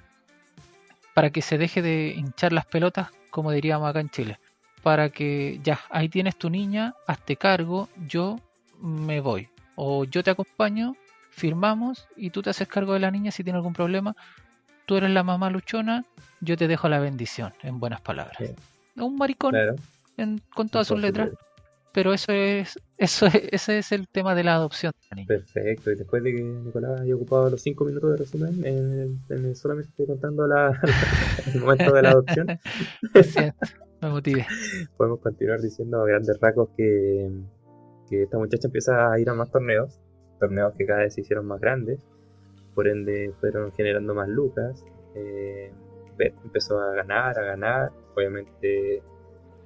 [1.14, 4.40] para que se deje de hinchar las pelotas, como diríamos acá en Chile.
[4.84, 8.40] Para que ya, ahí tienes tu niña, hazte cargo, yo
[8.82, 9.49] me voy.
[9.76, 10.95] O yo te acompaño,
[11.30, 14.16] firmamos y tú te haces cargo de la niña si tiene algún problema.
[14.86, 16.06] Tú eres la mamá luchona,
[16.41, 18.38] yo te dejo la bendición, en buenas palabras.
[18.40, 18.45] Sí.
[19.02, 19.76] Un maricón Claro.
[20.18, 21.30] en- con todas sus letras,
[21.91, 24.94] pero eso es, eso es, ese es el tema de la adopción.
[25.28, 29.56] Perfecto, y después de que Nicolás haya ocupado los 5 minutos de resumen, en en
[29.56, 30.72] solamente estoy contando la,
[31.54, 32.48] el momento de la adopción,
[34.02, 34.45] me motivé.
[34.95, 37.30] podemos continuar diciendo a grandes rasgos que,
[38.09, 39.99] que esta muchacha empieza a ir a más torneos,
[40.39, 41.99] torneos que cada vez se hicieron más grandes,
[42.75, 44.84] por ende fueron generando más lucas.
[46.17, 49.01] Beth empezó a ganar, a ganar, obviamente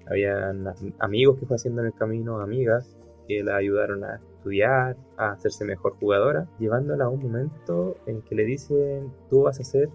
[0.09, 2.97] habían am- amigos que fue haciendo en el camino, amigas
[3.27, 8.35] que la ayudaron a estudiar, a hacerse mejor jugadora, llevándola a un momento en que
[8.35, 9.89] le dicen, tú vas a ser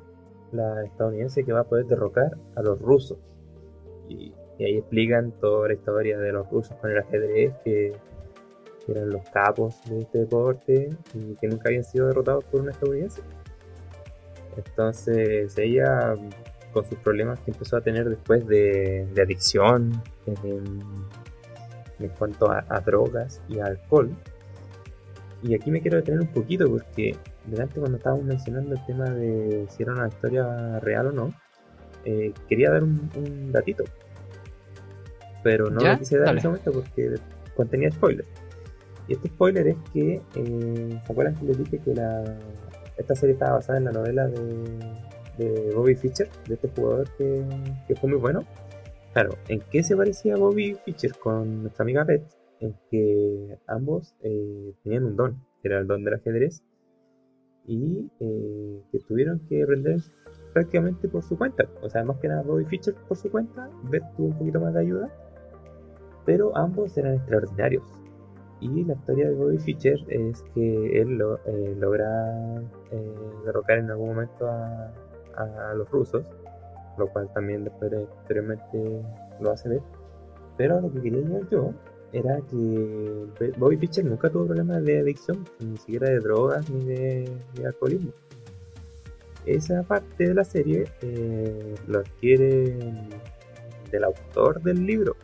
[0.52, 3.18] la estadounidense que va a poder derrocar a los rusos.
[4.09, 7.97] Y, y ahí explican toda la historia de los rusos con el ajedrez, que,
[8.87, 12.71] que eran los capos de este deporte y que nunca habían sido derrotados por una
[12.71, 13.21] estadounidense.
[14.57, 16.17] Entonces ella,
[16.73, 20.65] con sus problemas que empezó a tener después de, de adicción, en,
[21.99, 24.11] en cuanto a, a drogas y a alcohol,
[25.43, 27.15] y aquí me quiero detener un poquito porque
[27.45, 31.35] delante cuando estábamos mencionando el tema de si era una historia real o no,
[32.05, 33.85] eh, quería dar un, un datito.
[35.43, 35.93] Pero no ¿Ya?
[35.93, 37.15] lo quise dar en ese momento porque
[37.55, 38.25] contenía spoiler.
[39.09, 42.24] Y este spoiler es que, eh, ¿se acuerdan que les dije que la,
[42.97, 47.45] esta serie estaba basada en la novela de, Bobby Fischer, de este jugador que,
[47.87, 48.45] que fue muy bueno?
[49.12, 52.27] Claro, ¿en qué se parecía Bobby Fischer con nuestra amiga Beth?
[52.61, 56.62] En que ambos eh, tenían un don, que era el don del ajedrez,
[57.66, 60.01] y eh, que tuvieron que aprender
[60.53, 61.65] prácticamente por su cuenta.
[61.83, 64.74] O sea, más que nada Bobby Fischer por su cuenta, Beth tuvo un poquito más
[64.74, 65.11] de ayuda,
[66.24, 67.85] pero ambos eran extraordinarios.
[68.61, 73.15] Y la historia de Bobby Fischer es que él eh, logra eh,
[73.45, 74.93] derrocar en algún momento a,
[75.74, 76.24] los rusos,
[76.97, 79.03] lo cual también después posteriormente
[79.39, 79.83] lo hace ver.
[80.57, 81.74] Pero lo que quería llegar yo
[82.12, 87.31] era que Bobby Fischer nunca tuvo problemas de adicción, ni siquiera de drogas ni de,
[87.66, 88.12] alcoholismo.
[89.45, 92.78] Esa parte de la serie eh, lo adquiere
[93.91, 95.16] del autor del libro.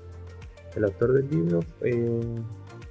[0.76, 2.20] El autor del libro eh,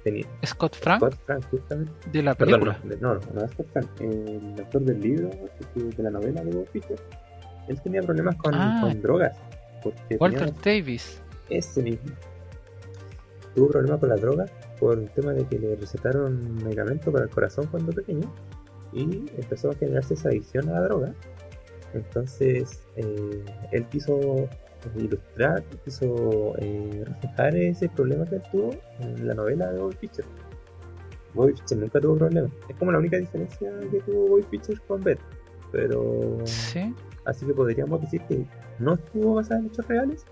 [0.04, 1.92] tenía Scott Frank Scott Frank, justamente.
[2.12, 2.80] de la Perdón, película.
[2.82, 3.86] no, de- no, no, no Scott Frank.
[4.00, 5.30] El autor del libro,
[5.74, 6.98] de de la novela de Bob Fischer,
[7.68, 8.78] él tenía problemas con, Ah.
[8.82, 9.36] con drogas.
[9.82, 11.20] Porque Walter Davis.
[11.50, 12.12] ese mismo.
[13.54, 14.46] Tuvo problemas con la droga
[14.80, 18.32] por el tema de que le recetaron medicamento para el corazón cuando pequeño
[18.92, 21.12] y empezó a generarse esa adicción a la droga.
[21.94, 24.48] Entonces, eh, él quiso
[24.96, 30.24] ilustrar, quiso eh, reflejar ese problema que él tuvo en la novela de Bobby Fischer.
[31.34, 32.52] Bobby Fischer nunca tuvo problemas.
[32.68, 35.20] Es como la única diferencia que tuvo Bobby Fischer con Beth.
[35.70, 36.94] Pero Sí.
[37.24, 38.44] Así que podríamos decir que
[38.78, 40.26] no estuvo basada en hechos reales,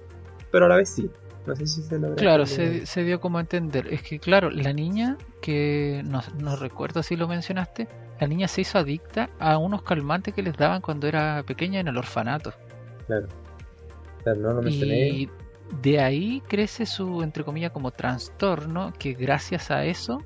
[0.51, 1.11] pero a la vez sí.
[1.47, 2.17] No sé si se logra.
[2.17, 3.87] Claro, se dio como a entender.
[3.93, 7.89] Es que, claro, la niña, que no, no recuerdo si lo mencionaste,
[8.21, 11.89] la niña se hizo adicta a unos calmantes que les daban cuando era pequeña en
[11.89, 12.53] el orfanato.
[13.07, 13.27] Claro.
[14.23, 15.09] Claro, no lo mencioné.
[15.09, 15.31] Y
[15.83, 20.19] de ahí crece su, entre comillas, como trastorno, que gracias a eso,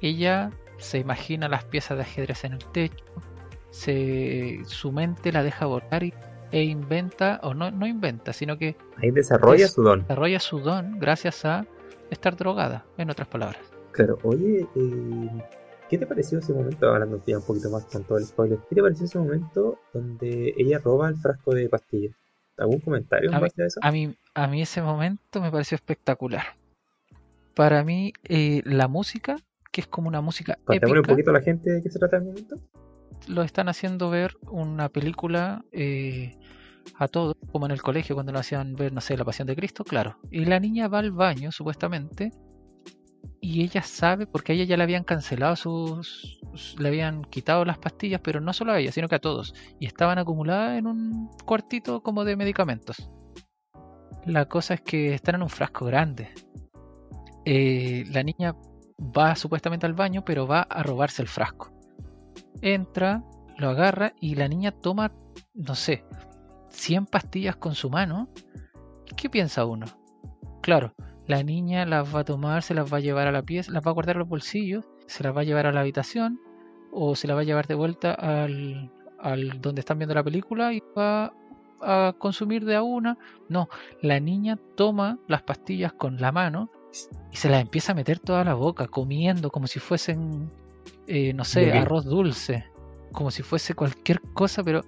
[0.00, 3.04] ella se imagina las piezas de ajedrez en el techo,
[3.70, 6.12] se, su mente la deja volar y-
[6.50, 10.00] e inventa, o no, no inventa, sino que Ahí desarrolla es- su don.
[10.02, 11.64] desarrolla su don gracias a
[12.10, 13.62] estar drogada, en otras palabras.
[13.92, 15.30] Claro, oye, eh,
[15.88, 18.74] ¿qué te pareció ese momento, hablando ya un poquito más con todo el spoiler, ¿qué
[18.74, 22.14] te pareció ese momento donde ella roba el frasco de pastillas?
[22.62, 23.80] ¿Algún comentario en A mí, base a eso?
[23.82, 26.44] a mí, a mí ese momento me pareció espectacular.
[27.54, 29.36] Para mí, eh, la música,
[29.70, 32.16] que es como una música Contémosle un poquito a la gente de qué se trata
[32.16, 32.56] el momento.
[33.28, 36.36] lo están haciendo ver una película eh,
[36.96, 39.54] a todos, como en el colegio cuando lo hacían ver, no sé, La Pasión de
[39.56, 40.18] Cristo, claro.
[40.30, 42.32] Y la niña va al baño, supuestamente,
[43.44, 46.38] y ella sabe, porque a ella ya le habían cancelado sus,
[46.78, 49.52] le habían quitado las pastillas, pero no solo a ella, sino que a todos.
[49.80, 53.10] Y estaban acumuladas en un cuartito como de medicamentos.
[54.24, 56.28] La cosa es que están en un frasco grande.
[57.44, 58.54] Eh, la niña
[59.00, 61.72] va supuestamente al baño, pero va a robarse el frasco.
[62.60, 63.24] Entra,
[63.58, 65.10] lo agarra y la niña toma,
[65.52, 66.04] no sé,
[66.68, 68.28] 100 pastillas con su mano.
[69.16, 69.86] ¿Qué piensa uno?
[70.62, 70.94] Claro,
[71.32, 73.82] la niña las va a tomar, se las va a llevar a la pieza, las
[73.82, 76.38] va a guardar en los bolsillos, se las va a llevar a la habitación
[76.92, 80.74] o se las va a llevar de vuelta al, al donde están viendo la película
[80.74, 81.32] y va
[81.80, 83.16] a consumir de a una.
[83.48, 83.70] No,
[84.02, 86.70] la niña toma las pastillas con la mano
[87.30, 90.50] y se las empieza a meter toda la boca, comiendo como si fuesen,
[91.06, 92.66] eh, no sé, arroz dulce,
[93.12, 94.82] como si fuese cualquier cosa, pero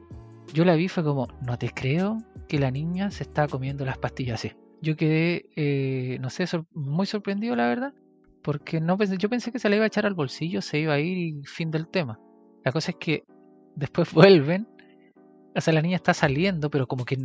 [0.52, 2.18] yo la vi fue como, no te creo
[2.48, 4.52] que la niña se está comiendo las pastillas así.
[4.84, 7.94] Yo quedé, eh, no sé, sor- muy sorprendido la verdad,
[8.42, 10.94] porque no pensé, yo pensé que se la iba a echar al bolsillo, se iba
[10.94, 12.20] a ir y fin del tema.
[12.64, 13.24] La cosa es que
[13.76, 14.68] después vuelven,
[15.56, 17.16] o sea, la niña está saliendo, pero como que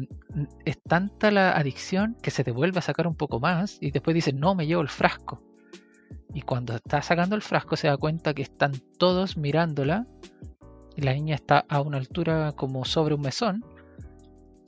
[0.65, 4.13] es tanta la adicción que se te vuelve a sacar un poco más y después
[4.15, 5.43] dice, no, me llevo el frasco.
[6.33, 10.05] Y cuando está sacando el frasco se da cuenta que están todos mirándola
[10.95, 13.65] y la niña está a una altura como sobre un mesón.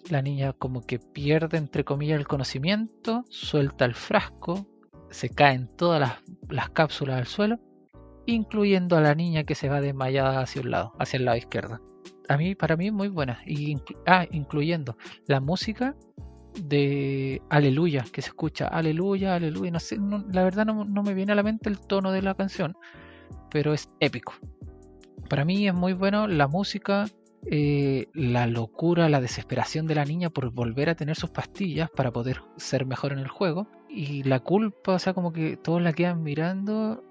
[0.09, 4.67] La niña como que pierde entre comillas el conocimiento, suelta el frasco,
[5.09, 6.13] se caen todas las,
[6.49, 7.59] las cápsulas al suelo,
[8.25, 11.79] incluyendo a la niña que se va desmayada hacia un lado, hacia el lado izquierdo.
[12.29, 13.39] A mí, para mí es muy buena.
[13.45, 13.75] Y
[14.05, 14.95] ah, incluyendo
[15.27, 15.95] la música
[16.59, 19.71] de Aleluya, que se escucha Aleluya, Aleluya.
[19.71, 19.97] No sé,
[20.31, 22.75] la verdad no, no me viene a la mente el tono de la canción,
[23.49, 24.33] pero es épico.
[25.29, 27.05] Para mí es muy bueno la música,
[27.45, 32.11] eh, la locura, la desesperación de la niña por volver a tener sus pastillas para
[32.11, 33.67] poder ser mejor en el juego.
[33.89, 37.03] Y la culpa, o sea, como que todos la quedan mirando,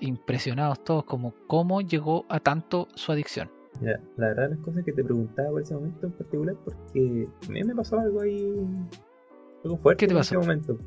[0.00, 3.50] impresionados todos, como cómo llegó a tanto su adicción.
[3.80, 7.52] Mira, la verdad las cosas que te preguntaba por ese momento en particular porque a
[7.52, 8.52] mí me pasó algo ahí
[9.64, 10.34] algo fuerte ¿Qué te en pasó?
[10.34, 10.78] ese momento.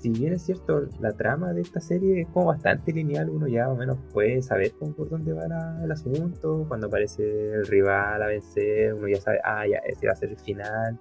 [0.00, 3.66] Si bien es cierto, la trama de esta serie es como bastante lineal, uno ya
[3.68, 8.22] más o menos puede saber por dónde va la- el asunto, cuando aparece el rival
[8.22, 10.98] a vencer, uno ya sabe, ah, ya, ese va a ser el final.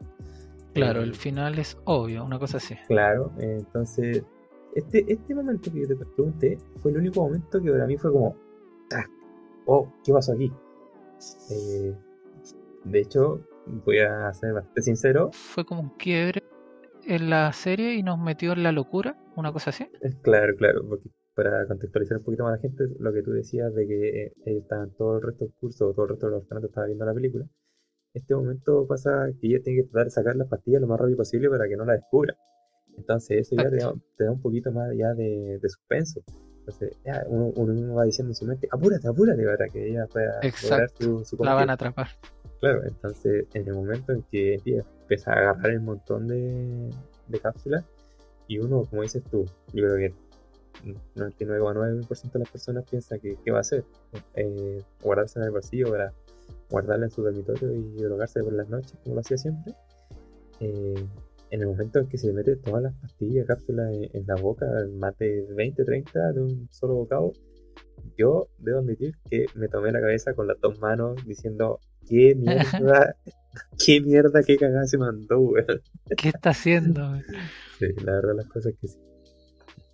[0.73, 2.75] Claro, Eh, el final es obvio, una cosa así.
[2.87, 4.23] Claro, eh, entonces,
[4.75, 8.11] este, este momento que yo te pregunté fue el único momento que para mí fue
[8.11, 8.35] como,
[8.93, 9.05] ah,
[9.65, 10.51] oh, ¿qué pasó aquí?
[11.51, 11.93] Eh,
[12.83, 13.39] de hecho,
[13.85, 16.38] voy a ser bastante sincero, Fue como un quiebre
[17.09, 19.87] en la serie y nos metió en la locura, una cosa así.
[20.01, 23.31] es claro, claro, porque para contextualizar un poquito más a la gente, lo que tú
[23.31, 26.41] decías de que eh, estaban todo el resto del curso, todo el resto de los
[26.43, 27.45] orfanatos estaba viendo la película,
[28.13, 31.17] este momento pasa que ella tiene que tratar de sacar las pastillas lo más rápido
[31.17, 32.35] posible para que no la descubran.
[32.97, 36.21] Entonces eso ya te da, te da un poquito más ya de, de suspenso.
[36.59, 40.05] Entonces ya uno, uno mismo va diciendo en su mente, apúrate, apúrate para que ella
[40.07, 40.95] pueda lograr Exacto.
[40.97, 41.71] su, su La van cometido".
[41.71, 42.07] a atrapar.
[42.59, 46.89] Claro, entonces en el momento en que empieza a agarrar el montón de,
[47.41, 47.85] cápsulas
[48.47, 50.13] y uno, como dices tú, yo creo que
[51.15, 53.85] 99,9% de las personas piensa que ¿qué va a hacer?
[54.35, 56.13] Eh, guardarse en el bolsillo para
[56.69, 59.73] guardarla en su dormitorio y drogarse por las noches como lo hacía siempre.
[60.59, 61.07] Eh,
[61.51, 64.67] en el momento en que se mete todas las pastillas, cápsulas en, en la boca,
[64.97, 67.31] más de 20, 30 de un solo bocado,
[68.17, 71.79] yo debo admitir que me tomé la cabeza con las dos manos diciendo,
[72.09, 73.15] ¿qué mierda?
[73.85, 74.43] ¿Qué mierda?
[74.43, 75.81] ¿Qué cagada se mandó, weón?
[76.17, 77.17] ¿Qué está haciendo?
[77.77, 78.97] Sí, la verdad las cosas que sí.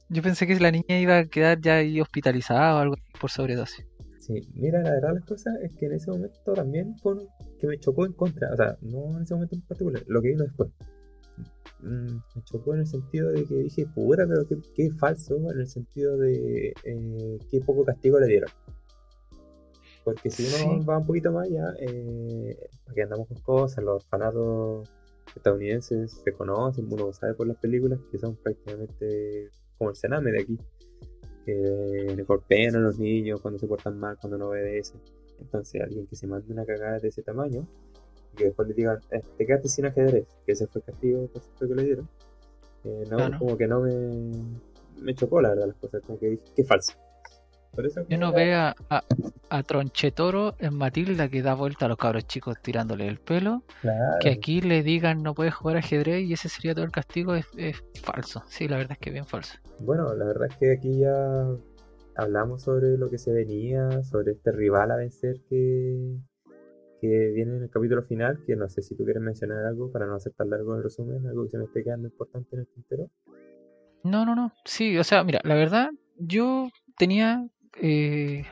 [0.09, 3.85] Yo pensé que la niña iba a quedar ya ahí hospitalizada o algo por sobredosis.
[4.19, 7.15] Sí, mira, la verdad las cosas es que en ese momento también fue
[7.59, 10.29] que me chocó en contra, o sea, no en ese momento en particular, lo que
[10.29, 10.69] vino después.
[11.81, 15.59] Mm, me chocó en el sentido de que dije, puta, pero qué, qué falso, en
[15.59, 18.49] el sentido de eh, qué poco castigo le dieron.
[20.05, 20.85] Porque si uno Sí.
[20.85, 24.87] va un poquito más allá, eh, aquí andamos con cosas, los orfanatos
[25.35, 29.49] estadounidenses se conocen, uno sabe por las películas que son prácticamente
[29.79, 30.59] como el cename de aquí,
[31.45, 35.01] que le golpean a los niños cuando se portan mal, cuando no obedecen.
[35.39, 37.67] Entonces, alguien que se mande una cagada de ese tamaño
[38.33, 41.27] y que después le digan, eh, te quedaste sin ajedrez, que ese fue el castigo
[41.27, 42.07] por que le dieron,
[42.83, 43.39] eh, no, Claro.
[43.39, 43.91] como que no me,
[45.01, 46.93] me chocó la verdad las cosas, como que dije, qué falso.
[48.09, 49.03] Yo no veo a, a,
[49.49, 53.63] a Tronchetoro en Matilda que da vuelta a los cabros chicos tirándole el pelo.
[53.81, 54.17] Claro.
[54.19, 57.45] Que aquí le digan no puedes jugar ajedrez y ese sería todo el castigo es,
[57.57, 58.43] es falso.
[58.47, 59.57] Sí, la verdad es que es bien falso.
[59.79, 61.47] Bueno, la verdad es que aquí ya
[62.15, 66.17] hablamos sobre lo que se venía, sobre este rival a vencer que,
[67.01, 70.05] que viene en el capítulo final, que no sé si tú quieres mencionar algo para
[70.05, 72.67] no hacer tan largo el resumen, algo que se me esté quedando importante en el
[72.67, 73.09] tintero.
[74.03, 74.53] No, no, no.
[74.63, 77.47] Sí, o sea, mira, la verdad, yo tenía
[77.81, 78.45] eh,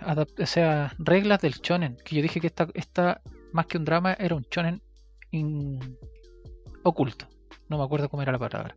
[0.46, 3.22] sea, reglas del shonen, que yo dije que esta, esta
[3.52, 4.82] más que un drama era un shonen
[6.84, 7.28] oculto.
[7.70, 8.76] No me acuerdo cómo era la palabra.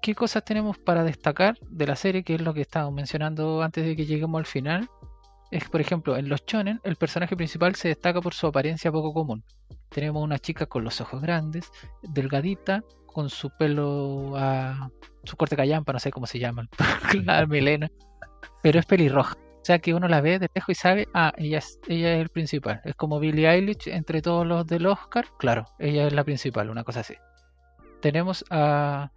[0.00, 2.24] ¿Qué cosas tenemos para destacar de la serie?
[2.24, 4.88] Que es lo que estábamos mencionando antes de que lleguemos al final.
[5.50, 9.12] Es, por ejemplo, en los shonen, el personaje principal se destaca por su apariencia poco
[9.12, 9.44] común.
[9.90, 11.70] Tenemos una chica con los ojos grandes,
[12.02, 14.90] delgadita, con su pelo a
[15.24, 16.68] su corte callampa, no sé cómo se llama,
[17.24, 17.90] la melena,
[18.62, 19.36] pero es pelirroja.
[19.62, 22.20] O sea que uno la ve de lejos y sabe, ah, ella es, ella es
[22.20, 22.80] el principal.
[22.84, 26.82] Es como Billie Eilish entre todos los del Oscar, claro, ella es la principal, una
[26.82, 27.14] cosa así.
[28.00, 29.12] Tenemos a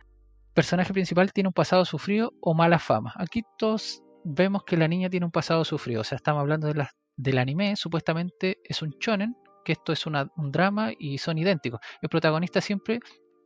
[0.54, 3.12] personaje principal tiene un pasado sufrido o mala fama.
[3.18, 6.76] Aquí todos vemos que la niña tiene un pasado sufrido, o sea, estamos hablando de
[6.76, 11.80] la- del anime, supuestamente es un shonen, que esto es un drama y son idénticos.
[12.04, 13.00] El protagonista siempre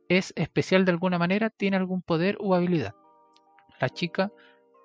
[0.08, 2.94] es especial de alguna manera, tiene algún poder o habilidad.
[3.80, 4.30] La chica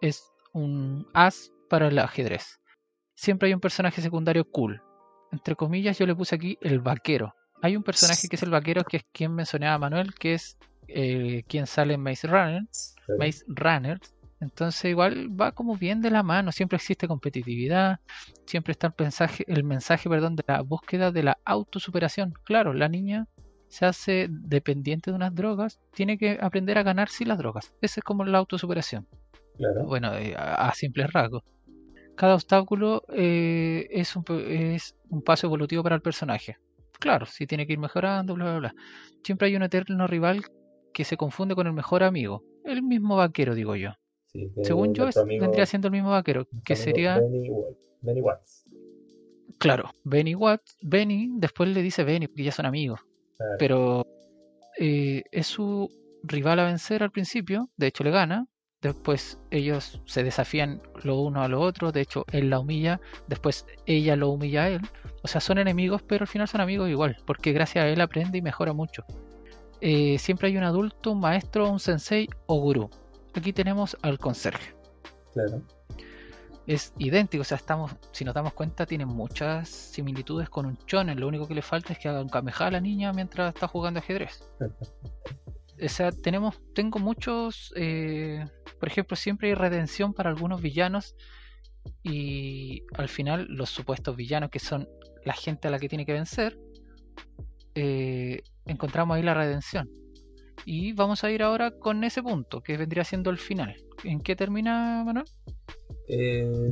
[0.01, 2.59] es un as para el ajedrez.
[3.15, 4.81] Siempre hay un personaje secundario cool.
[5.31, 7.33] Entre comillas, yo le puse aquí el vaquero.
[7.61, 11.43] Hay un personaje que es el vaquero, que es quien mencionaba Manuel, que es eh,
[11.47, 12.63] quien sale en Maze Runner.
[13.17, 13.99] Maze Runner.
[14.39, 17.99] Entonces igual va como bien de la mano, siempre existe competitividad,
[18.45, 22.33] siempre está el mensaje, el mensaje perdón, de la búsqueda de la autosuperación.
[22.43, 23.27] Claro, la niña
[23.69, 27.73] se hace dependiente de unas drogas, tiene que aprender a ganarse las drogas.
[27.81, 29.07] Esa es como la autosuperación.
[29.57, 29.85] Claro.
[29.85, 31.43] Bueno, eh, a, a simples rasgos.
[32.15, 36.57] Cada obstáculo eh, es, un, es un paso evolutivo para el personaje.
[36.99, 38.75] Claro, si tiene que ir mejorando, bla, bla, bla.
[39.23, 40.41] Siempre hay un eterno rival
[40.93, 42.43] que se confunde con el mejor amigo.
[42.63, 43.91] El mismo vaquero, digo yo.
[44.27, 47.67] Sí, Según yo, amigo- vendría siendo el mismo vaquero, que sería, Benny, Wa-
[48.01, 48.63] Benny Watts.
[49.59, 50.77] claro, Benny Watts.
[50.81, 53.01] Benny, después le dice Benny, porque ya son amigos,
[53.37, 53.55] Claro.
[53.59, 54.07] pero
[54.77, 55.89] eh, es su
[56.23, 58.45] rival a vencer al principio, de hecho le gana,
[58.87, 63.65] después ellos se desafían lo uno a lo otro, de hecho él la humilla, después
[63.85, 64.81] ella lo humilla a él,
[65.23, 68.37] o sea, son enemigos, pero al final son amigos igual, porque gracias a él aprende
[68.37, 69.03] y mejora mucho.
[69.81, 72.89] Eh, siempre hay un adulto, un maestro, un sensei o gurú.
[73.33, 74.73] Aquí tenemos al conserje.
[75.33, 75.61] Claro.
[76.65, 81.19] es idéntico, o sea, estamos, si nos damos cuenta, tiene muchas similitudes con un shonen.
[81.19, 83.67] Lo único que le falta es que haga un kameha a la niña mientras está
[83.67, 84.49] jugando ajedrez.
[85.83, 88.45] O sea, tenemos, tengo muchos, eh,
[88.79, 91.15] por ejemplo, siempre hay redención para algunos villanos
[92.03, 94.87] y al final los supuestos villanos que son
[95.25, 96.57] la gente a la que tiene que vencer,
[97.73, 99.89] eh, encontramos ahí la redención.
[100.65, 103.75] Y vamos a ir ahora con ese punto, que vendría siendo el final.
[104.03, 105.25] ¿En qué termina, Manuel?
[106.07, 106.71] Eh,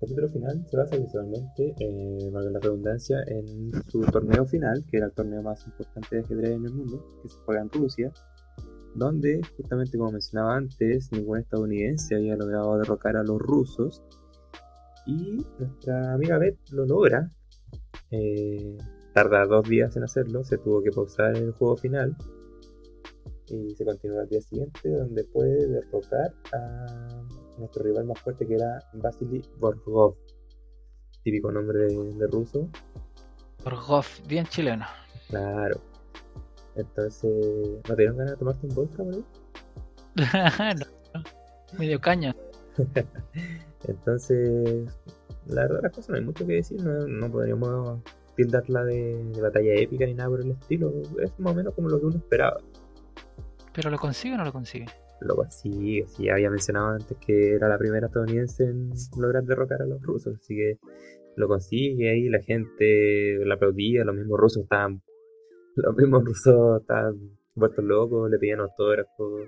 [0.00, 5.06] capítulo final se basa visualmente, eh, valga la redundancia, en su torneo final, que era
[5.06, 8.12] el torneo más importante de ajedrez en el mundo, que se juega en Rusia,
[8.94, 14.02] donde, justamente como mencionaba antes, ningún estadounidense había logrado derrocar a los rusos,
[15.06, 17.30] y nuestra amiga Beth lo logra.
[18.10, 18.76] Eh,
[19.14, 22.16] tarda dos días en hacerlo, se tuvo que pausar el juego final
[23.50, 27.22] y se continúa al día siguiente donde puede derrotar a
[27.58, 30.14] nuestro rival más fuerte que era Vasily Borgov
[31.24, 32.68] típico nombre de, de ruso
[33.64, 34.86] Borgov, bien chileno.
[35.28, 35.80] claro
[36.76, 37.32] entonces
[37.88, 39.18] ¿no te dieron ganas de tomarte un vodka bro?
[40.14, 40.74] No,
[41.14, 41.22] no.
[41.78, 42.34] medio caña.
[43.88, 44.88] entonces
[45.46, 48.00] la verdad las cosas no hay mucho que decir no, no podríamos
[48.36, 51.88] tildarla de, de batalla épica ni nada por el estilo es más o menos como
[51.88, 52.58] lo que uno esperaba
[53.72, 54.86] ¿Pero lo consigue o no lo consigue?
[55.20, 59.86] Luego sí, sí, había mencionado antes que era la primera estadounidense en lograr derrocar a
[59.86, 60.78] los rusos, así que
[61.36, 65.02] lo consigue ahí, la gente la aplaudía, los mismos rusos estaban,
[65.76, 67.16] los mismos rusos estaban
[67.54, 69.42] vueltos locos, le pedían autógrafos,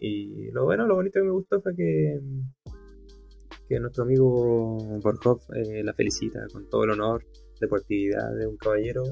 [0.00, 2.20] y lo bueno, lo bonito que me gustó fue que,
[3.68, 7.24] que nuestro amigo Borkov eh, la felicita con todo el honor,
[7.60, 9.02] deportividad de un caballero,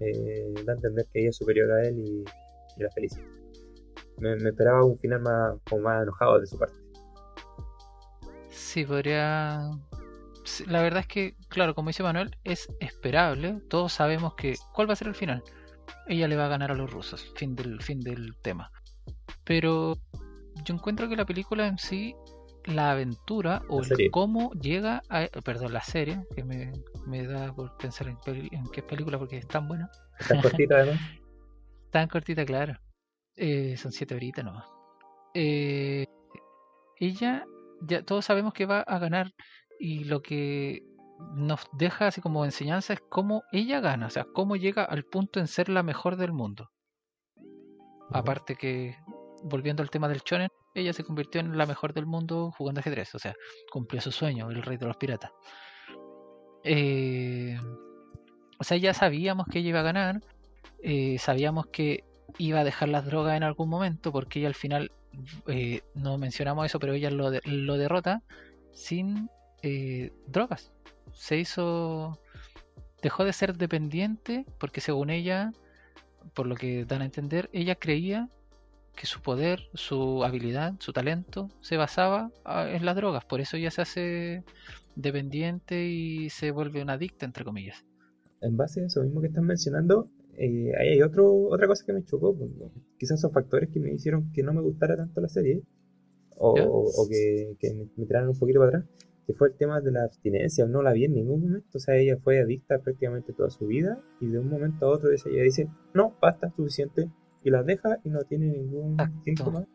[0.00, 2.24] eh, da a entender que ella es superior a él y,
[2.78, 3.43] y la felicita
[4.18, 6.76] me, me esperaba un final más, como más enojado de su parte.
[8.48, 9.70] Sí, podría...
[10.66, 13.60] La verdad es que, claro, como dice Manuel, es esperable.
[13.68, 14.56] Todos sabemos que...
[14.72, 15.42] ¿Cuál va a ser el final?
[16.06, 17.32] Ella le va a ganar a los rusos.
[17.36, 18.70] Fin del, fin del tema.
[19.44, 19.96] Pero
[20.64, 22.14] yo encuentro que la película en sí
[22.64, 25.26] la aventura o La el cómo llega a.
[25.44, 26.72] Perdón, la serie, que me,
[27.06, 29.90] me da por pensar en, en qué película porque es tan buena.
[30.18, 31.00] Está cortita además.
[31.90, 32.76] Tan cortita, claro.
[33.36, 34.66] Eh, son siete horitas nomás.
[35.34, 36.06] Eh,
[37.00, 37.44] ella,
[37.82, 39.32] ya todos sabemos que va a ganar
[39.80, 40.82] y lo que
[41.34, 45.40] nos deja así como enseñanza es cómo ella gana, o sea, cómo llega al punto
[45.40, 46.70] en ser la mejor del mundo.
[48.10, 48.96] Aparte que,
[49.42, 53.14] volviendo al tema del shonen, ella se convirtió en la mejor del mundo jugando ajedrez,
[53.14, 53.34] o sea,
[53.70, 55.30] cumplió su sueño, el rey de los piratas.
[56.64, 57.56] Eh,
[58.58, 60.20] o sea, ya sabíamos que ella iba a ganar,
[60.82, 62.04] eh, sabíamos que
[62.38, 64.90] iba a dejar las drogas en algún momento, porque ella al final,
[65.46, 68.22] eh, no mencionamos eso, pero ella lo, de- lo derrota
[68.72, 69.28] sin
[69.62, 70.72] eh, drogas.
[71.12, 72.18] Se hizo,
[73.02, 75.52] dejó de ser dependiente, porque según ella,
[76.34, 78.28] por lo que dan a entender, ella creía
[78.96, 83.56] que su poder, su habilidad, su talento se basaba ah, en las drogas, por eso
[83.56, 84.44] ella se hace
[84.94, 87.84] dependiente y se vuelve una adicta, entre comillas.
[88.40, 90.08] En base a eso mismo que están mencionando,
[90.38, 92.36] eh, ahí hay otro, otra cosa que me chocó.
[92.36, 92.54] pues.
[92.98, 95.62] Quizás son factores que me hicieron que no me gustara tanto la serie,
[96.36, 98.84] o, que, que me, me tiraron un poquito para atrás,
[99.26, 100.66] que fue el tema de la abstinencia.
[100.66, 104.02] No la vi en ningún momento, o sea, ella fue adicta prácticamente toda su vida,
[104.20, 107.10] y de un momento a otro ella dice, no, basta, suficiente,
[107.42, 109.20] y la deja y no tiene ningún Exacto.
[109.24, 109.66] síntoma.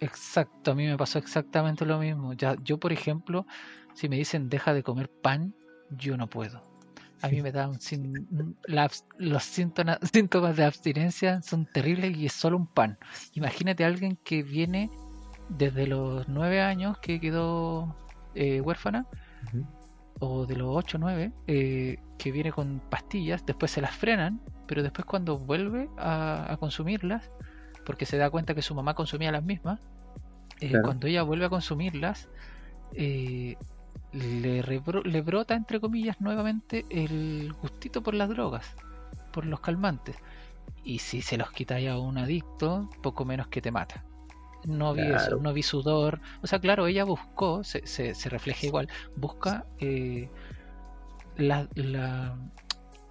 [0.00, 2.32] Exacto, a mí me pasó exactamente lo mismo.
[2.32, 3.46] Ya, yo, por ejemplo,
[3.94, 5.54] si me dicen deja de comer pan,
[5.90, 6.62] yo no puedo.
[7.20, 8.88] A mí me dan sin, la
[9.18, 12.98] los síntomas, síntomas de abstinencia son terribles y es solo un pan.
[13.34, 14.90] Imagínate a alguien que viene
[15.48, 17.96] desde los nueve años que quedó
[18.34, 19.06] eh, huérfana
[20.20, 24.40] o de los 8 o 9 eh, que viene con pastillas, después se las frenan,
[24.66, 27.30] pero después cuando vuelve a, a consumirlas,
[27.84, 29.80] porque se da cuenta que su mamá consumía las mismas,
[30.60, 30.84] eh, Claro.
[30.84, 32.28] cuando ella vuelve a consumirlas,
[32.94, 33.56] eh,
[34.12, 38.74] le, rebro- le brota, entre comillas, nuevamente el gustito por las drogas,
[39.32, 40.16] por los calmantes.
[40.84, 44.04] Y si se los quitáis a un adicto, poco menos que te mata.
[44.64, 46.20] No vi eso, no vi sudor.
[46.42, 50.28] O sea, claro, ella buscó, se, se, se refleja igual, busca eh,
[51.36, 52.36] la, la,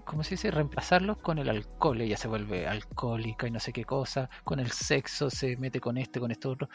[0.05, 0.51] ¿cómo se dice?
[0.51, 2.01] Reemplazarlos con el alcohol.
[2.01, 4.29] Ella se vuelve alcohólica y no sé qué cosa.
[4.43, 6.69] Con el sexo se mete con este, con esto otro.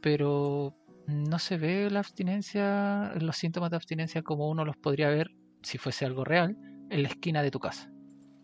[0.00, 0.74] Pero
[1.06, 5.30] no se ve la abstinencia, los síntomas de abstinencia como uno los podría ver
[5.62, 6.56] si fuese algo real
[6.90, 7.90] en la esquina de tu casa.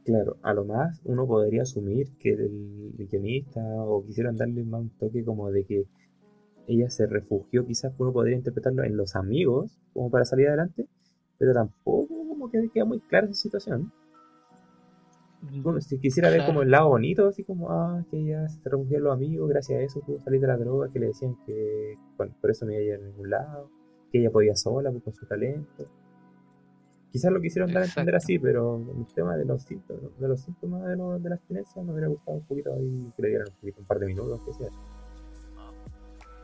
[0.05, 4.91] Claro, a lo más uno podría asumir que el, guionista o quisieran darle más un
[4.91, 5.85] toque como de que
[6.67, 10.87] ella se refugió, quizás uno podría interpretarlo en los amigos como para salir adelante,
[11.39, 13.93] pero tampoco como que queda muy clara esa situación.
[15.43, 16.53] Bueno, si quisiera ver Claro.
[16.53, 19.83] como el lado bonito, así como, ah, que ella se refugió los amigos, gracias a
[19.83, 22.81] eso pudo salir de la droga, que le decían que bueno, por eso no iba
[22.81, 23.71] a ir a ningún lado,
[24.13, 25.87] que ella podía sola pues, con su talento.
[27.11, 30.41] Quizás lo quisieron dar a entender así, pero el tema de los síntomas, de los
[30.43, 33.49] síntomas de, lo- de la abstinencia me hubiera gustado un poquito ahí, que le dieran
[33.49, 34.69] un poquito, un par de minutos, que sea.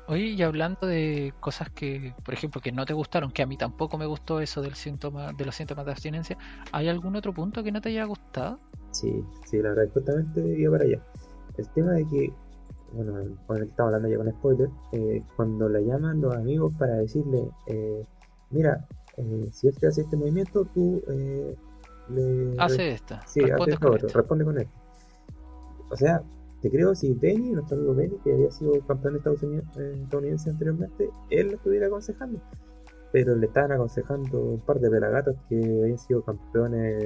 [0.09, 3.57] Oye, y hablando de cosas que, por ejemplo, que no te gustaron, que a mí
[3.57, 6.39] tampoco me gustó eso del síntoma, de los síntomas de abstinencia,
[6.71, 8.61] ¿hay algún otro punto que no te haya gustado?
[8.93, 11.03] Sí, sí, la verdad, justamente iba para allá.
[11.57, 12.33] El tema de que,
[12.93, 13.15] bueno,
[13.49, 18.05] bueno, estamos hablando ya con spoiler, eh, cuando la llaman los amigos para decirle, eh,
[18.51, 21.57] mira, eh, si este hace este movimiento, tú eh,
[22.11, 22.55] le...
[22.59, 24.19] Hace esta, Sí, hace esto con otro, esto.
[24.21, 24.69] responde con él.
[25.91, 26.23] O sea,
[26.67, 30.01] te creo si Benny, nuestro amigo Benny, que había sido campeón de Estados Unidos, eh,
[30.03, 32.41] estadounidense anteriormente, él lo estuviera aconsejando.
[33.13, 36.99] Pero le estaban aconsejando un par de pelagatos que habían sido campeones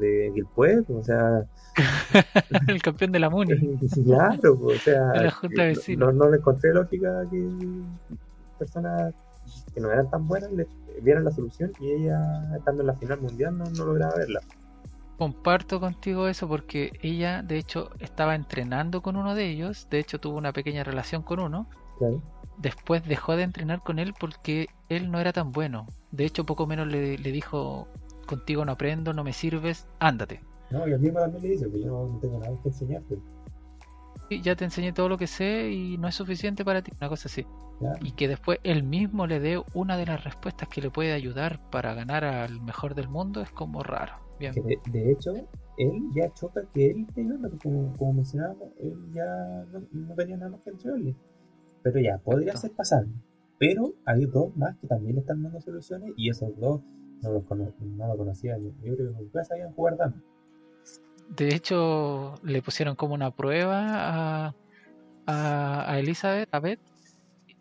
[0.00, 1.44] de Guilpué, o sea,
[2.68, 3.54] el campeón de la Muni.
[4.04, 6.14] claro, o sea, De la Junta de no- Vecinos.
[6.14, 7.48] no, no le encontré lógica que
[8.58, 9.14] personas
[9.72, 10.66] que no eran tan buenas le
[11.02, 12.18] vieran la solución y ella,
[12.56, 14.40] estando en la final mundial, no, no lograba verla.
[15.18, 20.20] Comparto contigo eso porque ella, de hecho, estaba entrenando con uno de ellos, de hecho
[20.20, 21.68] tuvo una pequeña relación con uno,
[21.98, 22.22] Claro.
[22.56, 25.86] después dejó de entrenar con él porque él no era tan bueno.
[26.12, 27.88] De hecho, poco menos le, le dijo,
[28.26, 30.40] contigo no aprendo, no me sirves, ándate.
[30.70, 33.18] No, el mismo también le dice, que yo no tengo nada que enseñarte.
[34.30, 37.08] Y ya te enseñé todo lo que sé y no es suficiente para ti, una
[37.08, 37.46] cosa así.
[38.02, 41.60] Y que después él mismo le dé una de las respuestas que le puede ayudar
[41.70, 44.27] para ganar al mejor del mundo es como raro.
[44.38, 44.54] Bien.
[44.54, 45.32] Que de, de hecho,
[45.76, 47.06] él ya choca que él
[47.40, 51.14] porque como, como mencionábamos, él ya no, no tenía nada más que entregarle.
[51.82, 53.12] Pero ya, podría ser pasable.
[53.58, 56.80] Pero hay dos más que también le están dando soluciones y esos dos
[57.22, 58.60] no los cono- no lo conocían.
[58.62, 60.22] Yo creo que nunca sabían jugar damas.
[61.36, 64.54] De hecho, le pusieron como una prueba a,
[65.26, 66.80] a, a Elizabeth, a Beth,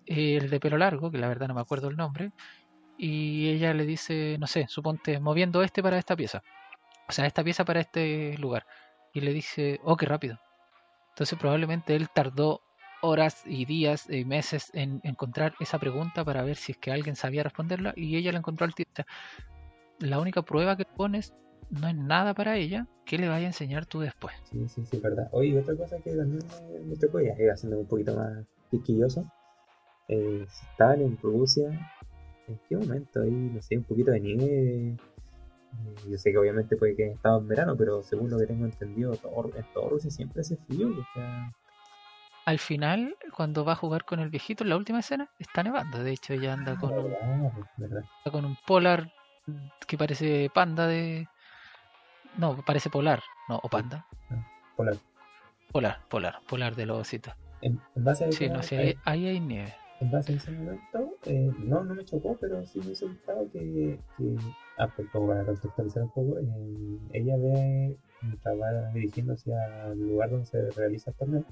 [0.05, 2.31] el de pelo largo, que la verdad no me acuerdo el nombre,
[2.97, 6.41] y ella le dice, no sé, suponte, moviendo este para esta pieza.
[7.07, 8.65] O sea, esta pieza para este lugar.
[9.13, 10.39] Y le dice, oh, qué rápido.
[11.09, 12.61] Entonces probablemente él tardó
[13.01, 17.15] horas y días y meses en encontrar esa pregunta para ver si es que alguien
[17.15, 19.03] sabía responderla y ella la encontró al tiempo.
[19.99, 21.33] La única prueba que pones
[21.69, 24.35] no es nada para ella que le vaya a enseñar tú después.
[24.43, 25.27] Sí, sí, sí, verdad.
[25.31, 26.43] Oye, otra cosa que también
[26.85, 29.25] me, tocó, ya iba haciendo un poquito más piquilloso.
[30.07, 31.67] Eh, Stalin en Rusia,
[32.47, 34.97] ¿en qué momento hay, no sé, un poquito de nieve?
[36.09, 38.65] Yo sé que obviamente puede que haya estado en verano, pero según lo que tengo
[38.65, 40.89] entendido, todo, en todo Rusia siempre hace frío.
[40.89, 41.51] O sea,
[42.47, 46.01] al final, cuando va a jugar con el viejito en la última escena, está nevando.
[46.01, 47.13] De hecho, ella anda con, un,
[48.31, 49.11] con un polar
[49.85, 51.27] que parece panda de.
[52.37, 53.21] No, parece polar.
[53.49, 54.05] No, o panda.
[54.77, 54.95] Polar.
[55.73, 57.33] Polar, polar, polar de los ositos.
[57.59, 59.75] En, base a sí, no, sí, ahí, ahí, hay nieve.
[59.99, 63.49] En base a ese momento, eh, no, no me chocó, pero sí me hizo gustado
[63.51, 64.35] que, que.
[64.77, 67.97] Ah, pues para contextualizar un poco, eh, ella ve,
[68.45, 71.45] va dirigiéndose al lugar donde se realiza el torneo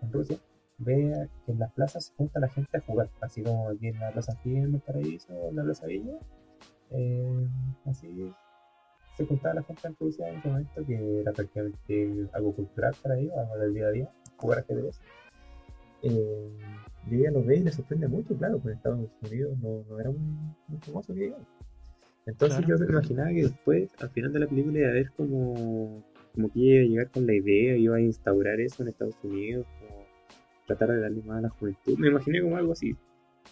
[0.00, 0.38] en Rusia,
[0.78, 3.98] ve que en las plazas se junta la gente a jugar, así como aquí en
[3.98, 6.18] la Plaza Fiel, en Paraíso, en la Plaza Villa.
[6.90, 7.48] Eh,
[7.84, 8.32] así
[9.18, 13.18] se juntaba la gente en Rusia en ese momento, que era prácticamente algo cultural para
[13.18, 15.00] ellos, algo del día a día, jugar ajedrez.
[16.02, 16.56] Eh,
[17.10, 20.10] y ella lo ve y le sorprende mucho, claro, pues Estados Unidos no, no era
[20.10, 20.20] muy,
[20.68, 21.46] muy famoso que digamos.
[22.26, 26.04] Entonces yo me imaginaba que después, al final de la película, iba a ver como,
[26.34, 29.66] como que iba a llegar con la idea, iba a instaurar eso en Estados Unidos,
[30.66, 31.98] tratar de darle más a la juventud.
[31.98, 32.94] Me imaginé como algo así.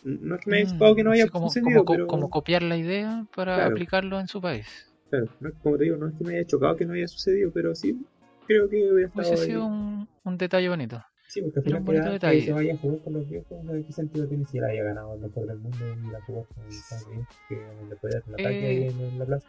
[0.04, 2.06] No es que me haya chocado que no haya como, sucedido, como, pero...
[2.06, 4.66] como copiar la idea para aplicarlo en su país.
[5.08, 7.50] Claro, no, como te digo, no es que me haya chocado que no haya sucedido,
[7.54, 7.98] pero sí
[8.46, 11.02] creo que hubiera estado Hubiese sido un, un, detalle bonito.
[11.28, 12.38] Sí, porque al final detalle.
[12.38, 15.14] que se vaya a jugar con los viejos, ¿qué sentido tiene si él haya ganado
[15.14, 17.54] el mejor del mundo y la jugó con el que
[17.88, 19.46] le puede dar un ataque ahí eh, en la plaza?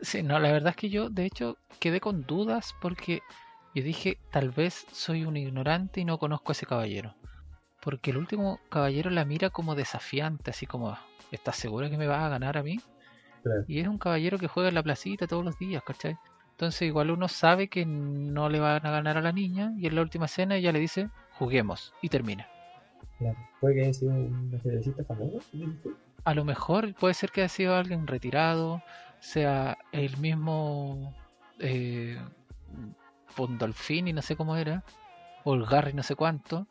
[0.00, 3.22] Sí, no, la verdad es que yo, de hecho, quedé con dudas porque
[3.74, 7.14] yo dije, tal vez soy un ignorante y no conozco a ese caballero.
[7.80, 10.96] Porque el último caballero la mira como desafiante, así como,
[11.32, 12.78] ¿estás seguro que me vas a ganar a mí?
[13.66, 16.16] Y es un caballero que juega en la placita todos los días, ¿cachai?
[16.54, 19.96] Entonces igual uno sabe que no le van a ganar a la niña y en
[19.96, 22.48] la última escena ella le dice, juguemos, y termina.
[23.18, 23.36] Claro.
[23.60, 25.40] ¿Puede que haya sido un ajedrecista famoso?
[26.24, 28.82] A lo mejor puede ser que haya sido alguien retirado,
[29.18, 31.12] sea el mismo
[31.58, 32.18] eh,
[33.34, 34.84] Pondolfini, no sé cómo era,
[35.42, 36.68] o el Garry, no sé cuánto,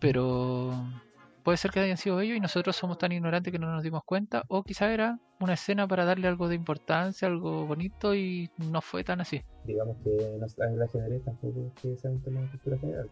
[0.00, 0.74] pero
[1.42, 4.02] puede ser que hayan sido ellos y nosotros somos tan ignorantes que no nos dimos
[4.04, 8.80] cuenta, o quizá era una escena para darle algo de importancia, algo bonito y no
[8.80, 9.42] fue tan así.
[9.64, 13.10] Digamos que no, el ajedrez tampoco es que sea un tema de cultura general.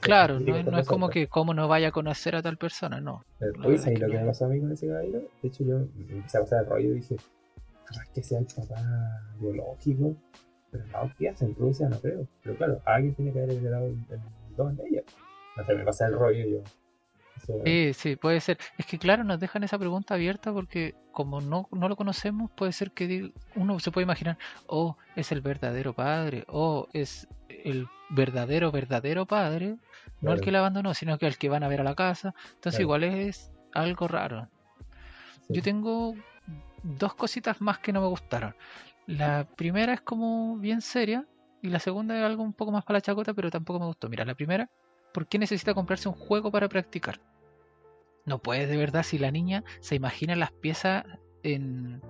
[0.00, 3.24] claro, no, es como que cómo no vaya a conocer a tal persona, no.
[3.64, 5.20] Oye, ¿sabes lo que me pasó a mí con ese caballero?
[5.42, 8.82] De hecho, yo empecé a pasar el rollo y dije, es que sea el papá
[9.38, 10.16] biológico?
[10.70, 11.88] Pero no, ¿qué hace en Rusia?
[11.88, 12.26] No creo.
[12.42, 15.02] Pero claro, alguien tiene que haber heredado el, el don de ella.
[15.56, 16.62] No sé, me pasa el rollo yo.
[17.64, 18.58] Sí, sí, puede ser.
[18.78, 22.72] Es que claro, nos dejan esa pregunta abierta porque como no, no lo conocemos, puede
[22.72, 27.88] ser que uno se puede imaginar, oh, es el verdadero padre, o oh, es el
[28.10, 29.76] verdadero, verdadero padre,
[30.20, 32.34] no el que la abandonó, sino que el que van a ver a la casa.
[32.54, 34.48] Entonces igual es algo raro.
[35.48, 36.14] Yo tengo
[36.82, 38.54] dos cositas más que no me gustaron.
[39.06, 41.24] La primera es como bien seria
[41.62, 44.08] y la segunda es algo un poco más para la chacota, pero tampoco me gustó.
[44.08, 44.68] Mira, la primera,
[45.16, 47.22] ¿por qué necesita comprarse un juego para practicar?
[48.26, 51.06] No puede de verdad si la niña se imagina las piezas
[51.42, 52.02] en,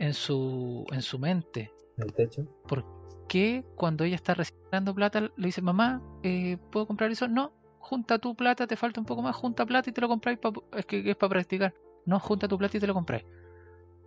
[0.00, 1.72] en, su, en su mente.
[1.98, 2.42] ¿En el techo?
[2.66, 2.84] ¿Por
[3.28, 7.28] qué cuando ella está recibiendo plata le dice, mamá, eh, ¿puedo comprar eso?
[7.28, 10.40] No, junta tu plata, te falta un poco más, junta plata y te lo compráis,
[10.76, 11.72] es que es para practicar.
[12.06, 13.24] No, junta tu plata y te lo compráis.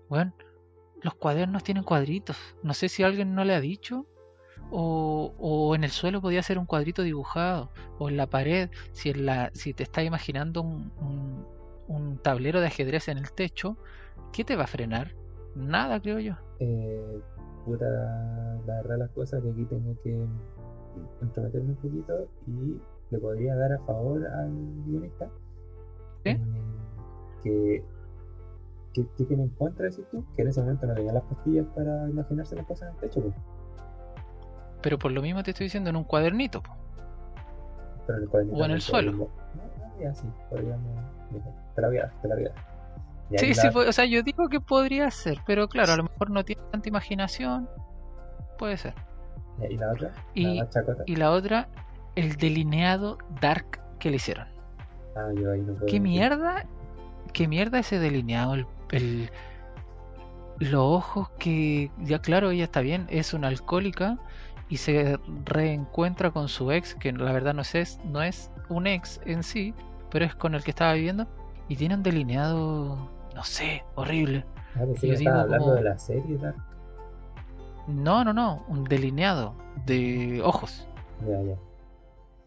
[0.10, 0.34] Bueno,
[1.02, 2.36] los cuadernos tienen cuadritos.
[2.64, 4.08] No sé si alguien no le ha dicho.
[4.70, 7.70] O, o, en el suelo podía ser un cuadrito dibujado.
[8.00, 10.92] O en la pared, si, en la, si te estás imaginando un,
[11.88, 13.78] un, tablero de ajedrez en el techo,
[14.32, 15.14] ¿qué te va a frenar?
[15.56, 16.36] Nada, creo yo.
[16.60, 17.22] Eh,
[17.66, 17.86] puta,
[18.66, 20.26] la verdad las cosas que aquí tengo que
[21.22, 22.80] entrometerme un poquito y
[23.10, 24.52] le podría dar a favor al
[24.86, 25.30] guionista.
[26.24, 26.30] ¿Sí?
[26.30, 26.40] Eh,
[27.44, 27.84] que
[28.94, 30.24] ¿Qué, tiene en cuenta, decir tú?
[30.36, 33.22] Que en ese momento no tenía las pastillas para imaginarse las cosas en el techo,
[33.22, 33.36] pues.
[34.82, 36.62] Pero por lo mismo te estoy diciendo en un cuadernito,
[38.08, 39.30] Pero el cuadernito o en el suelo.
[40.00, 40.86] Ya sí, podríamos.
[41.76, 42.72] Te la voy a dar, te la voy a dar.
[43.40, 46.44] Sí, sí, o sea, yo digo que podría ser, pero claro, a lo mejor no
[46.44, 47.70] tiene tanta imaginación.
[48.58, 48.94] Puede ser.
[49.70, 50.12] ¿Y la otra?
[50.34, 50.68] Y, la,
[51.06, 51.70] y la otra,
[52.16, 54.48] el delineado dark que le hicieron.
[55.16, 55.86] Ah, yo ahí no puedo.
[55.86, 56.66] ¿Qué mierda?
[57.32, 58.56] ¿Qué mierda ese delineado?
[58.56, 59.30] El, el-
[60.60, 64.18] los ojos que, ya claro, ella está bien, es una alcohólica
[64.72, 69.20] y se reencuentra con su ex, que la verdad no es, no es un ex
[69.26, 69.74] en sí,
[70.10, 71.28] pero es con el que estaba viviendo,
[71.68, 74.46] y tiene un delineado, no sé, horrible.
[74.76, 76.56] Ah, yo digo hablando como- de la serie, ¿verdad?
[77.86, 80.88] No, no, no, un delineado de ojos.
[81.28, 81.56] Ya, ya.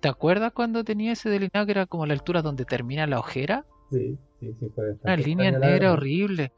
[0.01, 3.67] ¿Te acuerdas cuando tenía ese delineado que era como la altura donde termina la ojera?
[3.91, 6.53] Sí, sí, sí, fue Una línea negra horrible.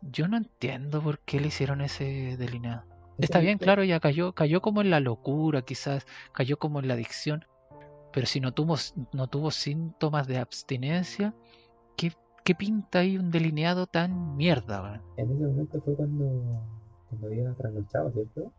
[0.00, 2.93] Yo no entiendo por qué le hicieron ese delineado.
[3.18, 6.94] Está bien, claro, ya cayó, cayó como en la locura, quizás, cayó como en la
[6.94, 7.44] adicción,
[8.12, 8.76] pero si no tuvo,
[9.12, 11.34] no tuvo síntomas de abstinencia,
[11.96, 12.12] ¿qué,
[12.44, 14.82] qué pinta ahí un delineado tan mierda?
[14.82, 15.02] weón?
[15.16, 16.24] En ese momento fue cuando,
[17.08, 18.52] cuando había trasnochado, ¿cierto?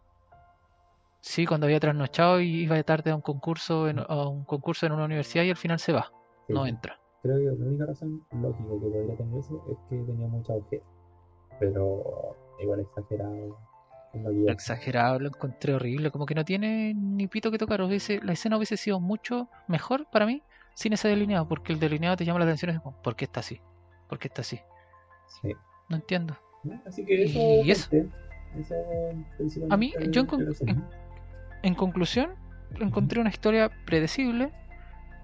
[1.21, 4.85] Sí, cuando había trasnochado y iba de tarde a un concurso en, a un concurso
[4.85, 6.11] en una universidad y al final se va,
[6.47, 6.99] Sí, no entra.
[7.23, 10.83] Creo que la única razón lógica que podría tener eso es que tenía mucha ojera.
[11.59, 13.57] Pero igual exagerado.
[14.47, 17.81] Exagerado, lo encontré horrible, como que no tiene ni pito que tocar.
[17.81, 20.43] Hubiese, la escena hubiese sido mucho mejor para mí
[20.73, 23.39] sin ese delineado, porque el delineado te llama la atención es como, ¿por qué está
[23.39, 23.61] así?
[24.09, 24.59] ¿Por qué está así?
[25.41, 25.51] Sí.
[25.89, 26.37] No entiendo.
[26.85, 27.39] Así que eso.
[27.39, 27.89] Y eso.
[27.89, 28.09] gente,
[28.59, 30.45] eso es principalmente A mí, yo en con-.
[31.63, 32.31] En conclusión,
[32.79, 34.51] encontré una historia predecible,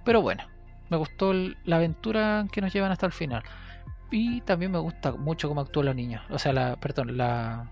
[0.05, 0.43] pero bueno,
[0.89, 3.43] me gustó el- la aventura que nos llevan hasta el final.
[4.09, 7.71] Y también me gusta mucho cómo actúa la niña, o sea, la, perdón, la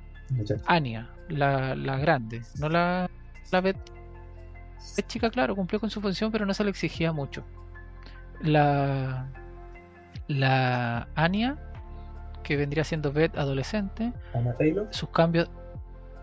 [0.66, 3.10] Anya, la, la grande, no la,
[3.52, 3.78] la Beth.
[4.98, 7.44] Es chica, claro, cumplió con su función, pero no se le exigía mucho.
[8.42, 9.28] La,
[10.28, 11.58] la Anya,
[12.44, 14.88] que vendría siendo Beth adolescente, Anna Taylor.
[14.92, 15.50] sus cambios,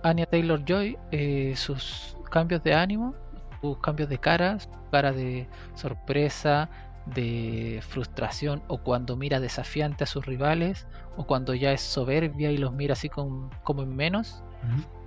[0.02, 3.14] Anya Taylor Joy, eh, sus cambios de ánimo,
[3.60, 6.68] sus cambios de cara, su cara de sorpresa,
[7.06, 12.58] de frustración, o cuando mira desafiante a sus rivales, o cuando ya es soberbia y
[12.58, 14.42] los mira así con- como en menos,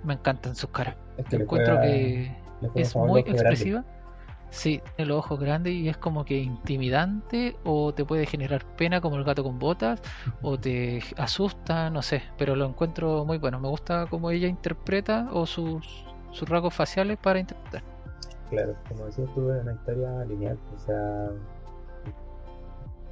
[0.02, 0.96] me encantan sus caras.
[1.18, 2.36] Es que Encuentro juega- que
[2.74, 3.42] es muy ojos grandes.
[3.42, 3.84] expresiva.
[4.52, 9.00] Sí, tiene los ojos grandes y es como que intimidante o te puede generar pena
[9.00, 10.02] como el gato con botas
[10.42, 13.60] o te asusta, no sé, pero lo encuentro muy bueno.
[13.60, 17.84] Me gusta cómo ella interpreta o sus, sus rasgos faciales para interpretar.
[18.50, 21.28] Claro, como decías tú, es una historia lineal, o sea,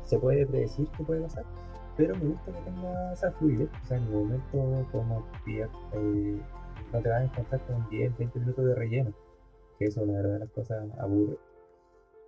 [0.08, 1.44] se puede predecir qué puede pasar,
[1.96, 6.40] pero me gusta que tenga esa fluidez, o sea, en el momento como pillar, eh,
[6.92, 9.12] no te vas a encontrar con 10, 20 minutos de relleno,
[9.78, 11.38] que eso la verdad las cosas aburre.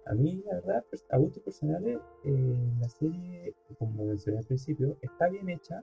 [0.06, 5.28] A mí, la verdad, a gustos personales, eh, la serie, como mencioné al principio, está
[5.28, 5.82] bien hecha,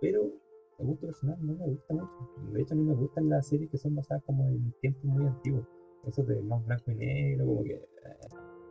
[0.00, 0.30] pero
[0.78, 2.12] a gusto personal no me gusta mucho.
[2.52, 5.64] De hecho, no me gustan las series que son basadas como en tiempos muy antiguos
[6.06, 7.82] eso de más blanco y negro, como que, eh,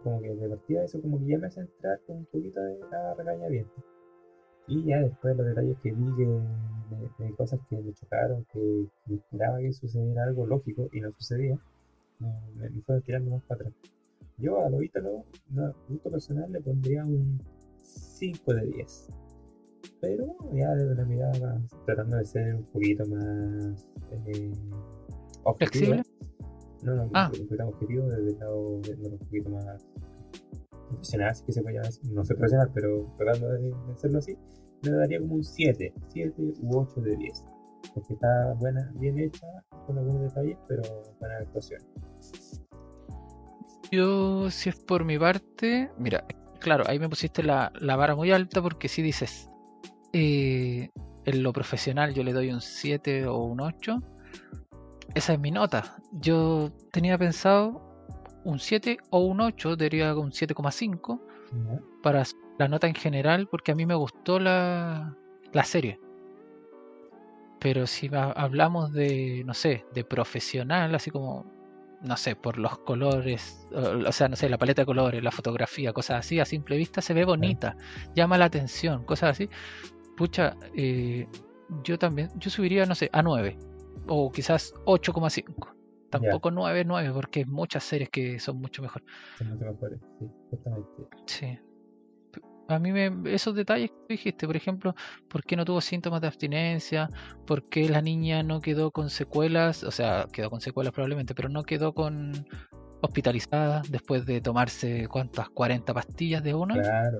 [0.05, 2.77] como que de partida eso como que ya me hace entrar con un poquito de
[2.95, 3.73] a regañamiento.
[4.67, 9.15] Y ya después los detalles que vi que, de, cosas que me chocaron, que, que
[9.15, 11.57] esperaba que sucediera algo lógico y no sucedía,
[12.19, 13.73] me, me fue tirando más para atrás.
[14.37, 17.41] Yo a lo Ítalo, no, gusto personal, le pondría un
[17.81, 19.09] 5 de 10.
[20.01, 23.89] Pero ya desde una mirada más, tratando de ser un poquito más
[24.27, 24.51] eh,
[25.43, 26.03] objetiva, ¿Flexible?
[26.85, 27.29] No, no, Ah.
[27.33, 29.85] un poquito objetivo desde el lado de, de un poquito más
[30.89, 32.01] profesional, si que se puede llamar, así.
[32.11, 34.37] no sé profesional, pero tratando de, de hacerlo así,
[34.83, 37.45] le daría como un 7, 7 u 8 de 10.
[37.93, 39.45] Porque está buena, bien hecha,
[39.85, 40.81] con algunos detalles, pero
[41.19, 41.81] buena actuación.
[43.91, 46.25] Yo, si es por mi parte, mira,
[46.59, 49.49] claro, ahí me pusiste la, la vara muy alta porque si dices,
[50.13, 50.89] eh,
[51.25, 54.01] en lo profesional yo le doy un 7 o un 8,
[55.13, 55.97] esa es mi nota.
[56.11, 57.81] Yo tenía pensado
[58.43, 61.19] un 7 o un 8, diría un 7,5
[61.51, 61.79] ¿ya?
[62.03, 62.23] para
[62.59, 65.15] la nota en general porque a mí me gustó la,
[65.51, 65.99] la serie.
[67.59, 71.45] Pero si ha- hablamos de, no sé, de profesional, así como,
[72.01, 75.31] no sé, por los colores, o o sea, no sé, la paleta de colores, la
[75.31, 77.75] fotografía, cosas así, a simple vista se ve bonita,
[78.13, 79.49] llama la atención, cosas así.
[80.15, 81.27] Pucha, eh,
[81.83, 83.57] yo también, yo subiría, no sé, a 9
[84.07, 85.73] o quizás 8,5.
[86.09, 89.03] Tampoco 9, 9, porque hay muchas series que son mucho mejor.
[89.37, 90.89] Son mucho mejores, sí, justamente.
[91.25, 91.59] Sí.
[92.31, 94.93] P- A mí me, esos detalles que dijiste, por ejemplo,
[95.27, 97.09] ¿por qué no tuvo síntomas de abstinencia?
[97.45, 99.83] ¿Por qué la niña no quedó con secuelas?
[99.83, 102.31] O sea, quedó con secuelas probablemente, pero no quedó con
[103.01, 106.75] hospitalizada después de tomarse cuántas, 40 pastillas de una.
[106.75, 107.19] Claro,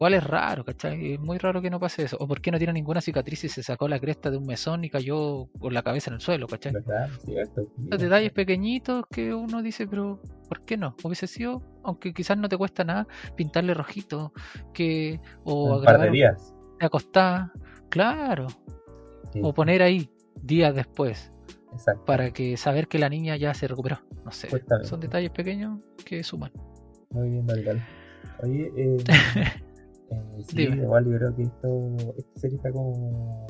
[0.00, 1.12] igual es raro, ¿cachai?
[1.12, 2.16] Es muy raro que no pase eso.
[2.20, 4.82] O por qué no tiene ninguna cicatriz y se sacó la cresta de un mesón
[4.82, 6.72] y cayó con la cabeza en el suelo, ¿cachai?
[7.26, 7.46] Mira.
[7.98, 10.96] detalles pequeñitos que uno dice, pero ¿por qué no?
[11.04, 13.06] Hubiese sido, aunque quizás no te cuesta nada,
[13.36, 14.32] pintarle rojito,
[14.72, 16.54] que o Un par de días.
[16.80, 17.52] acostada,
[17.90, 18.46] claro,
[19.34, 20.10] Sí, o poner ahí
[20.42, 21.30] días después
[21.74, 22.06] Exacto.
[22.06, 23.98] para que saber que la niña ya se recuperó.
[24.24, 24.48] No sé,
[24.84, 26.52] son detalles pequeños que suman.
[27.10, 27.86] Muy bien, Marical.
[28.42, 28.96] Oye, eh,
[30.10, 30.82] eh, sí, Dime.
[30.82, 33.46] igual yo creo que esto, esta serie está como,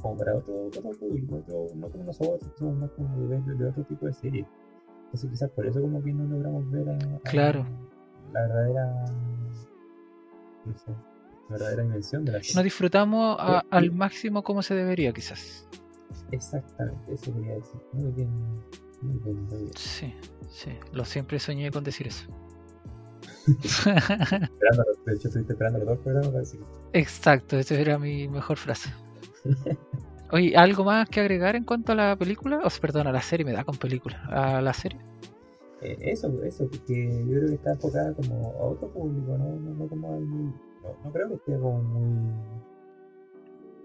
[0.00, 3.84] como para otro, otro público, otro, no como nosotros, somos más como de, de otro
[3.84, 4.46] tipo de serie.
[5.06, 7.66] Entonces quizás por eso como que no logramos ver a, a Claro.
[8.32, 9.04] la verdadera,
[10.64, 12.62] no sé, la verdadera dimensión de la No serie.
[12.64, 13.66] disfrutamos a- Sí.
[13.70, 15.68] al máximo como se debería, quizás.
[16.30, 17.80] Exactamente, eso quería decir.
[17.92, 18.30] Muy bien,
[19.02, 19.70] muy bien, muy bien.
[19.76, 20.14] Sí,
[20.48, 22.26] sí, lo siempre soñé con decir eso.
[25.04, 26.56] De hecho estuviste esperando los dos programas
[26.92, 28.90] Exacto, esa era mi mejor frase.
[30.30, 32.60] Oye, ¿algo más que agregar en cuanto a la película?
[32.64, 34.20] O sea, perdón, a la serie, me da con película.
[34.30, 34.98] ¿A la serie?
[35.82, 39.74] Eh, eso, eso, porque yo creo que está enfocada como a otro público, no, no,
[39.74, 40.54] no como al, no,
[41.04, 42.32] no creo que esté como muy,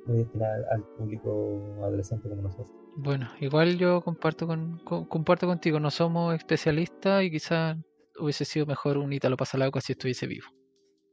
[0.06, 2.70] muy destinada al, público adolescente como nosotros.
[2.96, 7.78] Bueno, igual yo comparto con, co- comparto contigo, no somos especialistas y quizás
[8.20, 10.48] hubiese sido mejor un Ítalo Pasalauca si estuviese vivo.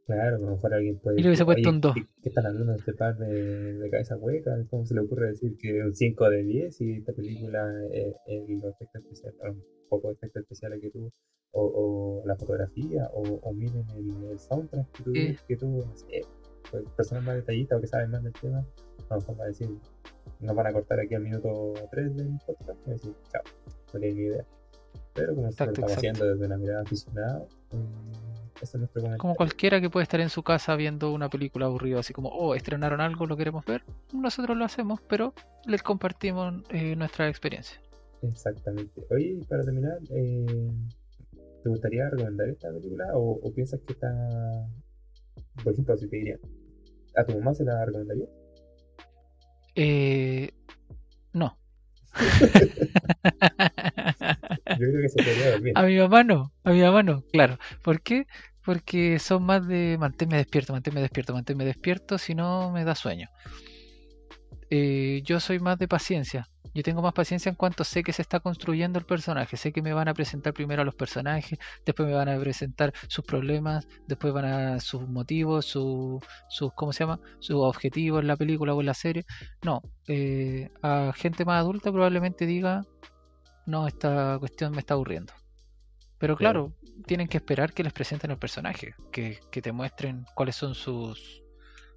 [0.06, 1.94] Claro, a lo mejor alguien puede Y le hubiese decir, puesto "Oye, un dos".
[1.94, 4.56] ¿qué, qué están hablando de este par de, de cabeza hueca?
[4.70, 8.48] ¿Cómo se le ocurre decir que un 5 de 10 y esta película es, es
[8.48, 11.12] los efectos especiales, un poco de efectos especiales que tuvo,
[11.50, 15.14] o, o la fotografía, o, o miren el, el soundtrack que tuvo,
[15.48, 15.94] que tuvo,
[16.70, 18.58] pues, personas más detallistas o que saben más del tema,
[19.08, 19.68] a lo mejor van a decir,
[20.40, 23.42] nos van a cortar aquí al minuto 3 del podcast, y decir, chao,
[23.92, 24.46] no tienen ni idea.
[25.16, 25.94] Pero como lo estamos exacto.
[25.94, 27.46] haciendo desde una mirada aficionada,
[28.62, 29.18] eso es.
[29.18, 32.54] Como cualquiera que puede estar en su casa viendo una película aburrida, así como, oh,
[32.54, 33.82] estrenaron algo, lo queremos ver.
[34.12, 35.34] Nosotros lo hacemos, pero
[35.66, 37.80] les compartimos eh, nuestra experiencia.
[38.22, 39.04] Exactamente.
[39.10, 40.70] Oye, para terminar, eh,
[41.62, 44.10] ¿te gustaría recomendar esta película o, o piensas que está,
[45.62, 46.38] por ejemplo, si te diría,
[47.16, 48.26] a tu mamá se la recomendaría?
[49.74, 50.50] Eh,
[51.32, 51.58] no.
[55.74, 57.58] A mi mamá no, a mi mamá no, claro.
[57.82, 58.26] ¿Por qué?
[58.64, 63.28] Porque son más de manténme despierto, manténme despierto, manténme despierto, si no me da sueño.
[64.70, 66.48] Eh, yo soy más de paciencia.
[66.74, 69.56] Yo tengo más paciencia en cuanto sé que se está construyendo el personaje.
[69.56, 72.92] Sé que me van a presentar primero a los personajes, después me van a presentar
[73.08, 77.18] sus problemas, después van a sus motivos, sus, sus ¿cómo se llama?
[77.38, 79.24] Sus objetivos en la película o en la serie.
[79.64, 82.82] No, eh, a gente más adulta probablemente diga,
[83.66, 85.32] no, esta cuestión me está aburriendo.
[86.18, 86.72] Pero Claro.
[86.72, 90.74] claro, tienen que esperar que les presenten el personaje, que, que te muestren cuáles son
[90.74, 91.42] sus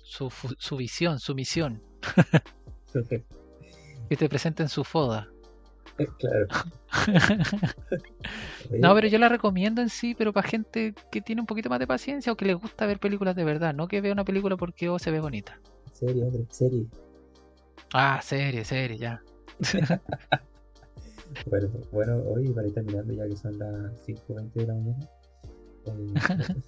[0.09, 1.81] su, visión, su misión,
[4.09, 5.27] que te presenten su foda.
[6.17, 6.47] claro.
[8.71, 11.79] No, pero yo la recomiendo en sí, pero para gente que tiene un poquito más
[11.79, 14.57] de paciencia o que les gusta ver películas de verdad, no que vea una película
[14.57, 15.59] porque oh, se ve bonita.
[15.93, 16.85] Serie, hombre, serie.
[17.93, 19.21] Ah, serie, serie, ya.
[21.45, 25.09] Bueno, bueno, hoy para ir terminando ya que son las 5.20 de la mañana.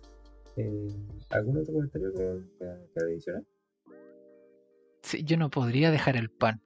[0.57, 0.95] eh, eh,
[1.29, 3.43] ¿Algún otro comentario que, que, adicionar?
[5.01, 6.61] Sí, yo no podría dejar el pan.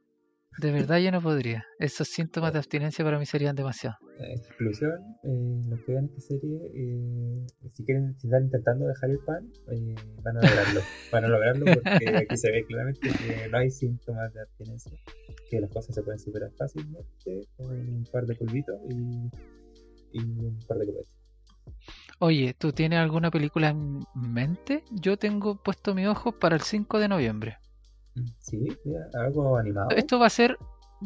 [0.57, 1.65] De verdad yo no podría.
[1.79, 3.97] Esos síntomas de abstinencia para mí serían demasiado.
[4.19, 9.09] En conclusión, eh, los que vean esta serie, eh, si quieren, si están intentando dejar
[9.09, 10.81] el pan, eh, van a lograrlo.
[11.11, 11.77] van a lograrlo porque
[12.29, 14.91] aquí se ve claramente que no hay síntomas de abstinencia,
[15.49, 19.29] que las cosas se pueden superar fácilmente con un par de polvitos y,
[20.13, 21.11] y un par de copetes.
[22.19, 24.83] Oye, ¿tú tienes alguna película en mente?
[24.91, 27.57] Yo tengo puesto mis ojos para el 5 de noviembre.
[28.39, 29.89] Sí, mira, algo animado.
[29.91, 30.57] Esto va a ser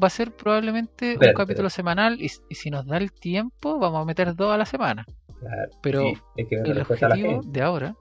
[0.02, 4.02] va a ser probablemente un capítulo semanal y, y si nos da el tiempo vamos
[4.02, 5.06] a meter dos a la semana.
[5.40, 7.95] Claro, Pero sí, hay que el objetivo de ahora,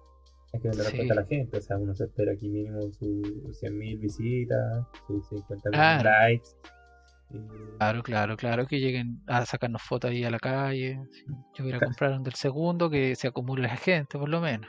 [0.52, 0.82] Hay que la Sí.
[0.82, 1.56] respuesta a la gente.
[1.56, 6.10] O sea, uno se espera aquí mínimo sus 100.000 visitas, sus 50.000 Claro.
[6.10, 6.48] likes.
[7.30, 10.98] y- claro, claro, claro, que lleguen a sacarnos fotos ahí a la calle.
[11.55, 14.68] Yo voy a comprar un del segundo, que se acumule la gente por lo menos.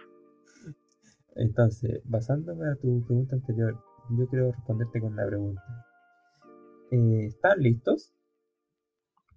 [1.35, 3.79] Entonces, basándome a tu pregunta anterior,
[4.09, 5.61] yo quiero responderte con una pregunta.
[6.91, 8.13] Eh, ¿Están listos?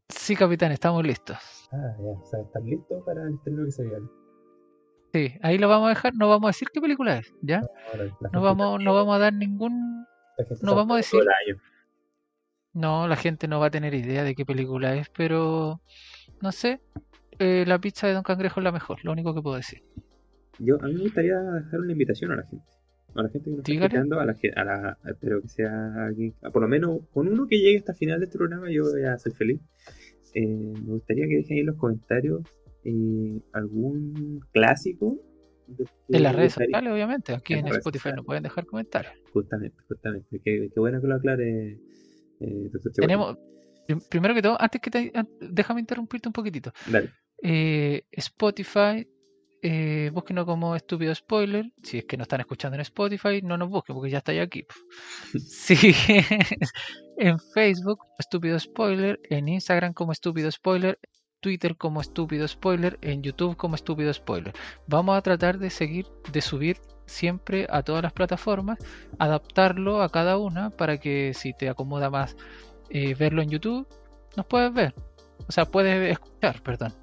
[0.09, 1.39] Sí, capitán, estamos listos.
[1.73, 4.07] Ah, ya, o sea, ¿están listos para el estreno que se viene?
[5.13, 7.61] Sí, ahí lo vamos a dejar, no vamos a decir qué película es, ¿ya?
[8.21, 10.07] La No vamos, no vamos a dar ningún
[10.39, 11.25] la no vamos a decir-.
[12.73, 15.81] No, la gente no va a tener idea de qué película es, pero
[16.41, 16.81] no sé.
[17.39, 19.83] eh, la pizza de Don Cangrejo es la mejor, lo único que puedo decir.
[20.59, 22.65] yo a mí me gustaría dejar una invitación a la gente.
[23.15, 26.35] A la gente que nos está escuchando, a la, a la, espero que sea alguien,
[26.43, 28.83] a por lo menos con uno que llegue hasta el final de este programa, yo
[29.01, 29.61] ya soy feliz.
[30.35, 32.41] Eh, me gustaría que dejen ahí en los comentarios
[32.85, 35.19] eh, algún clásico.
[36.09, 37.35] que En las redes sociales, obviamente.
[37.35, 39.13] Aquí En Spotify no pueden dejar comentarios.
[39.33, 40.41] Justamente, justamente.
[40.43, 41.79] Qué, qué bueno que lo aclare.
[42.41, 42.93] Eh, doctor.
[42.93, 43.37] Tenemos,
[43.87, 46.73] prim- primero que todo, antes que te, déjame interrumpirte un poquitito.
[46.91, 47.11] Dale.
[48.11, 49.07] Spotify,
[49.65, 51.71] eh, búsquenos como estúpido spoiler.
[51.83, 54.43] Si es que no están escuchando en Spotify, no nos busquen porque ya está ya
[54.43, 54.67] aquí.
[55.39, 55.77] Sí,
[57.17, 59.21] en Facebook, estúpido spoiler.
[59.31, 60.99] En Instagram, como estúpido spoiler.
[61.41, 62.99] Twitter como estúpido spoiler.
[63.03, 64.53] En YouTube, como estúpido spoiler.
[64.89, 68.79] Vamos a tratar de seguir, de subir siempre a todas las plataformas,
[69.19, 72.37] adaptarlo a cada una para que si te acomoda más
[72.91, 73.87] eh, verlo en YouTube,
[74.37, 74.95] nos puedes ver.
[75.47, 77.02] O sea, puedes escuchar, perdón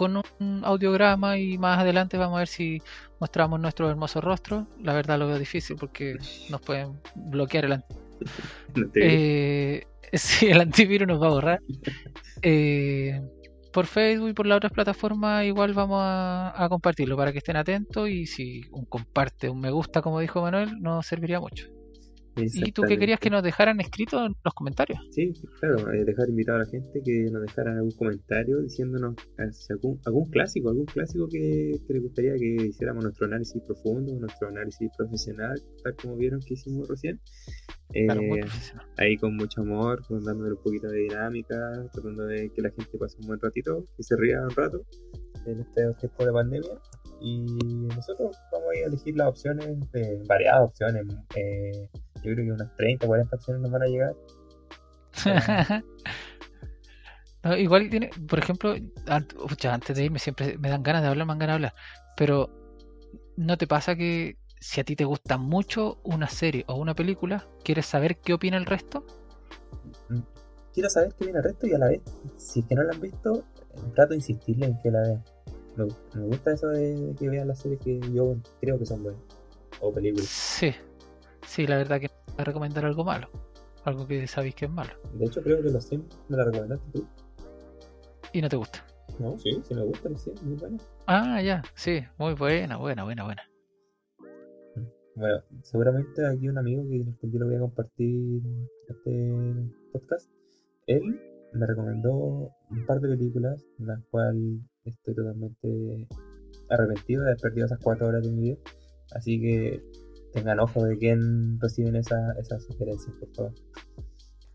[0.00, 2.80] con un audiograma y más adelante vamos a ver si
[3.20, 4.66] mostramos nuestro hermoso rostro.
[4.82, 6.16] La verdad lo veo difícil porque
[6.48, 7.84] nos pueden bloquear el, an-
[8.74, 9.00] No te-
[9.76, 11.60] eh, sí, el antivirus nos va a borrar.
[12.40, 13.20] Eh,
[13.74, 17.56] por Facebook y por las otras plataformas igual vamos a, a compartirlo para que estén
[17.56, 21.66] atentos y si un comparte, un me gusta como dijo Manuel, nos serviría mucho.
[22.42, 24.98] ¿Y tú qué querías que nos dejaran escrito en los comentarios?
[25.10, 29.14] Sí, claro, eh, dejar invitado a la gente que nos dejaran algún comentario diciéndonos
[29.52, 34.14] si algún, algún clásico, algún clásico que, que les gustaría que hiciéramos nuestro análisis profundo,
[34.18, 37.20] nuestro análisis profesional, tal como vieron que hicimos recién.
[37.92, 38.06] Eh,
[38.98, 41.56] ahí con mucho amor, con dándole un poquito de dinámica,
[41.92, 44.82] tratando de que la gente pase un buen ratito, que se ría un rato
[45.46, 46.70] en este tiempo de pandemia.
[47.20, 47.44] Y
[47.94, 51.06] nosotros vamos a elegir las opciones, eh, variadas opciones.
[51.36, 51.88] eh,
[52.22, 54.14] yo creo que unas 30, 40 opciones nos van a llegar.
[57.42, 58.76] No, igual tiene, por ejemplo,
[59.06, 61.54] ant- pucha, antes de irme siempre me dan ganas de hablar, me dan ganas de
[61.66, 61.74] hablar,
[62.16, 62.50] pero
[63.36, 67.48] ¿no te pasa que si a ti te gusta mucho una serie o una película,
[67.64, 69.06] quieres saber qué opina el resto?
[70.74, 72.00] Quiero saber qué viene el resto y a la vez,
[72.36, 73.42] si es que no la han visto,
[73.94, 75.24] trato de insistirle en que la vean.
[75.76, 79.02] Me, me gusta eso de, de que vean las series que yo creo que son
[79.02, 79.22] buenas.
[79.80, 80.28] O películas.
[80.28, 80.74] Sí,
[81.46, 83.28] sí, la verdad que no voy a recomendar algo malo,
[83.84, 86.90] algo que sabéis que es malo De hecho, creo que los Sims me la recomendaste
[86.92, 87.06] tú.
[88.32, 88.84] y no te gusta.
[89.18, 90.78] No, sí, sí me gusta los Sims, muy buena.
[91.06, 93.42] Ah, ya, sí, muy buena, buena, buena, buena.
[95.16, 98.42] Bueno, seguramente aquí un amigo que yo lo voy a compartir
[98.88, 99.34] este
[99.92, 100.30] podcast,
[100.86, 101.20] él
[101.52, 102.14] me recomendó
[102.70, 106.08] un par de películas, en las cuales estoy totalmente
[106.70, 108.56] arrepentido de haber perdido esas cuatro horas de mi vida.
[109.14, 109.82] Así que
[110.32, 113.52] tengan ojo de quién reciben esa- esas sugerencias, por favor.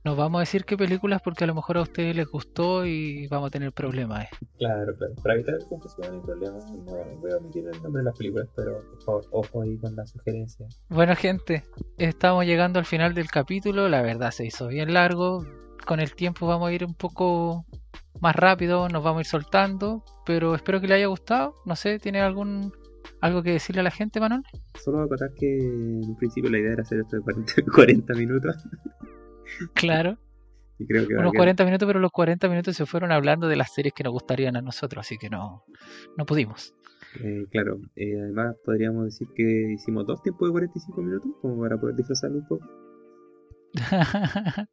[0.03, 3.27] No vamos a decir qué películas porque a lo mejor a ustedes les gustó y
[3.27, 4.25] vamos a tener problemas.
[4.25, 4.29] eh.
[4.59, 5.15] Claro, claro.
[5.23, 8.81] Para evitar confusión y problemas, no voy a omitir el nombre de las películas, pero
[8.91, 10.79] por favor, ojo ahí con las sugerencias.
[10.89, 11.63] Bueno, gente,
[11.97, 13.89] estamos llegando al final del capítulo.
[13.89, 15.43] La verdad se hizo bien largo.
[15.87, 17.65] Con el tiempo vamos a ir un poco
[18.21, 20.03] más rápido, nos vamos a ir soltando.
[20.23, 21.55] Pero espero que le haya gustado.
[21.65, 22.71] No sé, ¿tiene algún
[23.25, 24.43] algo que decirle a la gente, Manuel?
[24.83, 28.55] Solo acotar que en principio la idea era hacer esto de 40, 40 minutos.
[29.73, 30.17] Claro,
[30.79, 33.55] Y creo que unos quedar- 40 minutos, pero los 40 minutos se fueron hablando de
[33.55, 35.63] las series que nos gustarían a nosotros, así que no,
[36.17, 36.73] no pudimos.
[37.23, 41.77] Eh, claro, eh, además podríamos decir que hicimos dos tiempos de 45 minutos, como para
[41.77, 42.65] poder disfrazarlo un poco.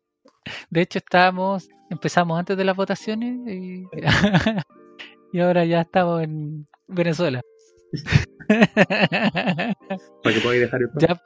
[0.71, 3.85] De hecho, estábamos, empezamos antes de las votaciones y,
[5.33, 7.41] y ahora ya estamos en Venezuela.
[8.49, 10.99] Para que podáis dejar el pan.
[11.01, 11.23] ya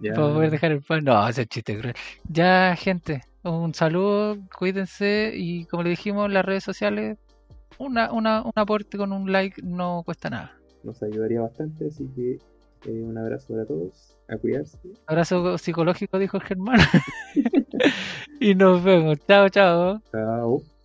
[0.00, 0.12] Ya.
[0.14, 1.04] para poder dejar el pan.
[1.04, 1.94] No, ese es chiste cruel.
[2.28, 7.16] Ya, gente, un saludo, cuídense y como le dijimos en las redes sociales,
[7.78, 10.52] una, una, un aporte con un like no cuesta nada.
[10.84, 12.38] Nos ayudaría bastante, así que
[12.86, 14.78] eh, un abrazo para todos, a cuidarse.
[15.06, 16.78] Abrazo psicológico, dijo Germán.
[18.40, 19.18] y nos vemos.
[19.26, 20.00] Chao, chao.
[20.12, 20.75] Chao.